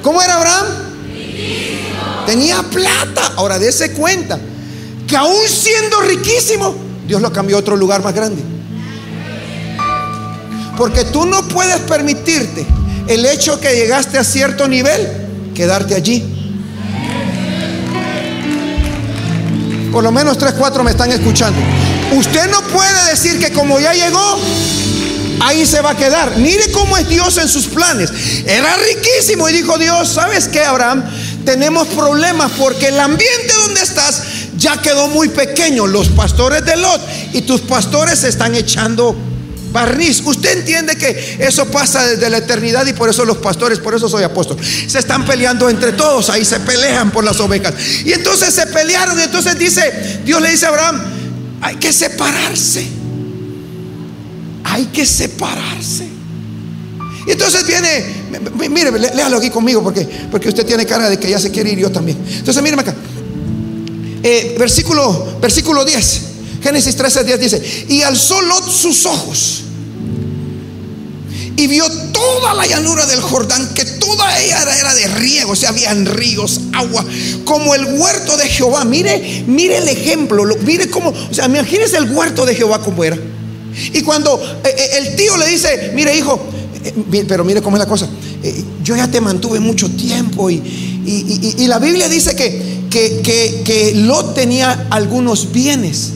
¿Cómo 0.03 0.21
era 0.21 0.35
Abraham? 0.37 0.92
Tenía 2.27 2.63
plata. 2.63 3.33
Ahora 3.37 3.59
dése 3.59 3.93
cuenta 3.93 4.39
que 5.07 5.17
aún 5.17 5.49
siendo 5.49 6.01
riquísimo, 6.01 6.75
Dios 7.07 7.21
lo 7.21 7.33
cambió 7.33 7.57
a 7.57 7.61
otro 7.61 7.77
lugar 7.77 8.03
más 8.03 8.15
grande. 8.15 8.43
Porque 10.77 11.05
tú 11.05 11.27
no 11.27 11.47
puedes 11.49 11.81
permitirte 11.81 12.67
el 13.07 13.27
hecho 13.27 13.61
que 13.61 13.75
llegaste 13.75 14.19
a 14.19 14.25
cierto 14.25 14.69
nivel, 14.69 15.53
quedarte 15.55 15.95
allí. 15.95 16.25
Por 19.93 20.03
lo 20.03 20.11
menos 20.11 20.39
tres, 20.39 20.55
cuatro 20.57 20.83
me 20.83 20.93
están 20.93 21.13
escuchando. 21.13 21.61
Usted 22.17 22.51
no 22.51 22.63
puede 22.63 23.11
decir 23.11 23.39
que 23.39 23.53
como 23.53 23.79
ya 23.79 23.93
llegó, 23.93 24.39
ahí 25.41 25.67
se 25.67 25.83
va 25.83 25.91
a 25.91 25.97
quedar. 25.97 26.37
Mire 26.39 26.73
cómo 26.73 26.97
es 26.97 27.09
Dios 27.09 27.37
en 27.37 27.49
sus 27.49 27.67
planes. 27.67 28.11
Era 28.47 28.75
riquísimo 28.77 29.49
y 29.49 29.53
dijo 29.53 29.77
Dios, 29.77 30.09
¿sabes 30.09 30.49
qué, 30.49 30.65
Abraham? 30.65 31.05
Tenemos 31.45 31.89
problemas 31.89 32.53
porque 32.59 32.89
el 32.89 32.99
ambiente 32.99 33.53
donde 33.67 33.83
estás 33.83 34.23
ya 34.57 34.81
quedó 34.81 35.09
muy 35.09 35.29
pequeño. 35.29 35.87
Los 35.87 36.09
pastores 36.09 36.65
de 36.65 36.77
Lot 36.77 37.01
y 37.33 37.43
tus 37.43 37.63
pastores 37.63 38.21
se 38.21 38.29
están 38.29 38.55
echando 38.55 39.17
barniz. 39.73 40.23
Usted 40.25 40.59
entiende 40.59 40.97
que 40.97 41.39
eso 41.41 41.67
pasa 41.67 42.07
desde 42.07 42.31
la 42.31 42.39
eternidad 42.39 42.87
y 42.87 42.93
por 42.93 43.09
eso 43.09 43.25
los 43.25 43.39
pastores, 43.39 43.79
por 43.79 43.95
eso 43.95 44.09
soy 44.09 44.23
apóstol, 44.23 44.59
se 44.63 44.99
están 44.99 45.25
peleando 45.25 45.69
entre 45.69 45.93
todos, 45.93 46.31
ahí 46.31 46.45
se 46.45 46.61
pelean 46.61 47.11
por 47.11 47.25
las 47.25 47.41
ovejas. 47.41 47.75
Y 48.05 48.13
entonces 48.13 48.55
se 48.55 48.67
pelearon 48.67 49.19
y 49.19 49.23
entonces 49.23 49.59
dice, 49.59 50.21
Dios 50.25 50.41
le 50.41 50.51
dice 50.51 50.67
a 50.67 50.69
Abraham, 50.69 51.03
hay 51.63 51.77
que 51.77 51.93
separarse 51.93 53.03
hay 54.73 54.87
que 54.87 55.05
separarse. 55.05 56.09
Y 57.27 57.33
entonces 57.33 57.67
viene, 57.67 58.69
mire, 58.69 58.91
léalo 58.99 59.39
aquí 59.39 59.51
conmigo 59.51 59.83
porque, 59.83 60.07
porque 60.31 60.49
usted 60.49 60.67
tiene 60.67 60.87
cara 60.87 61.09
de 61.09 61.19
que 61.19 61.31
ya 61.31 61.39
se 61.39 61.51
quiere 61.51 61.73
ir 61.73 61.79
yo 61.79 61.91
también. 61.91 62.19
Entonces, 62.29 62.63
míreme 62.63 62.83
acá. 62.83 62.95
Eh, 64.23 64.57
versículo, 64.59 65.39
versículo 65.41 65.85
10, 65.85 66.21
Génesis 66.63 66.95
13, 66.97 67.25
10 67.25 67.41
dice, 67.41 67.87
y 67.89 68.03
alzó 68.03 68.41
Lot 68.41 68.71
sus 68.71 69.05
ojos 69.07 69.63
y 71.57 71.67
vio 71.67 71.85
toda 72.13 72.55
la 72.55 72.67
llanura 72.67 73.07
del 73.07 73.21
Jordán, 73.21 73.75
que 73.75 73.85
toda 73.85 74.41
ella 74.41 74.63
era 74.79 74.95
de 74.95 75.07
riego, 75.07 75.53
o 75.53 75.57
sea, 75.57 75.69
habían 75.69 76.07
ríos, 76.07 76.61
agua, 76.73 77.05
como 77.45 77.75
el 77.75 77.85
huerto 78.01 78.37
de 78.37 78.49
Jehová. 78.49 78.85
Mire, 78.85 79.45
mire 79.47 79.79
el 79.79 79.89
ejemplo, 79.89 80.45
mire 80.65 80.89
cómo, 80.89 81.11
o 81.11 81.35
sea, 81.35 81.47
imagínese 81.47 81.99
el 81.99 82.11
huerto 82.11 82.47
de 82.47 82.55
Jehová 82.55 82.81
como 82.81 83.05
era. 83.05 83.19
Y 83.93 84.03
cuando 84.03 84.43
eh, 84.65 84.75
eh, 84.77 84.91
el 84.99 85.17
tío 85.17 85.37
le 85.37 85.47
dice, 85.47 85.93
mire 85.95 86.17
hijo, 86.17 86.41
eh, 86.85 87.25
pero 87.27 87.45
mire 87.45 87.63
cómo 87.63 87.77
es 87.77 87.81
la 87.81 87.89
cosa, 87.89 88.09
yo 88.83 88.97
ya 88.97 89.09
te 89.11 89.21
mantuve 89.21 89.61
mucho 89.61 89.91
tiempo 89.91 90.51
y, 90.51 90.63
la 91.67 91.79
Biblia 91.79 92.09
dice 92.09 92.35
que, 92.37 92.87
que, 92.91 93.21
que, 93.23 93.63
que 93.65 93.95
Lot 93.95 94.35
tenía 94.35 94.87
algunos 94.91 95.53
bienes. 95.53 96.11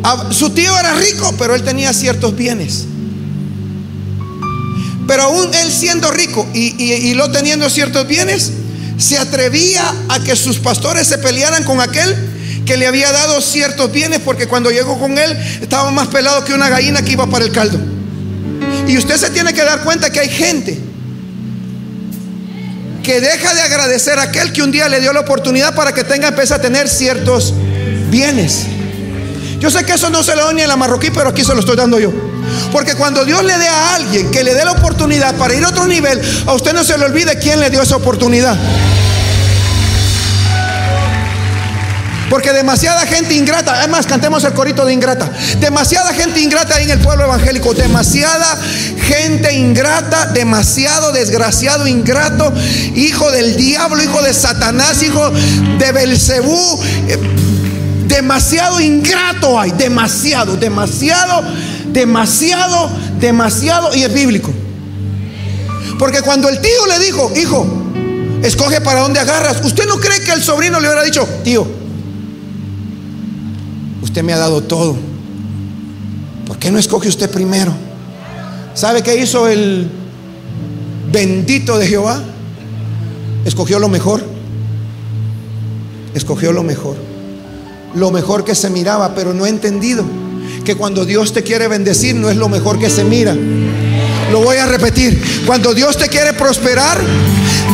Su 0.30 0.50
tío 0.50 0.76
era 0.78 0.94
rico, 0.94 1.34
pero 1.38 1.54
él 1.54 1.62
tenía 1.62 1.92
ciertos 1.92 2.34
bienes. 2.36 2.86
Pero 5.06 5.22
aún 5.24 5.52
él 5.54 5.70
siendo 5.72 6.10
rico 6.10 6.46
y, 6.54 6.82
y, 6.82 7.14
lo 7.14 7.30
teniendo 7.30 7.68
ciertos 7.68 8.06
bienes, 8.06 8.52
se 8.96 9.18
atrevía 9.18 9.92
a 10.08 10.20
que 10.20 10.36
sus 10.36 10.58
pastores 10.58 11.06
se 11.06 11.18
pelearan 11.18 11.64
con 11.64 11.80
aquel 11.80 12.29
que 12.64 12.76
le 12.76 12.86
había 12.86 13.10
dado 13.12 13.40
ciertos 13.40 13.90
bienes, 13.92 14.20
porque 14.20 14.46
cuando 14.46 14.70
llegó 14.70 14.98
con 14.98 15.18
él 15.18 15.36
estaba 15.60 15.90
más 15.90 16.08
pelado 16.08 16.44
que 16.44 16.54
una 16.54 16.68
gallina 16.68 17.02
que 17.02 17.12
iba 17.12 17.26
para 17.26 17.44
el 17.44 17.52
caldo. 17.52 17.78
Y 18.86 18.96
usted 18.98 19.16
se 19.16 19.30
tiene 19.30 19.52
que 19.52 19.62
dar 19.62 19.80
cuenta 19.82 20.10
que 20.10 20.20
hay 20.20 20.28
gente 20.28 20.78
que 23.02 23.20
deja 23.20 23.54
de 23.54 23.62
agradecer 23.62 24.18
a 24.18 24.22
aquel 24.22 24.52
que 24.52 24.62
un 24.62 24.70
día 24.70 24.88
le 24.88 25.00
dio 25.00 25.12
la 25.12 25.20
oportunidad 25.20 25.74
para 25.74 25.92
que 25.92 26.04
tenga 26.04 26.28
empiece 26.28 26.54
a 26.54 26.60
tener 26.60 26.88
ciertos 26.88 27.54
bienes. 28.10 28.66
Yo 29.58 29.70
sé 29.70 29.84
que 29.84 29.92
eso 29.92 30.10
no 30.10 30.22
se 30.22 30.34
lo 30.36 30.46
da 30.46 30.52
ni 30.52 30.62
a 30.62 30.66
la 30.66 30.76
marroquí, 30.76 31.10
pero 31.10 31.28
aquí 31.28 31.44
se 31.44 31.54
lo 31.54 31.60
estoy 31.60 31.76
dando 31.76 31.98
yo. 31.98 32.12
Porque 32.72 32.94
cuando 32.94 33.24
Dios 33.24 33.44
le 33.44 33.58
dé 33.58 33.68
a 33.68 33.94
alguien 33.94 34.30
que 34.30 34.42
le 34.42 34.54
dé 34.54 34.64
la 34.64 34.72
oportunidad 34.72 35.34
para 35.34 35.54
ir 35.54 35.64
a 35.64 35.68
otro 35.68 35.86
nivel, 35.86 36.20
a 36.46 36.54
usted 36.54 36.72
no 36.72 36.82
se 36.82 36.96
le 36.96 37.04
olvide 37.04 37.38
quién 37.38 37.60
le 37.60 37.68
dio 37.68 37.82
esa 37.82 37.96
oportunidad. 37.96 38.56
Porque 42.30 42.52
demasiada 42.52 43.04
gente 43.06 43.34
ingrata, 43.34 43.74
además 43.74 44.06
cantemos 44.06 44.44
el 44.44 44.54
corito 44.54 44.86
de 44.86 44.94
ingrata. 44.94 45.28
Demasiada 45.58 46.14
gente 46.14 46.40
ingrata 46.40 46.76
ahí 46.76 46.84
en 46.84 46.90
el 46.90 47.00
pueblo 47.00 47.24
evangélico. 47.24 47.74
Demasiada 47.74 48.56
gente 49.02 49.52
ingrata, 49.52 50.26
demasiado 50.26 51.10
desgraciado, 51.10 51.88
ingrato, 51.88 52.52
hijo 52.94 53.32
del 53.32 53.56
diablo, 53.56 54.00
hijo 54.00 54.22
de 54.22 54.32
Satanás, 54.32 55.02
hijo 55.02 55.28
de 55.78 55.92
Belcebú. 55.92 56.80
Eh, 57.08 57.18
Demasiado 58.10 58.80
ingrato 58.80 59.58
hay, 59.58 59.70
demasiado, 59.70 60.56
demasiado, 60.56 61.44
demasiado, 61.86 62.90
demasiado, 63.20 63.94
y 63.94 64.02
es 64.02 64.12
bíblico. 64.12 64.52
Porque 65.96 66.20
cuando 66.20 66.48
el 66.48 66.60
tío 66.60 66.86
le 66.88 66.98
dijo, 66.98 67.32
hijo, 67.36 67.66
escoge 68.42 68.80
para 68.80 69.00
dónde 69.00 69.20
agarras, 69.20 69.58
¿usted 69.62 69.86
no 69.86 70.00
cree 70.00 70.20
que 70.22 70.32
el 70.32 70.42
sobrino 70.42 70.80
le 70.80 70.88
hubiera 70.88 71.04
dicho, 71.04 71.26
tío, 71.44 71.79
usted 74.02 74.22
me 74.22 74.32
ha 74.32 74.38
dado 74.38 74.62
todo, 74.62 74.96
¿por 76.46 76.58
qué 76.58 76.70
no 76.70 76.78
escoge 76.78 77.08
usted 77.08 77.30
primero? 77.30 77.72
¿Sabe 78.74 79.02
qué 79.02 79.20
hizo 79.20 79.48
el 79.48 79.90
bendito 81.10 81.78
de 81.78 81.86
Jehová? 81.86 82.22
Escogió 83.44 83.78
lo 83.78 83.88
mejor, 83.88 84.22
escogió 86.14 86.52
lo 86.52 86.62
mejor 86.62 87.10
lo 87.94 88.10
mejor 88.10 88.44
que 88.44 88.54
se 88.54 88.70
miraba, 88.70 89.14
pero 89.14 89.34
no 89.34 89.46
he 89.46 89.48
entendido 89.48 90.04
que 90.64 90.74
cuando 90.74 91.04
Dios 91.04 91.32
te 91.32 91.42
quiere 91.42 91.68
bendecir 91.68 92.14
no 92.14 92.30
es 92.30 92.36
lo 92.36 92.48
mejor 92.48 92.78
que 92.78 92.90
se 92.90 93.04
mira. 93.04 93.36
Lo 94.30 94.40
voy 94.40 94.58
a 94.58 94.66
repetir. 94.66 95.20
Cuando 95.46 95.74
Dios 95.74 95.96
te 95.96 96.08
quiere 96.08 96.32
prosperar, 96.32 97.00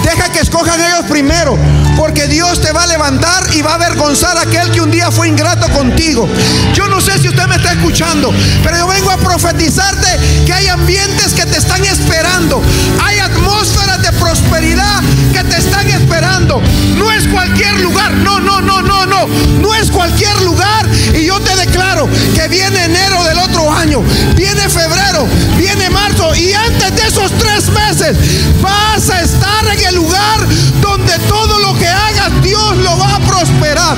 deja 0.03 0.31
que 0.31 0.41
escojan 0.41 0.81
ellos 0.81 1.05
primero. 1.09 1.57
Porque 1.97 2.27
Dios 2.27 2.61
te 2.61 2.73
va 2.73 2.83
a 2.83 2.87
levantar 2.87 3.47
y 3.55 3.63
va 3.63 3.73
a 3.73 3.75
avergonzar 3.77 4.37
a 4.37 4.43
aquel 4.43 4.71
que 4.71 4.83
un 4.83 4.91
día 4.91 5.11
fue 5.11 5.29
ingrato 5.29 5.67
contigo. 5.71 6.29
Yo 6.75 6.89
no 6.89 7.01
sé 7.01 7.19
si 7.19 7.29
usted 7.29 7.47
me 7.47 7.57
está 7.57 7.73
escuchando, 7.73 8.33
pero 8.63 8.77
yo 8.77 8.87
vengo 8.87 9.11
a 9.11 9.17
profetizarte 9.17 10.45
que 10.45 10.53
hay 10.53 10.67
ambientes 10.67 11.33
que 11.33 11.47
te 11.47 11.57
están 11.57 11.83
esperando. 11.85 12.63
Hay 13.03 13.19
atmósferas 13.19 14.03
de 14.03 14.13
prosperidad 14.13 15.03
que 15.33 15.43
te 15.45 15.57
están 15.57 15.89
esperando. 15.89 16.61
No 16.97 17.11
es 17.11 17.27
cualquier 17.29 17.81
lugar. 17.81 18.13
No, 18.13 18.41
no, 18.41 18.61
no, 18.61 18.83
no, 18.83 19.07
no. 19.07 19.27
No 19.61 19.75
es 19.75 19.91
cualquier 19.91 20.41
lugar. 20.43 20.87
Y 21.15 21.25
yo 21.25 21.41
te 21.41 21.57
declaro 21.57 22.09
que 22.35 22.49
viene 22.49 22.85
enero 22.85 23.25
del 23.25 23.39
otro 23.39 23.73
año. 23.73 24.03
Viene 24.35 24.69
febrero. 24.69 25.27
Viene 25.57 25.89
marzo. 25.91 26.35
Y 26.35 26.53
antes 26.53 26.95
de 26.95 27.07
esos 27.07 27.33
tres 27.39 27.69
meses 27.71 28.17
vas 28.61 29.09
a 29.11 29.23
estar 29.23 29.66
en 29.73 29.87
el 29.87 29.95
lugar 29.95 30.47
donde 30.81 31.19
todo 31.29 31.59
lo 31.61 31.79
que 31.79 31.89
hagas 31.89 32.43
Dios 32.43 32.77
lo 32.79 32.99
va 32.99 33.17
a 33.17 33.21
prosperar. 33.21 33.97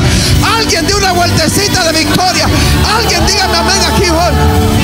Alguien 0.56 0.86
de 0.86 0.94
una 0.94 1.12
vueltecita 1.12 1.84
de 1.84 1.98
victoria. 1.98 2.46
Alguien 2.96 3.26
dígame 3.26 3.56
amén 3.56 3.82
aquí 3.92 4.08
hoy. 4.10 4.78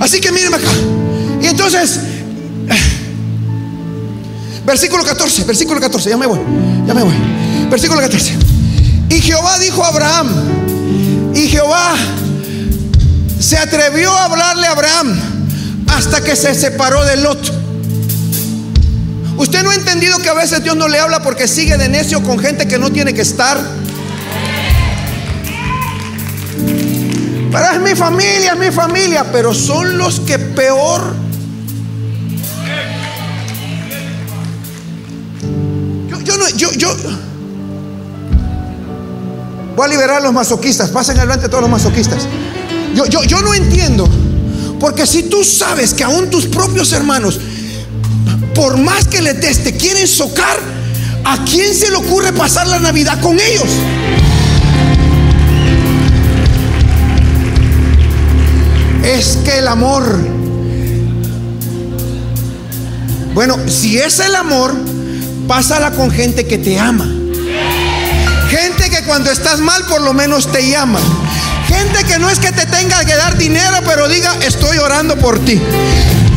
Así 0.00 0.20
que 0.20 0.32
mírenme 0.32 0.56
acá. 0.56 0.70
Y 1.42 1.46
entonces, 1.46 2.00
versículo 4.64 5.04
14, 5.04 5.44
versículo 5.44 5.80
14, 5.80 6.10
ya 6.10 6.16
me 6.16 6.26
voy, 6.26 6.40
ya 6.86 6.94
me 6.94 7.02
voy. 7.02 7.14
Versículo 7.70 8.00
14. 8.00 8.34
Y 9.10 9.20
Jehová 9.20 9.58
dijo 9.58 9.84
a 9.84 9.88
Abraham, 9.88 10.28
y 11.34 11.48
Jehová 11.48 11.94
se 13.40 13.56
atrevió 13.56 14.12
a 14.12 14.26
hablarle 14.26 14.66
a 14.66 14.72
Abraham 14.72 15.18
hasta 15.88 16.22
que 16.22 16.36
se 16.36 16.54
separó 16.54 17.04
de 17.04 17.16
Lot. 17.16 17.52
Usted 19.38 19.62
no 19.62 19.70
ha 19.70 19.74
entendido 19.74 20.18
que 20.18 20.28
a 20.28 20.34
veces 20.34 20.62
Dios 20.62 20.76
no 20.76 20.86
le 20.86 21.00
habla 21.00 21.22
porque 21.22 21.48
sigue 21.48 21.78
de 21.78 21.88
necio 21.88 22.22
con 22.22 22.38
gente 22.38 22.68
que 22.68 22.78
no 22.78 22.90
tiene 22.92 23.14
que 23.14 23.22
estar. 23.22 23.58
Pero 27.50 27.70
es 27.72 27.80
mi 27.80 27.94
familia, 27.96 28.52
es 28.52 28.58
mi 28.58 28.70
familia, 28.70 29.24
pero 29.32 29.54
son 29.54 29.96
los 29.96 30.20
que 30.20 30.38
peor. 30.38 31.14
Yo, 36.08 36.20
yo 36.20 36.36
no, 36.36 36.48
yo, 36.50 36.72
yo. 36.72 36.94
Voy 39.74 39.86
a 39.86 39.88
liberar 39.88 40.16
a 40.18 40.20
los 40.20 40.34
masoquistas. 40.34 40.90
Pasen 40.90 41.16
adelante 41.16 41.48
todos 41.48 41.62
los 41.62 41.70
masoquistas. 41.70 42.28
Yo, 42.94 43.06
yo, 43.06 43.22
yo 43.24 43.40
no 43.40 43.54
entiendo. 43.54 44.08
Porque 44.78 45.06
si 45.06 45.24
tú 45.24 45.44
sabes 45.44 45.92
que 45.92 46.04
aún 46.04 46.30
tus 46.30 46.46
propios 46.46 46.92
hermanos, 46.92 47.38
por 48.54 48.78
más 48.78 49.06
que 49.06 49.20
les 49.20 49.40
des, 49.40 49.62
te 49.62 49.76
quieren 49.76 50.08
socar, 50.08 50.58
¿a 51.24 51.44
quién 51.44 51.74
se 51.74 51.90
le 51.90 51.96
ocurre 51.96 52.32
pasar 52.32 52.66
la 52.66 52.78
Navidad 52.78 53.20
con 53.20 53.38
ellos? 53.38 53.68
Es 59.04 59.38
que 59.44 59.58
el 59.58 59.68
amor, 59.68 60.04
bueno, 63.34 63.56
si 63.66 63.98
es 63.98 64.18
el 64.20 64.34
amor, 64.34 64.74
pásala 65.46 65.92
con 65.92 66.10
gente 66.10 66.46
que 66.46 66.58
te 66.58 66.78
ama. 66.78 67.06
Gente 68.48 68.90
que 68.90 69.02
cuando 69.04 69.30
estás 69.30 69.60
mal 69.60 69.84
por 69.84 70.00
lo 70.00 70.12
menos 70.12 70.50
te 70.50 70.68
llama. 70.68 71.00
Gente 71.70 72.04
que 72.04 72.18
no 72.18 72.28
es 72.28 72.40
que 72.40 72.50
te 72.50 72.66
tenga 72.66 73.04
que 73.04 73.14
dar 73.14 73.36
dinero, 73.38 73.78
pero 73.86 74.08
diga, 74.08 74.36
estoy 74.42 74.78
orando 74.78 75.16
por 75.16 75.38
ti. 75.44 75.60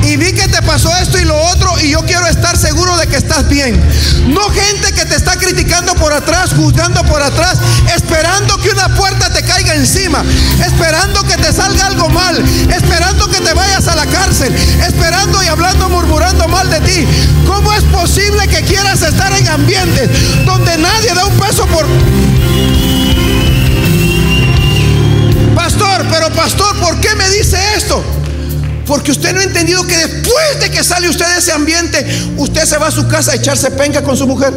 Y 0.03 0.17
vi 0.17 0.31
que 0.33 0.47
te 0.47 0.61
pasó 0.61 0.95
esto 0.97 1.17
y 1.17 1.23
lo 1.23 1.35
otro 1.35 1.73
y 1.79 1.89
yo 1.89 2.01
quiero 2.05 2.27
estar 2.27 2.55
seguro 2.57 2.95
de 2.97 3.07
que 3.07 3.15
estás 3.15 3.47
bien. 3.49 3.81
No 4.27 4.41
gente 4.49 4.91
que 4.91 5.05
te 5.05 5.15
está 5.15 5.37
criticando 5.37 5.95
por 5.95 6.13
atrás, 6.13 6.51
juzgando 6.55 7.03
por 7.05 7.21
atrás, 7.21 7.57
esperando 7.95 8.57
que 8.57 8.69
una 8.69 8.93
puerta 8.95 9.31
te 9.31 9.41
caiga 9.43 9.73
encima, 9.73 10.23
esperando 10.63 11.23
que 11.23 11.37
te 11.37 11.51
salga 11.51 11.87
algo 11.87 12.09
mal, 12.09 12.37
esperando 12.69 13.27
que 13.27 13.39
te 13.39 13.53
vayas 13.53 13.87
a 13.87 13.95
la 13.95 14.05
cárcel, 14.05 14.53
esperando 14.85 15.41
y 15.41 15.47
hablando, 15.47 15.89
murmurando 15.89 16.47
mal 16.47 16.69
de 16.69 16.81
ti. 16.81 17.07
¿Cómo 17.47 17.73
es 17.73 17.83
posible 17.85 18.47
que 18.47 18.61
quieras 18.61 19.01
estar 19.01 19.33
en 19.33 19.47
ambientes 19.47 20.09
donde 20.45 20.77
nadie 20.77 21.13
da 21.13 21.25
un 21.25 21.37
peso 21.37 21.65
por... 21.67 21.87
Pero 26.13 26.29
pastor, 26.29 26.79
¿por 26.79 26.99
qué 26.99 27.15
me 27.15 27.27
dice 27.31 27.57
esto? 27.75 28.03
Porque 28.85 29.11
usted 29.11 29.33
no 29.33 29.39
ha 29.39 29.43
entendido 29.43 29.83
que 29.87 29.97
después 29.97 30.59
de 30.59 30.69
que 30.69 30.83
sale 30.83 31.09
usted 31.09 31.25
de 31.27 31.39
ese 31.39 31.51
ambiente, 31.51 32.05
usted 32.37 32.65
se 32.65 32.77
va 32.77 32.87
a 32.87 32.91
su 32.91 33.07
casa 33.07 33.31
a 33.31 33.35
echarse 33.35 33.71
penca 33.71 34.03
con 34.03 34.15
su 34.15 34.27
mujer. 34.27 34.53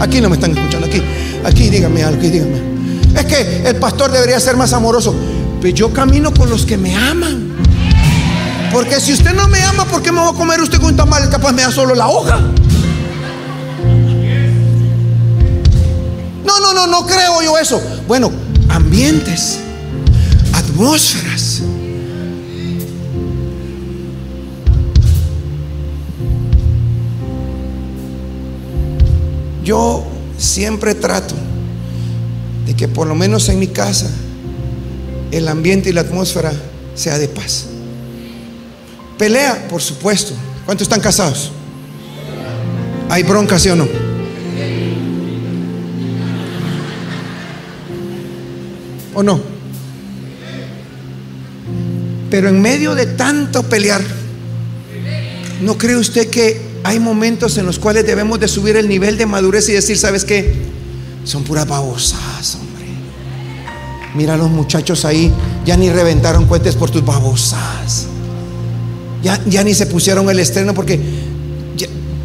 Aquí 0.00 0.22
no 0.22 0.30
me 0.30 0.36
están 0.36 0.56
escuchando, 0.56 0.86
aquí, 0.86 1.02
aquí 1.44 1.68
dígame 1.68 2.02
algo, 2.02 2.18
aquí 2.18 2.30
dígame. 2.30 2.58
Es 3.14 3.26
que 3.26 3.68
el 3.68 3.76
pastor 3.76 4.10
debería 4.10 4.40
ser 4.40 4.56
más 4.56 4.72
amoroso. 4.72 5.14
Pero 5.60 5.76
yo 5.76 5.92
camino 5.92 6.32
con 6.32 6.48
los 6.48 6.64
que 6.64 6.78
me 6.78 6.96
aman. 6.96 7.54
Porque 8.72 8.98
si 8.98 9.12
usted 9.12 9.34
no 9.34 9.46
me 9.48 9.62
ama, 9.62 9.84
¿por 9.84 10.00
qué 10.02 10.10
me 10.10 10.20
va 10.20 10.30
a 10.30 10.32
comer 10.32 10.62
usted 10.62 10.78
con 10.78 10.86
un 10.86 10.96
tamal? 10.96 11.28
Capaz 11.28 11.52
me 11.52 11.60
da 11.60 11.70
solo 11.70 11.94
la 11.94 12.08
hoja. 12.08 12.40
No, 16.46 16.60
no, 16.60 16.72
no, 16.72 16.86
no 16.86 17.04
creo 17.04 17.42
yo 17.42 17.58
eso. 17.58 17.82
Bueno, 18.08 18.32
ambientes, 18.74 19.60
atmósferas. 20.52 21.62
Yo 29.62 30.04
siempre 30.36 30.94
trato 30.94 31.34
de 32.66 32.74
que 32.74 32.88
por 32.88 33.06
lo 33.06 33.14
menos 33.14 33.48
en 33.48 33.58
mi 33.60 33.68
casa 33.68 34.10
el 35.30 35.48
ambiente 35.48 35.90
y 35.90 35.92
la 35.92 36.02
atmósfera 36.02 36.52
sea 36.94 37.18
de 37.18 37.28
paz. 37.28 37.66
Pelea, 39.16 39.68
por 39.68 39.80
supuesto. 39.80 40.34
¿Cuántos 40.64 40.86
están 40.86 41.00
casados? 41.00 41.52
¿Hay 43.08 43.22
bronca, 43.22 43.58
sí 43.58 43.68
o 43.68 43.76
no? 43.76 44.03
¿O 49.14 49.22
no? 49.22 49.40
Pero 52.30 52.48
en 52.48 52.60
medio 52.60 52.94
de 52.94 53.06
tanto 53.06 53.62
pelear, 53.62 54.02
¿no 55.62 55.78
cree 55.78 55.96
usted 55.96 56.28
que 56.28 56.60
hay 56.82 56.98
momentos 56.98 57.56
en 57.58 57.66
los 57.66 57.78
cuales 57.78 58.04
debemos 58.04 58.40
de 58.40 58.48
subir 58.48 58.76
el 58.76 58.88
nivel 58.88 59.16
de 59.16 59.24
madurez 59.24 59.68
y 59.68 59.72
decir, 59.72 59.96
¿sabes 59.96 60.24
qué? 60.24 60.52
Son 61.24 61.44
puras 61.44 61.66
babosas, 61.66 62.56
hombre. 62.56 62.84
Mira 64.14 64.34
a 64.34 64.36
los 64.36 64.50
muchachos 64.50 65.04
ahí, 65.04 65.32
ya 65.64 65.76
ni 65.76 65.90
reventaron 65.90 66.46
cohetes 66.46 66.74
por 66.74 66.90
tus 66.90 67.04
babosas. 67.04 68.06
Ya, 69.22 69.40
ya 69.46 69.64
ni 69.64 69.72
se 69.72 69.86
pusieron 69.86 70.28
el 70.28 70.38
estreno 70.40 70.74
porque 70.74 71.00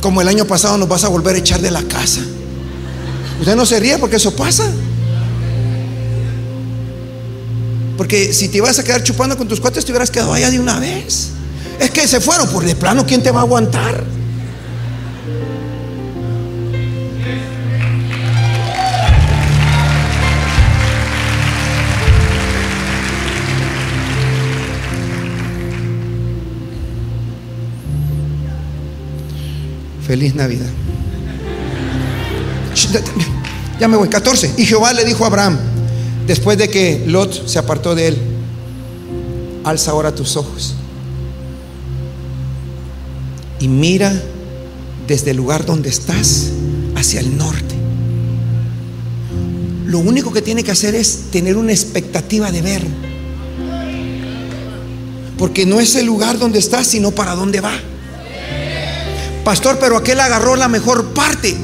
como 0.01 0.21
el 0.21 0.27
año 0.27 0.45
pasado 0.45 0.77
nos 0.77 0.89
vas 0.89 1.03
a 1.03 1.09
volver 1.09 1.35
a 1.35 1.39
echar 1.39 1.61
de 1.61 1.71
la 1.71 1.83
casa. 1.83 2.21
Usted 3.39 3.55
no 3.55 3.65
se 3.65 3.79
ríe 3.79 3.97
porque 3.97 4.17
eso 4.17 4.35
pasa. 4.35 4.69
Porque 7.99 8.31
si 8.31 8.47
te 8.47 8.59
ibas 8.59 8.79
a 8.79 8.83
quedar 8.85 9.03
chupando 9.03 9.37
con 9.37 9.45
tus 9.45 9.59
cuates, 9.59 9.83
te 9.83 9.91
hubieras 9.91 10.09
quedado 10.09 10.31
allá 10.31 10.49
de 10.49 10.57
una 10.57 10.79
vez. 10.79 11.31
Es 11.81 11.91
que 11.91 12.07
se 12.07 12.21
fueron 12.21 12.47
por 12.47 12.63
de 12.63 12.73
plano, 12.73 13.05
¿quién 13.05 13.21
te 13.21 13.29
va 13.29 13.41
a 13.41 13.43
aguantar? 13.43 14.05
Feliz 30.07 30.35
Navidad. 30.35 30.69
Ya 33.77 33.89
me 33.89 33.97
voy. 33.97 34.07
14. 34.07 34.53
Y 34.55 34.65
Jehová 34.65 34.93
le 34.93 35.03
dijo 35.03 35.25
a 35.25 35.27
Abraham, 35.27 35.59
después 36.29 36.59
de 36.59 36.69
que 36.69 37.03
Lot 37.07 37.47
se 37.47 37.57
apartó 37.57 37.95
de 37.95 38.09
él, 38.09 38.17
alza 39.63 39.89
ahora 39.89 40.13
tus 40.13 40.37
ojos 40.37 40.75
y 43.59 43.67
mira 43.67 44.13
desde 45.07 45.31
el 45.31 45.37
lugar 45.37 45.65
donde 45.65 45.89
estás 45.89 46.51
hacia 46.95 47.19
el 47.19 47.35
norte. 47.35 47.73
Lo 49.87 49.97
único 49.97 50.31
que 50.31 50.43
tiene 50.43 50.63
que 50.63 50.69
hacer 50.69 50.93
es 50.93 51.31
tener 51.31 51.57
una 51.57 51.71
expectativa 51.71 52.51
de 52.51 52.61
ver. 52.61 52.83
Porque 55.35 55.65
no 55.65 55.79
es 55.79 55.95
el 55.95 56.05
lugar 56.05 56.37
donde 56.37 56.59
estás, 56.59 56.85
sino 56.85 57.09
para 57.09 57.33
dónde 57.33 57.59
va. 57.59 57.73
Pastor, 59.43 59.79
pero 59.79 59.97
aquel 59.97 60.19
agarró 60.19 60.55
la 60.55 60.67
mejor 60.67 61.07
parte. 61.07 61.57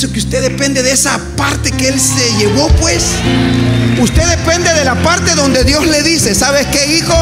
¿Acaso 0.00 0.14
que 0.14 0.20
usted 0.20 0.40
depende 0.40 0.82
de 0.82 0.92
esa 0.92 1.20
parte 1.36 1.70
que 1.72 1.88
él 1.88 2.00
se 2.00 2.34
llevó, 2.38 2.68
pues? 2.80 3.04
Usted 4.00 4.26
depende 4.30 4.72
de 4.72 4.82
la 4.82 4.94
parte 5.02 5.34
donde 5.34 5.62
Dios 5.62 5.86
le 5.86 6.02
dice, 6.02 6.34
¿sabes 6.34 6.66
qué, 6.68 6.96
hijo? 6.96 7.12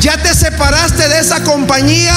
Ya 0.00 0.20
te 0.20 0.34
separaste 0.34 1.08
de 1.08 1.20
esa 1.20 1.44
compañía 1.44 2.12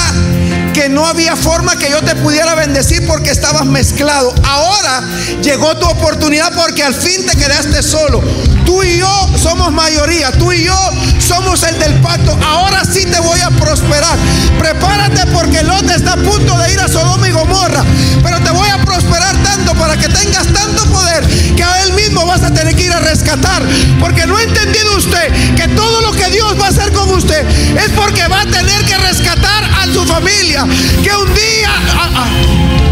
que 0.74 0.88
no 0.88 1.06
había 1.06 1.36
forma 1.36 1.78
que 1.78 1.88
yo 1.88 2.02
te 2.02 2.16
pudiera 2.16 2.56
bendecir 2.56 3.06
porque 3.06 3.30
estabas 3.30 3.64
mezclado. 3.64 4.34
Ahora 4.42 5.04
llegó 5.40 5.76
tu 5.76 5.86
oportunidad 5.86 6.52
porque 6.56 6.82
al 6.82 6.94
fin 6.96 7.24
te 7.24 7.36
quedaste 7.36 7.80
solo. 7.80 8.24
Tú 8.66 8.82
y 8.82 8.98
yo 8.98 9.28
somos 9.36 9.72
mayoría, 9.72 10.32
tú 10.32 10.52
y 10.52 10.64
yo 10.64 10.76
somos 11.18 11.62
el 11.62 11.78
del 11.78 11.94
pacto. 12.00 12.36
Ahora 12.44 12.84
sí 12.84 13.06
te 13.06 13.20
voy 13.20 13.40
a 13.40 13.50
prosperar. 13.50 14.18
Prepárate 14.58 15.24
porque 15.26 15.62
Lot 15.62 15.88
está 15.90 16.14
a 16.14 16.16
punto 16.16 16.58
de 16.58 16.72
ir 16.72 16.80
a 16.80 16.88
Sodoma 16.88 17.28
y 17.28 17.32
Gomorra. 17.32 17.84
Pero 18.22 18.40
te 18.40 18.50
voy 18.50 18.68
a 18.68 18.78
prosperar 18.78 19.34
tanto 19.42 19.72
para 19.74 19.96
que 19.96 20.08
tengas 20.08 20.48
tanto 20.48 20.84
poder 20.86 21.24
que 21.54 21.62
a 21.62 21.82
él 21.84 21.92
mismo 21.92 22.26
vas 22.26 22.42
a 22.42 22.52
tener 22.52 22.74
que 22.74 22.84
ir 22.84 22.92
a 22.92 23.00
rescatar. 23.00 23.62
Porque 24.00 24.26
no 24.26 24.36
ha 24.36 24.42
entendido 24.42 24.96
usted 24.96 25.54
que 25.54 25.68
todo 25.68 26.00
lo 26.00 26.12
que 26.12 26.28
Dios 26.30 26.60
va 26.60 26.66
a 26.66 26.70
hacer 26.70 26.92
con 26.92 27.08
usted 27.10 27.46
es 27.76 27.90
porque 27.92 28.26
va 28.26 28.40
a 28.40 28.46
tener 28.46 28.84
que 28.84 28.98
rescatar 28.98 29.64
a 29.64 29.86
su 29.92 30.04
familia 30.04 30.66
que 31.02 31.14
un 31.14 31.34
día... 31.34 31.70
Ah, 31.94 32.10
ah. 32.14 32.85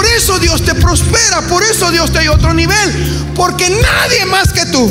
Por 0.00 0.08
eso 0.08 0.38
Dios 0.38 0.62
te 0.62 0.74
prospera, 0.74 1.42
por 1.46 1.62
eso 1.62 1.90
Dios 1.90 2.10
te 2.10 2.24
da 2.24 2.32
otro 2.32 2.54
nivel, 2.54 3.28
porque 3.36 3.68
nadie 3.68 4.24
más 4.24 4.50
que 4.50 4.64
tú 4.64 4.90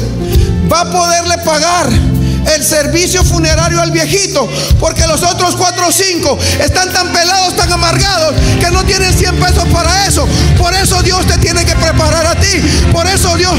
va 0.72 0.82
a 0.82 0.92
poderle 0.92 1.36
pagar 1.40 1.90
el 1.90 2.64
servicio 2.64 3.24
funerario 3.24 3.82
al 3.82 3.90
viejito, 3.90 4.48
porque 4.80 5.08
los 5.08 5.24
otros 5.24 5.56
cuatro 5.56 5.88
o 5.88 5.92
cinco 5.92 6.38
están 6.64 6.94
tan 6.94 7.12
pelados, 7.12 7.56
tan 7.56 7.74
amargados, 7.74 8.36
que 8.60 8.70
no 8.70 8.84
tienen 8.84 9.12
100 9.12 9.36
pesos 9.38 9.64
para 9.74 10.06
eso. 10.06 10.28
Por 10.60 10.76
eso 10.76 11.02
Dios 11.02 11.26
te 11.26 11.40
tiene 11.40 11.66
que 11.66 11.76
preparar 11.76 12.28
a 12.28 12.36
ti, 12.36 12.62
por 12.92 13.08
eso 13.08 13.36
Dios... 13.36 13.54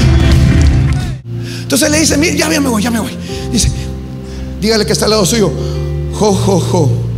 Entonces 1.62 1.90
le 1.90 1.98
dice, 1.98 2.16
mira, 2.16 2.36
ya 2.36 2.48
me 2.48 2.60
voy, 2.60 2.80
ya 2.80 2.92
me 2.92 3.00
voy. 3.00 3.18
Dice, 3.50 3.72
dígale 4.60 4.86
que 4.86 4.92
está 4.92 5.06
al 5.06 5.10
lado 5.10 5.26
suyo, 5.26 5.50
Jo, 6.14 6.32
jo, 6.32 6.60
jo. 6.60 7.09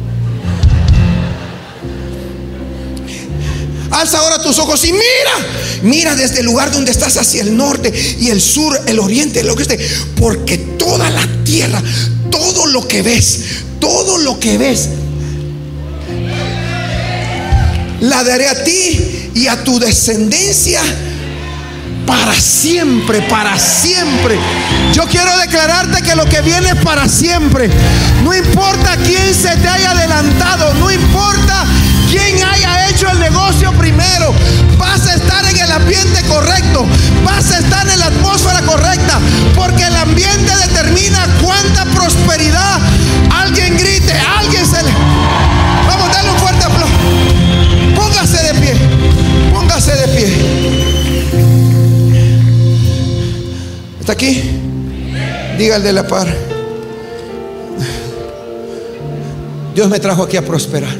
Ahora 4.03 4.43
tus 4.43 4.59
ojos 4.59 4.85
y 4.85 4.93
mira, 4.93 5.81
mira 5.83 6.17
desde 6.17 6.41
el 6.41 6.47
lugar 6.47 6.73
donde 6.73 6.91
estás 6.91 7.17
hacia 7.17 7.41
el 7.41 7.57
norte 7.57 7.93
y 8.21 8.31
el 8.31 8.41
sur, 8.41 8.79
el 8.87 8.99
oriente, 8.99 9.41
el 9.41 9.49
oeste, 9.49 9.79
porque 10.17 10.59
toda 10.59 11.09
la 11.09 11.25
tierra, 11.45 11.81
todo 12.29 12.67
lo 12.67 12.87
que 12.89 13.01
ves, 13.03 13.39
todo 13.79 14.19
lo 14.19 14.41
que 14.41 14.59
ves, 14.59 14.89
la 18.01 18.25
daré 18.25 18.49
a 18.49 18.65
ti 18.65 19.31
y 19.37 19.47
a 19.47 19.63
tu 19.63 19.79
descendencia 19.79 20.81
para 22.05 22.35
siempre, 22.35 23.23
para 23.23 23.57
siempre. 23.57 24.37
Yo 24.93 25.05
quiero 25.05 25.39
declararte 25.39 26.03
que 26.03 26.17
lo 26.17 26.25
que 26.25 26.43
viene 26.43 26.71
es 26.71 26.85
para 26.85 27.09
siempre. 27.09 27.71
No 28.25 28.35
importa 28.35 28.97
quién 28.97 29.33
se 29.33 29.57
te 29.57 29.69
haya 29.69 29.93
adelantado, 29.93 30.75
no 30.75 30.91
importa 30.91 31.65
Diga 55.63 55.77
el 55.77 55.85
de 55.85 55.93
la 55.93 56.05
par. 56.05 56.27
Dios 59.77 59.89
me 59.89 60.01
trajo 60.01 60.25
aquí 60.25 60.37
a 60.37 60.45
prosperar. 60.45 60.93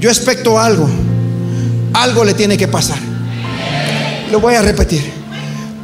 Yo 0.00 0.08
expecto 0.08 0.58
algo. 0.58 0.88
Algo 1.92 2.24
le 2.24 2.32
tiene 2.32 2.56
que 2.56 2.66
pasar. 2.66 2.96
Lo 4.32 4.40
voy 4.40 4.54
a 4.54 4.62
repetir. 4.62 5.04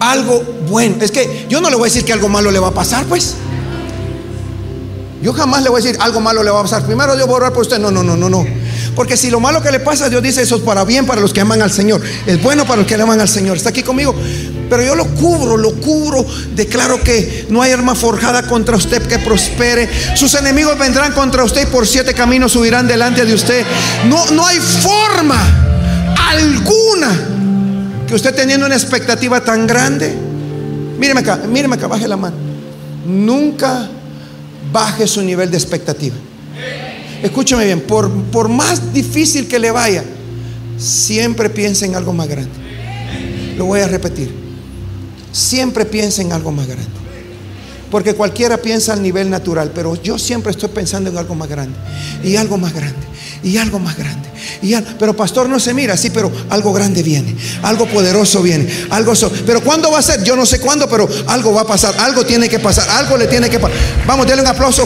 Algo 0.01 0.43
bueno. 0.67 0.97
Es 1.03 1.11
que 1.11 1.45
yo 1.51 1.61
no 1.61 1.69
le 1.69 1.77
voy 1.77 1.91
a 1.91 1.93
decir 1.93 2.07
que 2.07 2.15
algo 2.15 2.31
malo 2.31 2.51
le 2.51 2.59
va 2.59 2.69
a 2.69 2.75
pasar, 2.75 3.05
pues. 3.05 3.35
Yo 5.21 5.35
jamás 5.35 5.63
le 5.63 5.69
voy 5.69 5.83
a 5.83 5.85
decir 5.85 6.01
algo 6.01 6.23
malo 6.23 6.43
le 6.43 6.51
va 6.51 6.61
a 6.61 6.63
pasar. 6.63 6.87
Primero 6.87 7.15
Dios 7.17 7.29
va 7.29 7.33
a 7.33 7.37
orar 7.37 7.53
por 7.53 7.65
usted. 7.65 7.79
No, 7.79 7.91
no, 7.91 8.03
no, 8.03 8.17
no, 8.17 8.31
no. 8.31 8.47
Porque 8.97 9.19
si 9.19 9.29
lo 9.29 9.41
malo 9.41 9.63
que 9.63 9.71
le 9.71 9.81
pasa, 9.81 10.09
Dios 10.09 10.23
dice 10.23 10.41
eso 10.41 10.57
es 10.57 10.63
para 10.63 10.87
bien 10.87 11.05
para 11.05 11.21
los 11.21 11.35
que 11.35 11.43
aman 11.43 11.61
al 11.61 11.71
Señor. 11.71 12.01
Es 12.25 12.43
bueno 12.43 12.65
para 12.65 12.79
los 12.79 12.87
que 12.87 12.95
aman 12.95 13.21
al 13.21 13.29
Señor. 13.29 13.59
Está 13.59 13.69
aquí 13.69 13.83
conmigo. 13.83 14.15
Pero 14.71 14.85
yo 14.85 14.95
lo 14.95 15.05
cubro, 15.07 15.57
lo 15.57 15.75
cubro. 15.75 16.25
Declaro 16.55 17.03
que 17.03 17.47
no 17.51 17.61
hay 17.61 17.73
arma 17.73 17.97
forjada 17.97 18.47
contra 18.47 18.77
usted 18.77 19.03
que 19.03 19.19
prospere. 19.19 19.89
Sus 20.15 20.35
enemigos 20.37 20.79
vendrán 20.79 21.13
contra 21.13 21.43
usted 21.43 21.65
y 21.65 21.67
por 21.67 21.87
siete 21.87 22.15
caminos 22.15 22.53
subirán 22.53 22.87
delante 22.87 23.27
de 23.27 23.35
usted. 23.35 23.67
No, 24.09 24.31
no 24.31 24.47
hay 24.47 24.59
forma 24.59 25.37
alguna 26.29 27.11
que 28.07 28.15
usted 28.15 28.33
teniendo 28.33 28.67
una 28.67 28.77
expectativa 28.77 29.41
tan 29.43 29.67
grande. 29.67 30.15
Míreme 30.99 31.21
acá, 31.21 31.37
míreme 31.49 31.75
acá, 31.75 31.89
baje 31.89 32.07
la 32.07 32.17
mano. 32.17 32.37
Nunca 33.05 33.89
baje 34.73 35.09
su 35.09 35.21
nivel 35.23 35.51
de 35.51 35.57
expectativa. 35.57 36.15
Escúcheme 37.23 37.65
bien, 37.65 37.81
por, 37.81 38.11
por 38.27 38.49
más 38.49 38.95
difícil 38.95 39.49
que 39.49 39.59
le 39.59 39.71
vaya, 39.71 40.05
siempre 40.79 41.51
piensa 41.51 41.85
en 41.87 41.97
algo 41.97 42.13
más 42.13 42.29
grande. 42.29 42.53
Lo 43.57 43.65
voy 43.67 43.81
a 43.81 43.89
repetir. 43.89 44.50
Siempre 45.33 45.85
piensa 45.85 46.23
en 46.23 46.33
algo 46.33 46.53
más 46.53 46.67
grande. 46.67 46.89
Porque 47.91 48.15
cualquiera 48.15 48.57
piensa 48.57 48.93
al 48.93 49.03
nivel 49.03 49.29
natural, 49.31 49.73
pero 49.75 50.01
yo 50.01 50.19
siempre 50.19 50.53
estoy 50.53 50.69
pensando 50.69 51.11
en 51.11 51.19
algo 51.19 51.35
más 51.35 51.49
grande. 51.49 51.77
Y 52.23 52.37
algo 52.37 52.57
más 52.57 52.73
grande. 52.73 53.01
Y 53.43 53.57
algo 53.57 53.79
más 53.79 53.97
grande. 53.97 54.29
Y 54.63 54.75
pero 54.99 55.17
pastor 55.17 55.49
no 55.49 55.59
se 55.59 55.75
mira 55.75 55.95
así, 55.95 56.11
pero 56.11 56.31
algo 56.51 56.73
grande 56.73 57.03
viene. 57.03 57.35
Algo 57.63 57.87
poderoso 57.87 58.43
viene. 58.43 58.69
Algo 58.91 59.13
pero 59.47 59.63
¿cuándo 59.63 59.91
va 59.91 59.99
a 59.99 60.03
ser? 60.03 60.23
Yo 60.23 60.37
no 60.37 60.47
sé 60.47 60.61
cuándo, 60.61 60.89
pero 60.89 61.09
algo 61.27 61.53
va 61.53 61.63
a 61.63 61.67
pasar. 61.67 61.95
Algo 61.99 62.25
tiene 62.25 62.49
que 62.49 62.59
pasar. 62.59 62.89
Algo 62.91 63.17
le 63.17 63.27
tiene 63.27 63.49
que 63.51 63.59
pasar. 63.59 63.77
Vamos, 64.07 64.27
denle 64.27 64.43
un 64.43 64.49
aplauso. 64.49 64.85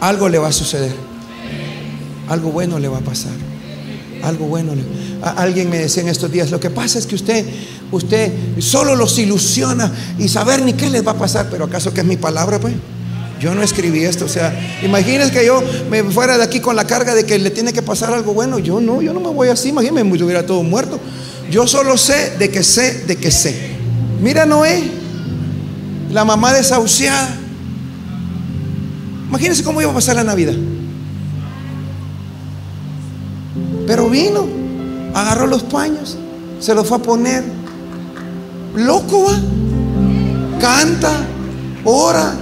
Algo 0.00 0.28
le 0.28 0.38
va 0.38 0.48
a 0.48 0.52
suceder. 0.52 0.92
Algo 2.28 2.50
bueno 2.50 2.78
le 2.78 2.88
va 2.88 2.98
a 2.98 3.02
pasar. 3.02 3.32
Algo 4.22 4.46
bueno 4.46 4.74
le 4.74 4.82
Alguien 5.22 5.68
me 5.68 5.78
decía 5.78 6.02
en 6.02 6.08
estos 6.08 6.32
días, 6.32 6.50
lo 6.50 6.60
que 6.60 6.70
pasa 6.70 6.98
es 6.98 7.06
que 7.06 7.14
usted 7.14 7.44
usted 7.92 8.32
solo 8.58 8.94
los 8.94 9.18
ilusiona 9.18 9.92
y 10.18 10.28
saber 10.28 10.62
ni 10.62 10.72
qué 10.72 10.88
les 10.88 11.06
va 11.06 11.12
a 11.12 11.18
pasar, 11.18 11.48
pero 11.50 11.64
acaso 11.64 11.92
que 11.92 12.00
es 12.00 12.06
mi 12.06 12.16
palabra, 12.16 12.58
pues. 12.58 12.74
Yo 13.38 13.54
no 13.54 13.62
escribí 13.62 14.04
esto, 14.04 14.26
o 14.26 14.28
sea, 14.28 14.54
imagínense 14.82 15.32
que 15.32 15.46
yo 15.46 15.62
me 15.90 16.04
fuera 16.04 16.36
de 16.36 16.44
aquí 16.44 16.60
con 16.60 16.76
la 16.76 16.86
carga 16.86 17.14
de 17.14 17.24
que 17.24 17.38
le 17.38 17.50
tiene 17.50 17.72
que 17.72 17.80
pasar 17.80 18.12
algo 18.12 18.34
bueno. 18.34 18.58
Yo 18.58 18.82
no, 18.82 19.00
yo 19.00 19.14
no 19.14 19.20
me 19.20 19.28
voy 19.28 19.48
así, 19.48 19.70
imagínense, 19.70 20.04
me 20.04 20.12
estuviera 20.12 20.44
todo 20.44 20.62
muerto. 20.62 21.00
Yo 21.50 21.66
solo 21.66 21.96
sé 21.96 22.36
de 22.38 22.50
que 22.50 22.62
sé, 22.62 23.04
de 23.06 23.16
que 23.16 23.30
sé. 23.30 23.54
Mira 24.20 24.44
Noé, 24.44 24.82
la 26.12 26.26
mamá 26.26 26.52
desahuciada. 26.52 27.39
Imagínense 29.30 29.62
cómo 29.62 29.80
iba 29.80 29.92
a 29.92 29.94
pasar 29.94 30.16
la 30.16 30.24
Navidad. 30.24 30.54
Pero 33.86 34.10
vino, 34.10 34.44
agarró 35.14 35.46
los 35.46 35.62
paños, 35.62 36.18
se 36.58 36.74
los 36.74 36.86
fue 36.86 36.98
a 36.98 37.00
poner. 37.00 37.44
Loco 38.74 39.24
va, 39.24 39.38
canta, 40.60 41.12
ora. 41.84 42.34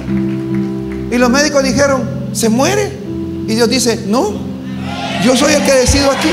Y 1.10 1.18
los 1.18 1.28
médicos 1.28 1.62
dijeron, 1.62 2.08
se 2.32 2.48
muere. 2.48 2.90
Y 3.46 3.54
Dios 3.54 3.68
dice, 3.68 4.04
no, 4.06 4.32
yo 5.22 5.36
soy 5.36 5.52
el 5.52 5.62
que 5.64 5.72
decido 5.72 6.10
aquí. 6.10 6.30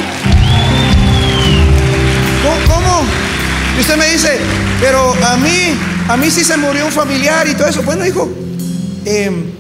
¿Cómo? 2.66 3.04
Y 3.78 3.82
usted 3.82 3.98
me 3.98 4.10
dice, 4.10 4.38
pero 4.80 5.14
a 5.22 5.36
mí, 5.36 5.78
a 6.08 6.16
mí 6.16 6.32
sí 6.32 6.46
se 6.46 6.56
murió 6.56 6.86
un 6.86 6.94
familiar 6.94 7.46
y 7.46 7.56
todo 7.56 7.68
eso. 7.68 7.84
Bueno, 7.84 8.06
hijo, 8.06 8.30
eh, 9.04 9.55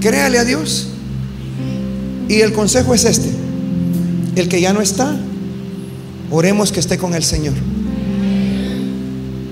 Créale 0.00 0.38
a 0.38 0.44
Dios. 0.44 0.88
Y 2.28 2.40
el 2.40 2.52
consejo 2.52 2.94
es 2.94 3.04
este. 3.04 3.30
El 4.36 4.48
que 4.48 4.60
ya 4.60 4.72
no 4.72 4.80
está, 4.80 5.16
oremos 6.30 6.72
que 6.72 6.80
esté 6.80 6.96
con 6.96 7.14
el 7.14 7.24
Señor. 7.24 7.54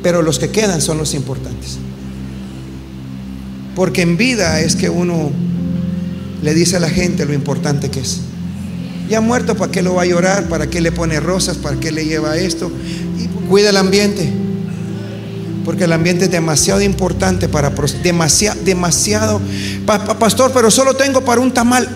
Pero 0.03 0.23
los 0.23 0.39
que 0.39 0.51
quedan 0.51 0.81
son 0.81 0.99
los 0.99 1.15
importantes. 1.15 1.79
Porque 3.75 4.03
en 4.03 4.17
vida 4.17 4.61
es 4.61 4.75
que 4.75 4.89
uno 4.89 5.31
le 6.43 6.55
dice 6.55 6.77
a 6.77 6.81
la 6.81 6.89
gente 6.89 7.27
lo 7.27 7.35
importante 7.35 7.91
que 7.91 8.01
es. 8.01 8.21
Ya 9.09 9.21
muerto, 9.21 9.57
¿para 9.57 9.73
qué 9.73 9.83
lo 9.83 9.95
va 9.95 10.03
a 10.03 10.07
llorar? 10.07 10.49
¿Para 10.49 10.69
qué 10.69 10.81
le 10.81 10.93
pone 10.93 11.19
rosas? 11.21 11.57
¿Para 11.57 11.79
qué 11.81 11.91
le 11.93 12.05
lleva 12.05 12.37
esto? 12.37 12.71
Y 13.19 13.27
cuida 13.49 13.71
el 13.71 13.77
ambiente 13.77 14.48
porque 15.69 15.85
el 15.85 15.93
ambiente 15.93 16.25
es 16.25 16.31
demasiado 16.31 16.81
importante 16.81 17.47
para 17.47 17.69
demasiado, 18.03 18.59
demasiado. 18.63 19.39
pastor, 20.19 20.51
pero 20.55 20.71
solo 20.71 20.95
tengo 20.95 21.23
para 21.27 21.43
un 21.43 21.53
tamal. 21.53 21.87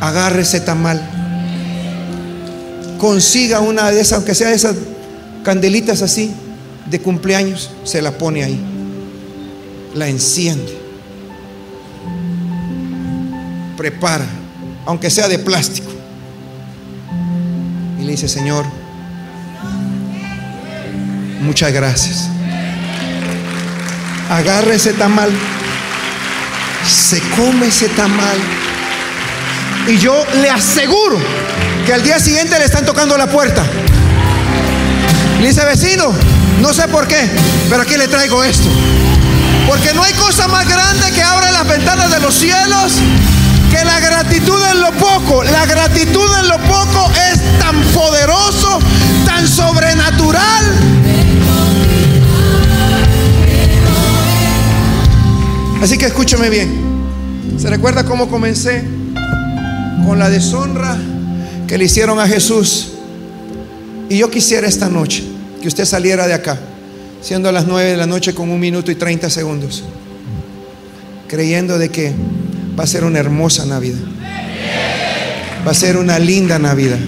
Agarre 0.00 0.42
ese 0.42 0.60
tamal. 0.60 1.02
Consiga 3.00 3.58
una 3.58 3.90
de 3.90 4.00
esas, 4.00 4.12
aunque 4.12 4.36
sea 4.36 4.50
de 4.50 4.54
esas 4.54 4.76
candelitas 5.42 6.02
así 6.02 6.32
de 6.86 7.00
cumpleaños, 7.00 7.68
se 7.82 8.00
la 8.00 8.12
pone 8.12 8.44
ahí. 8.44 8.60
La 9.96 10.06
enciende. 10.06 10.78
Prepara, 13.76 14.26
aunque 14.86 15.10
sea 15.10 15.26
de 15.26 15.40
plástico. 15.40 15.90
Y 18.00 18.04
le 18.04 18.12
dice, 18.12 18.28
Señor, 18.28 18.64
muchas 21.40 21.72
gracias 21.72 22.28
agarra 24.30 24.74
ese 24.74 24.92
tamal, 24.92 25.30
se 26.86 27.20
come 27.36 27.66
ese 27.66 27.88
tamal. 27.88 28.38
Y 29.88 29.98
yo 29.98 30.24
le 30.34 30.48
aseguro 30.48 31.18
que 31.84 31.92
al 31.92 32.02
día 32.02 32.20
siguiente 32.20 32.58
le 32.58 32.64
están 32.64 32.84
tocando 32.84 33.16
la 33.16 33.26
puerta. 33.26 33.64
Le 35.40 35.48
dice, 35.48 35.64
vecino, 35.64 36.12
no 36.60 36.72
sé 36.72 36.86
por 36.88 37.08
qué, 37.08 37.28
pero 37.68 37.82
aquí 37.82 37.96
le 37.96 38.06
traigo 38.06 38.44
esto. 38.44 38.68
Porque 39.66 39.92
no 39.94 40.02
hay 40.02 40.12
cosa 40.14 40.48
más 40.48 40.68
grande 40.68 41.10
que 41.12 41.22
abra 41.22 41.50
las 41.50 41.66
ventanas 41.66 42.10
de 42.10 42.20
los 42.20 42.34
cielos 42.34 42.92
que 43.70 43.84
la 43.84 44.00
gratitud 44.00 44.62
en 44.70 44.80
lo 44.80 44.92
poco. 44.92 45.42
La 45.44 45.66
gratitud 45.66 46.28
en 46.40 46.48
lo 46.48 46.58
poco 46.58 47.10
es 47.32 47.58
tan 47.58 47.80
poderoso, 47.92 48.78
tan 49.24 49.48
sobrenatural 49.48 51.01
Así 55.82 55.98
que 55.98 56.06
escúcheme 56.06 56.48
bien. 56.48 56.68
¿Se 57.58 57.68
recuerda 57.68 58.04
cómo 58.04 58.28
comencé? 58.28 58.84
Con 60.06 60.16
la 60.16 60.30
deshonra 60.30 60.96
que 61.66 61.76
le 61.76 61.86
hicieron 61.86 62.20
a 62.20 62.28
Jesús. 62.28 62.92
Y 64.08 64.18
yo 64.18 64.30
quisiera 64.30 64.68
esta 64.68 64.88
noche 64.88 65.24
que 65.60 65.66
usted 65.66 65.84
saliera 65.84 66.28
de 66.28 66.34
acá, 66.34 66.56
siendo 67.20 67.50
las 67.50 67.66
9 67.66 67.90
de 67.90 67.96
la 67.96 68.06
noche 68.06 68.32
con 68.32 68.48
un 68.50 68.60
minuto 68.60 68.92
y 68.92 68.94
30 68.94 69.28
segundos, 69.28 69.82
creyendo 71.26 71.76
de 71.78 71.88
que 71.88 72.12
va 72.78 72.84
a 72.84 72.86
ser 72.86 73.02
una 73.02 73.18
hermosa 73.18 73.66
Navidad. 73.66 73.98
Va 75.66 75.72
a 75.72 75.74
ser 75.74 75.96
una 75.96 76.20
linda 76.20 76.60
Navidad. 76.60 77.00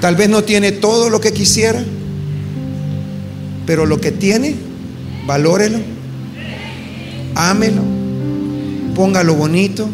Tal 0.00 0.16
vez 0.16 0.30
no 0.30 0.42
tiene 0.42 0.72
todo 0.72 1.10
lo 1.10 1.20
que 1.20 1.34
quisiera, 1.34 1.84
pero 3.66 3.84
lo 3.84 4.00
que 4.00 4.10
tiene, 4.10 4.54
valórelo 5.26 5.97
ámelo, 7.38 7.82
póngalo 8.94 9.34
bonito. 9.34 9.88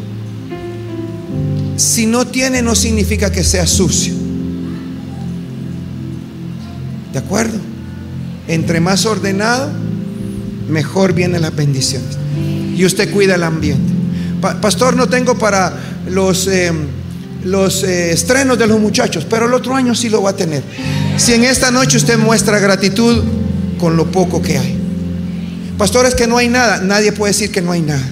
Si 1.76 2.06
no 2.06 2.26
tiene, 2.26 2.62
no 2.62 2.74
significa 2.74 3.30
que 3.30 3.44
sea 3.44 3.66
sucio. 3.66 4.14
¿De 7.12 7.18
acuerdo? 7.18 7.58
Entre 8.48 8.80
más 8.80 9.04
ordenado, 9.04 9.70
mejor 10.68 11.12
vienen 11.12 11.42
las 11.42 11.54
bendiciones. 11.54 12.16
Y 12.76 12.84
usted 12.84 13.12
cuida 13.12 13.34
el 13.34 13.42
ambiente. 13.42 13.92
Pastor, 14.60 14.96
no 14.96 15.08
tengo 15.08 15.38
para 15.38 15.74
los, 16.08 16.46
eh, 16.46 16.72
los 17.44 17.82
eh, 17.84 18.12
estrenos 18.12 18.58
de 18.58 18.66
los 18.66 18.80
muchachos, 18.80 19.26
pero 19.28 19.46
el 19.46 19.54
otro 19.54 19.74
año 19.74 19.94
sí 19.94 20.08
lo 20.08 20.22
va 20.22 20.30
a 20.30 20.36
tener. 20.36 20.62
Si 21.18 21.34
en 21.34 21.44
esta 21.44 21.70
noche 21.70 21.98
usted 21.98 22.18
muestra 22.18 22.58
gratitud 22.58 23.22
con 23.78 23.96
lo 23.96 24.10
poco 24.10 24.40
que 24.40 24.58
hay. 24.58 24.83
Pastores, 25.78 26.14
que 26.14 26.26
no 26.26 26.36
hay 26.36 26.48
nada. 26.48 26.80
Nadie 26.80 27.12
puede 27.12 27.32
decir 27.32 27.50
que 27.50 27.60
no 27.60 27.72
hay 27.72 27.82
nada. 27.82 28.04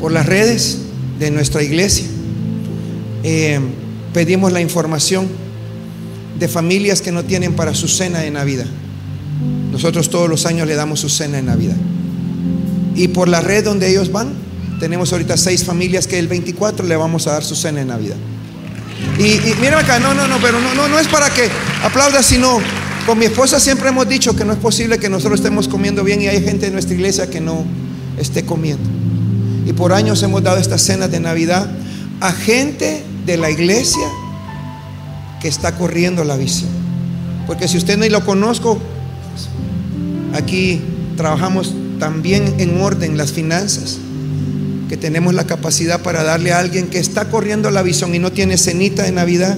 Por 0.00 0.12
las 0.12 0.26
redes 0.26 0.80
de 1.18 1.30
nuestra 1.30 1.62
iglesia 1.62 2.04
eh, 3.22 3.58
pedimos 4.12 4.52
la 4.52 4.60
información 4.60 5.28
de 6.38 6.48
familias 6.48 7.00
que 7.00 7.12
no 7.12 7.24
tienen 7.24 7.54
para 7.54 7.74
su 7.74 7.88
cena 7.88 8.18
de 8.18 8.30
Navidad. 8.30 8.66
Nosotros 9.72 10.10
todos 10.10 10.28
los 10.28 10.44
años 10.44 10.68
le 10.68 10.74
damos 10.74 11.00
su 11.00 11.08
cena 11.08 11.36
de 11.36 11.42
Navidad. 11.42 11.76
Y 12.94 13.08
por 13.08 13.28
la 13.28 13.40
red 13.40 13.64
donde 13.64 13.88
ellos 13.88 14.12
van, 14.12 14.34
tenemos 14.78 15.12
ahorita 15.12 15.36
seis 15.36 15.64
familias 15.64 16.06
que 16.06 16.18
el 16.18 16.28
24 16.28 16.86
le 16.86 16.96
vamos 16.96 17.26
a 17.26 17.32
dar 17.32 17.44
su 17.44 17.54
cena 17.54 17.78
de 17.78 17.86
Navidad. 17.86 18.16
Y, 19.18 19.24
y 19.24 19.66
acá, 19.76 19.98
no, 20.00 20.14
no, 20.14 20.26
no, 20.26 20.38
pero 20.40 20.60
no, 20.60 20.74
no, 20.74 20.88
no 20.88 20.98
es 20.98 21.08
para 21.08 21.30
que 21.30 21.48
aplauda, 21.82 22.22
sino 22.22 22.60
con 23.06 23.18
mi 23.18 23.26
esposa 23.26 23.60
siempre 23.60 23.90
hemos 23.90 24.08
dicho 24.08 24.34
que 24.34 24.44
no 24.44 24.52
es 24.52 24.58
posible 24.58 24.98
que 24.98 25.08
nosotros 25.08 25.40
estemos 25.40 25.68
comiendo 25.68 26.02
bien 26.04 26.22
y 26.22 26.28
hay 26.28 26.42
gente 26.42 26.66
en 26.66 26.72
nuestra 26.72 26.94
iglesia 26.94 27.28
que 27.28 27.40
no 27.40 27.64
esté 28.18 28.44
comiendo. 28.44 28.88
Y 29.66 29.72
por 29.72 29.92
años 29.92 30.22
hemos 30.22 30.42
dado 30.42 30.58
estas 30.58 30.82
cenas 30.82 31.10
de 31.10 31.20
Navidad 31.20 31.68
a 32.20 32.32
gente 32.32 33.04
de 33.26 33.36
la 33.36 33.50
iglesia 33.50 34.06
que 35.40 35.48
está 35.48 35.76
corriendo 35.76 36.24
la 36.24 36.36
visión. 36.36 36.70
Porque 37.46 37.68
si 37.68 37.76
usted 37.76 37.98
no 37.98 38.06
lo 38.06 38.24
conozco, 38.24 38.78
aquí 40.32 40.80
trabajamos 41.16 41.74
también 41.98 42.54
en 42.58 42.80
orden 42.80 43.16
las 43.16 43.32
finanzas. 43.32 43.98
Que 44.88 44.96
tenemos 44.96 45.34
la 45.34 45.44
capacidad 45.46 46.02
para 46.02 46.22
darle 46.22 46.52
a 46.52 46.58
alguien 46.58 46.88
que 46.88 46.98
está 46.98 47.30
corriendo 47.30 47.70
la 47.70 47.82
visión 47.82 48.14
y 48.14 48.18
no 48.18 48.32
tiene 48.32 48.58
cenita 48.58 49.02
de 49.02 49.12
Navidad, 49.12 49.56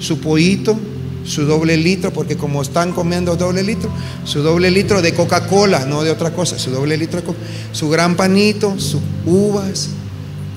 su 0.00 0.20
pollito, 0.20 0.78
su 1.24 1.44
doble 1.46 1.76
litro, 1.76 2.12
porque 2.12 2.36
como 2.36 2.62
están 2.62 2.92
comiendo 2.92 3.36
doble 3.36 3.62
litro, 3.62 3.90
su 4.24 4.42
doble 4.42 4.70
litro 4.70 5.00
de 5.02 5.14
Coca-Cola, 5.14 5.86
no 5.86 6.02
de 6.02 6.10
otra 6.10 6.32
cosa, 6.32 6.58
su 6.58 6.70
doble 6.70 6.96
litro 6.96 7.20
de 7.20 7.26
Coca 7.26 7.38
su 7.72 7.88
gran 7.88 8.16
panito, 8.16 8.78
sus 8.78 9.00
uvas, 9.24 9.88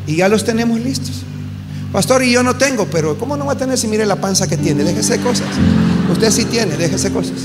y 0.05 0.17
ya 0.17 0.29
los 0.29 0.43
tenemos 0.43 0.79
listos. 0.79 1.23
Pastor, 1.91 2.23
y 2.23 2.31
yo 2.31 2.43
no 2.43 2.57
tengo, 2.57 2.85
pero 2.85 3.17
¿cómo 3.17 3.37
no 3.37 3.45
va 3.45 3.53
a 3.53 3.57
tener 3.57 3.77
si 3.77 3.87
mire 3.87 4.05
la 4.05 4.17
panza 4.17 4.47
que 4.47 4.57
tiene? 4.57 4.83
Déjese 4.83 5.19
cosas. 5.19 5.47
Usted 6.11 6.31
sí 6.31 6.45
tiene, 6.45 6.75
déjese 6.75 7.11
cosas. 7.11 7.37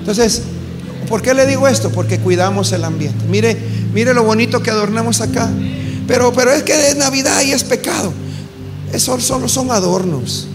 Entonces, 0.00 0.42
¿por 1.08 1.22
qué 1.22 1.32
le 1.32 1.46
digo 1.46 1.66
esto? 1.66 1.90
Porque 1.90 2.18
cuidamos 2.18 2.72
el 2.72 2.84
ambiente. 2.84 3.24
Mire, 3.28 3.56
mire 3.92 4.14
lo 4.14 4.24
bonito 4.24 4.62
que 4.62 4.70
adornamos 4.70 5.20
acá. 5.20 5.48
Pero, 6.06 6.32
pero 6.32 6.52
es 6.52 6.62
que 6.62 6.88
es 6.88 6.96
Navidad 6.96 7.42
y 7.42 7.52
es 7.52 7.64
pecado. 7.64 8.12
Eso 8.92 9.18
solo 9.20 9.48
son 9.48 9.70
adornos. 9.70 10.48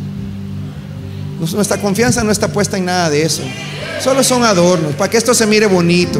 Nuestra 1.39 1.77
confianza 1.77 2.23
no 2.23 2.31
está 2.31 2.47
puesta 2.47 2.77
en 2.77 2.85
nada 2.85 3.09
de 3.09 3.23
eso. 3.23 3.43
Solo 4.03 4.23
son 4.23 4.43
adornos, 4.43 4.93
para 4.95 5.09
que 5.09 5.17
esto 5.17 5.33
se 5.33 5.45
mire 5.45 5.67
bonito. 5.67 6.19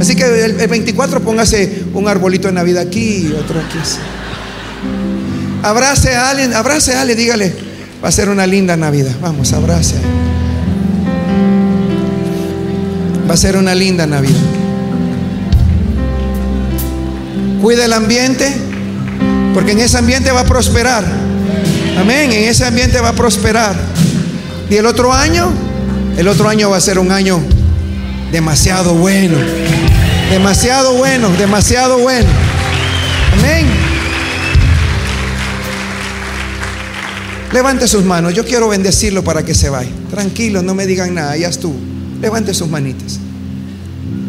Así 0.00 0.14
que 0.14 0.24
el, 0.44 0.54
24 0.54 1.20
póngase 1.20 1.84
un 1.92 2.08
arbolito 2.08 2.48
de 2.48 2.54
Navidad 2.54 2.82
aquí 2.86 3.28
y 3.28 3.32
otro 3.32 3.60
aquí. 3.60 3.78
Abrace 5.62 6.14
a 6.14 6.30
alguien, 6.30 6.54
abrace 6.54 6.94
a 6.94 7.00
alguien, 7.00 7.18
dígale, 7.18 7.52
va 8.02 8.08
a 8.08 8.12
ser 8.12 8.28
una 8.28 8.46
linda 8.46 8.76
Navidad. 8.76 9.14
Vamos, 9.20 9.52
abrace. 9.52 9.96
Va 13.28 13.34
a 13.34 13.36
ser 13.36 13.56
una 13.56 13.74
linda 13.74 14.06
Navidad. 14.06 14.47
Cuida 17.60 17.84
el 17.84 17.92
ambiente, 17.92 18.52
porque 19.54 19.72
en 19.72 19.80
ese 19.80 19.98
ambiente 19.98 20.30
va 20.30 20.40
a 20.40 20.44
prosperar. 20.44 21.04
Amén, 21.98 22.32
en 22.32 22.48
ese 22.48 22.64
ambiente 22.64 23.00
va 23.00 23.08
a 23.08 23.14
prosperar. 23.14 23.76
Y 24.70 24.76
el 24.76 24.86
otro 24.86 25.12
año, 25.12 25.50
el 26.16 26.28
otro 26.28 26.48
año 26.48 26.70
va 26.70 26.76
a 26.76 26.80
ser 26.80 26.98
un 26.98 27.10
año 27.10 27.40
demasiado 28.30 28.94
bueno. 28.94 29.36
Demasiado 30.30 30.94
bueno, 30.94 31.28
demasiado 31.38 31.98
bueno. 31.98 32.28
Amén. 33.38 33.66
Levante 37.52 37.88
sus 37.88 38.04
manos. 38.04 38.34
Yo 38.34 38.44
quiero 38.44 38.68
bendecirlo 38.68 39.24
para 39.24 39.42
que 39.42 39.54
se 39.54 39.70
vaya. 39.70 39.90
Tranquilo, 40.10 40.62
no 40.62 40.74
me 40.74 40.86
digan 40.86 41.14
nada. 41.14 41.36
Ya 41.36 41.48
estuvo. 41.48 41.76
Levante 42.20 42.52
sus 42.52 42.68
manitas. 42.68 43.18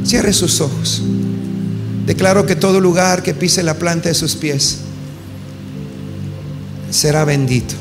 Cierre 0.05 0.31
sus 0.31 0.61
ojos. 0.61 1.03
Declaro 2.09 2.47
que 2.47 2.55
todo 2.55 2.81
lugar 2.81 3.21
que 3.21 3.35
pise 3.35 3.61
la 3.61 3.75
planta 3.75 4.09
de 4.09 4.15
sus 4.15 4.35
pies 4.35 4.79
será 6.89 7.23
bendito. 7.23 7.75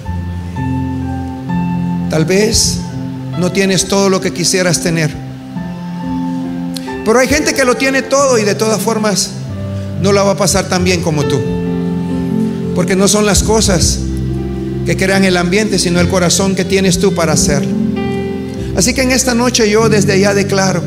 Tal 2.10 2.26
vez 2.26 2.76
no 3.38 3.50
tienes 3.52 3.86
todo 3.86 4.10
lo 4.10 4.20
que 4.20 4.34
quisieras 4.34 4.82
tener. 4.82 5.10
Pero 7.06 7.18
hay 7.18 7.26
gente 7.26 7.54
que 7.54 7.64
lo 7.64 7.78
tiene 7.78 8.02
todo 8.02 8.36
y 8.36 8.44
de 8.44 8.54
todas 8.54 8.82
formas 8.82 9.30
no 10.02 10.12
la 10.12 10.22
va 10.24 10.32
a 10.32 10.36
pasar 10.36 10.68
tan 10.68 10.84
bien 10.84 11.00
como 11.00 11.24
tú. 11.24 11.40
Porque 12.74 12.96
no 12.96 13.08
son 13.08 13.24
las 13.24 13.42
cosas 13.42 14.00
que 14.84 14.94
crean 14.98 15.24
el 15.24 15.38
ambiente, 15.38 15.78
sino 15.78 16.00
el 16.00 16.10
corazón 16.10 16.54
que 16.54 16.66
tienes 16.66 16.98
tú 16.98 17.14
para 17.14 17.32
hacerlo. 17.32 17.72
Así 18.76 18.92
que 18.92 19.00
en 19.00 19.10
esta 19.10 19.32
noche 19.32 19.70
yo 19.70 19.88
desde 19.88 20.20
ya 20.20 20.34
declaro 20.34 20.82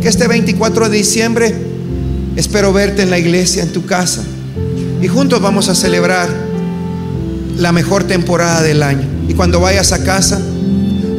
que 0.00 0.08
este 0.08 0.26
24 0.28 0.88
de 0.88 0.96
diciembre 0.96 1.73
espero 2.36 2.72
verte 2.72 3.02
en 3.02 3.10
la 3.10 3.18
iglesia, 3.18 3.62
en 3.62 3.72
tu 3.72 3.86
casa. 3.86 4.22
Y 5.02 5.08
juntos 5.08 5.40
vamos 5.40 5.68
a 5.68 5.74
celebrar 5.74 6.28
la 7.58 7.72
mejor 7.72 8.04
temporada 8.04 8.62
del 8.62 8.82
año. 8.82 9.06
Y 9.28 9.34
cuando 9.34 9.60
vayas 9.60 9.92
a 9.92 10.02
casa, 10.02 10.40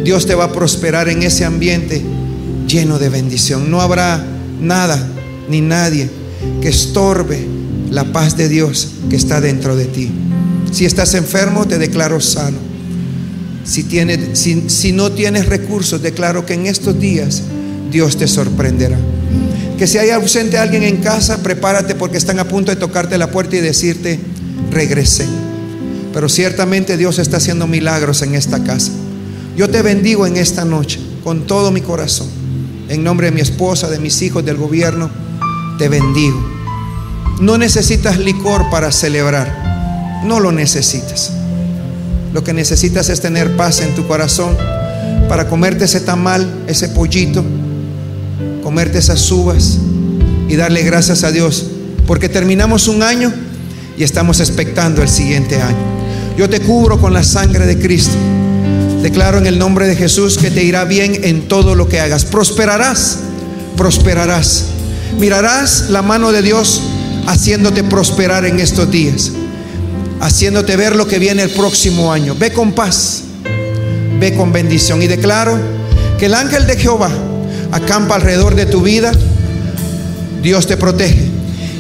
Dios 0.04 0.26
te 0.26 0.36
va 0.36 0.46
a 0.46 0.52
prosperar 0.52 1.10
en 1.10 1.24
ese 1.24 1.46
ambiente 1.46 2.04
lleno 2.68 3.00
de 3.00 3.10
bendición. 3.10 3.72
No 3.72 3.82
habrá 3.82 4.24
nada 4.62 5.08
ni 5.50 5.62
nadie 5.62 6.10
que 6.62 6.70
estorbe 6.70 7.46
la 7.90 8.06
paz 8.12 8.38
de 8.38 8.50
Dios 8.50 8.90
que 9.10 9.16
está 9.16 9.42
dentro 9.42 9.76
de 9.76 9.86
ti. 9.86 10.12
Si 10.72 10.86
estás 10.86 11.14
enfermo, 11.14 11.66
te 11.66 11.78
declaro 11.78 12.20
sano. 12.20 12.58
Si, 13.64 13.84
si, 14.68 14.92
no 14.92 15.12
tienes 15.12 15.48
recursos, 15.48 16.02
declaro 16.02 16.46
que 16.46 16.54
en 16.54 16.68
estos 16.68 17.00
días 17.00 17.42
Dios 17.92 18.18
te 18.18 18.28
sorprenderá. 18.28 18.98
Que 19.78 19.88
si 19.88 19.98
hay 19.98 20.10
ausente 20.10 20.58
alguien 20.58 20.84
en 20.84 20.98
casa, 20.98 21.44
prepárate 21.44 21.96
porque 21.96 22.18
están 22.18 22.40
a 22.40 22.48
punto 22.48 22.72
de 22.72 22.78
tocarte 22.78 23.18
la 23.18 23.32
puerta 23.32 23.58
y 23.58 23.62
decirte, 23.62 24.20
regrese. 24.72 25.26
Pero 26.14 26.30
ciertamente 26.30 26.96
Dios 26.96 27.20
está 27.20 27.38
haciendo 27.38 27.68
milagros 27.68 28.22
en 28.22 28.36
esta 28.36 28.64
casa. 28.64 28.92
Yo 29.58 29.70
te 29.70 29.82
bendigo 29.82 30.26
en 30.26 30.38
esta 30.38 30.64
noche 30.64 31.00
con 31.24 31.46
todo 31.46 31.72
mi 31.72 31.82
corazón. 31.82 32.28
En 32.88 33.04
nombre 33.04 33.28
de 33.28 33.32
mi 33.32 33.42
esposa, 33.42 33.90
de 33.90 34.00
mis 34.00 34.22
hijos, 34.22 34.46
del 34.46 34.58
gobierno, 34.58 35.10
te 35.78 35.90
bendigo. 35.90 36.42
No 37.42 37.58
necesitas 37.58 38.18
licor 38.18 38.70
para 38.70 38.92
celebrar. 38.92 40.22
No 40.24 40.40
lo 40.40 40.52
necesitas. 40.52 41.32
Lo 42.32 42.44
que 42.44 42.54
necesitas 42.54 43.10
es 43.10 43.22
tener 43.22 43.58
paz 43.58 43.82
en 43.82 43.94
tu 43.96 44.08
corazón 44.08 44.56
para 45.28 45.48
comerte 45.48 45.86
ese 45.86 46.00
tamal, 46.00 46.64
ese 46.68 46.90
pollito, 46.90 47.44
comerte 48.66 48.98
esas 48.98 49.30
uvas 49.30 49.78
y 50.50 50.56
darle 50.56 50.82
gracias 50.82 51.24
a 51.24 51.32
Dios. 51.32 51.68
Porque 52.08 52.30
terminamos 52.30 52.88
un 52.88 53.04
año 53.04 53.32
y 53.96 54.04
estamos 54.04 54.40
expectando 54.40 55.04
el 55.04 55.08
siguiente 55.08 55.62
año. 55.62 55.78
Yo 56.36 56.50
te 56.50 56.60
cubro 56.60 57.00
con 57.00 57.14
la 57.14 57.22
sangre 57.22 57.68
de 57.68 57.78
Cristo. 57.78 58.16
Declaro 59.04 59.38
en 59.38 59.46
el 59.46 59.60
nombre 59.60 59.86
de 59.86 59.96
Jesús 59.96 60.40
que 60.40 60.50
te 60.50 60.64
irá 60.64 60.84
bien 60.84 61.26
en 61.26 61.48
todo 61.48 61.76
lo 61.76 61.88
que 61.88 62.00
hagas. 62.00 62.26
Prosperarás, 62.26 63.20
prosperarás. 63.78 64.66
Mirarás 65.20 65.92
la 65.92 66.02
mano 66.02 66.32
de 66.32 66.42
Dios 66.42 66.82
haciéndote 67.28 67.84
prosperar 67.84 68.46
en 68.46 68.60
estos 68.60 68.90
días 68.90 69.34
haciéndote 70.22 70.76
ver 70.76 70.96
lo 70.96 71.08
que 71.08 71.20
viene 71.20 71.44
el 71.44 71.52
próximo 71.52 72.12
año. 72.12 72.34
Ve 72.34 72.52
con 72.52 72.72
paz, 72.72 73.26
ve 74.20 74.34
con 74.34 74.52
bendición. 74.52 75.04
Y 75.04 75.08
declaro 75.08 75.56
que 76.18 76.26
el 76.26 76.34
ángel 76.34 76.66
de 76.66 76.78
Jehová 76.78 77.12
acampa 77.76 78.16
alrededor 78.16 78.56
de 78.56 78.66
tu 78.66 78.82
vida. 78.82 79.12
Dios 80.42 80.66
te 80.66 80.78
protege 80.78 81.26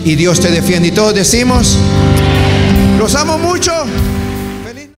y 0.03 0.15
Dios 0.15 0.39
te 0.41 0.51
defiende. 0.51 0.89
Y 0.89 0.91
todos 0.91 1.15
decimos, 1.15 1.77
los 2.99 3.15
amo 3.15 3.37
mucho. 3.37 3.71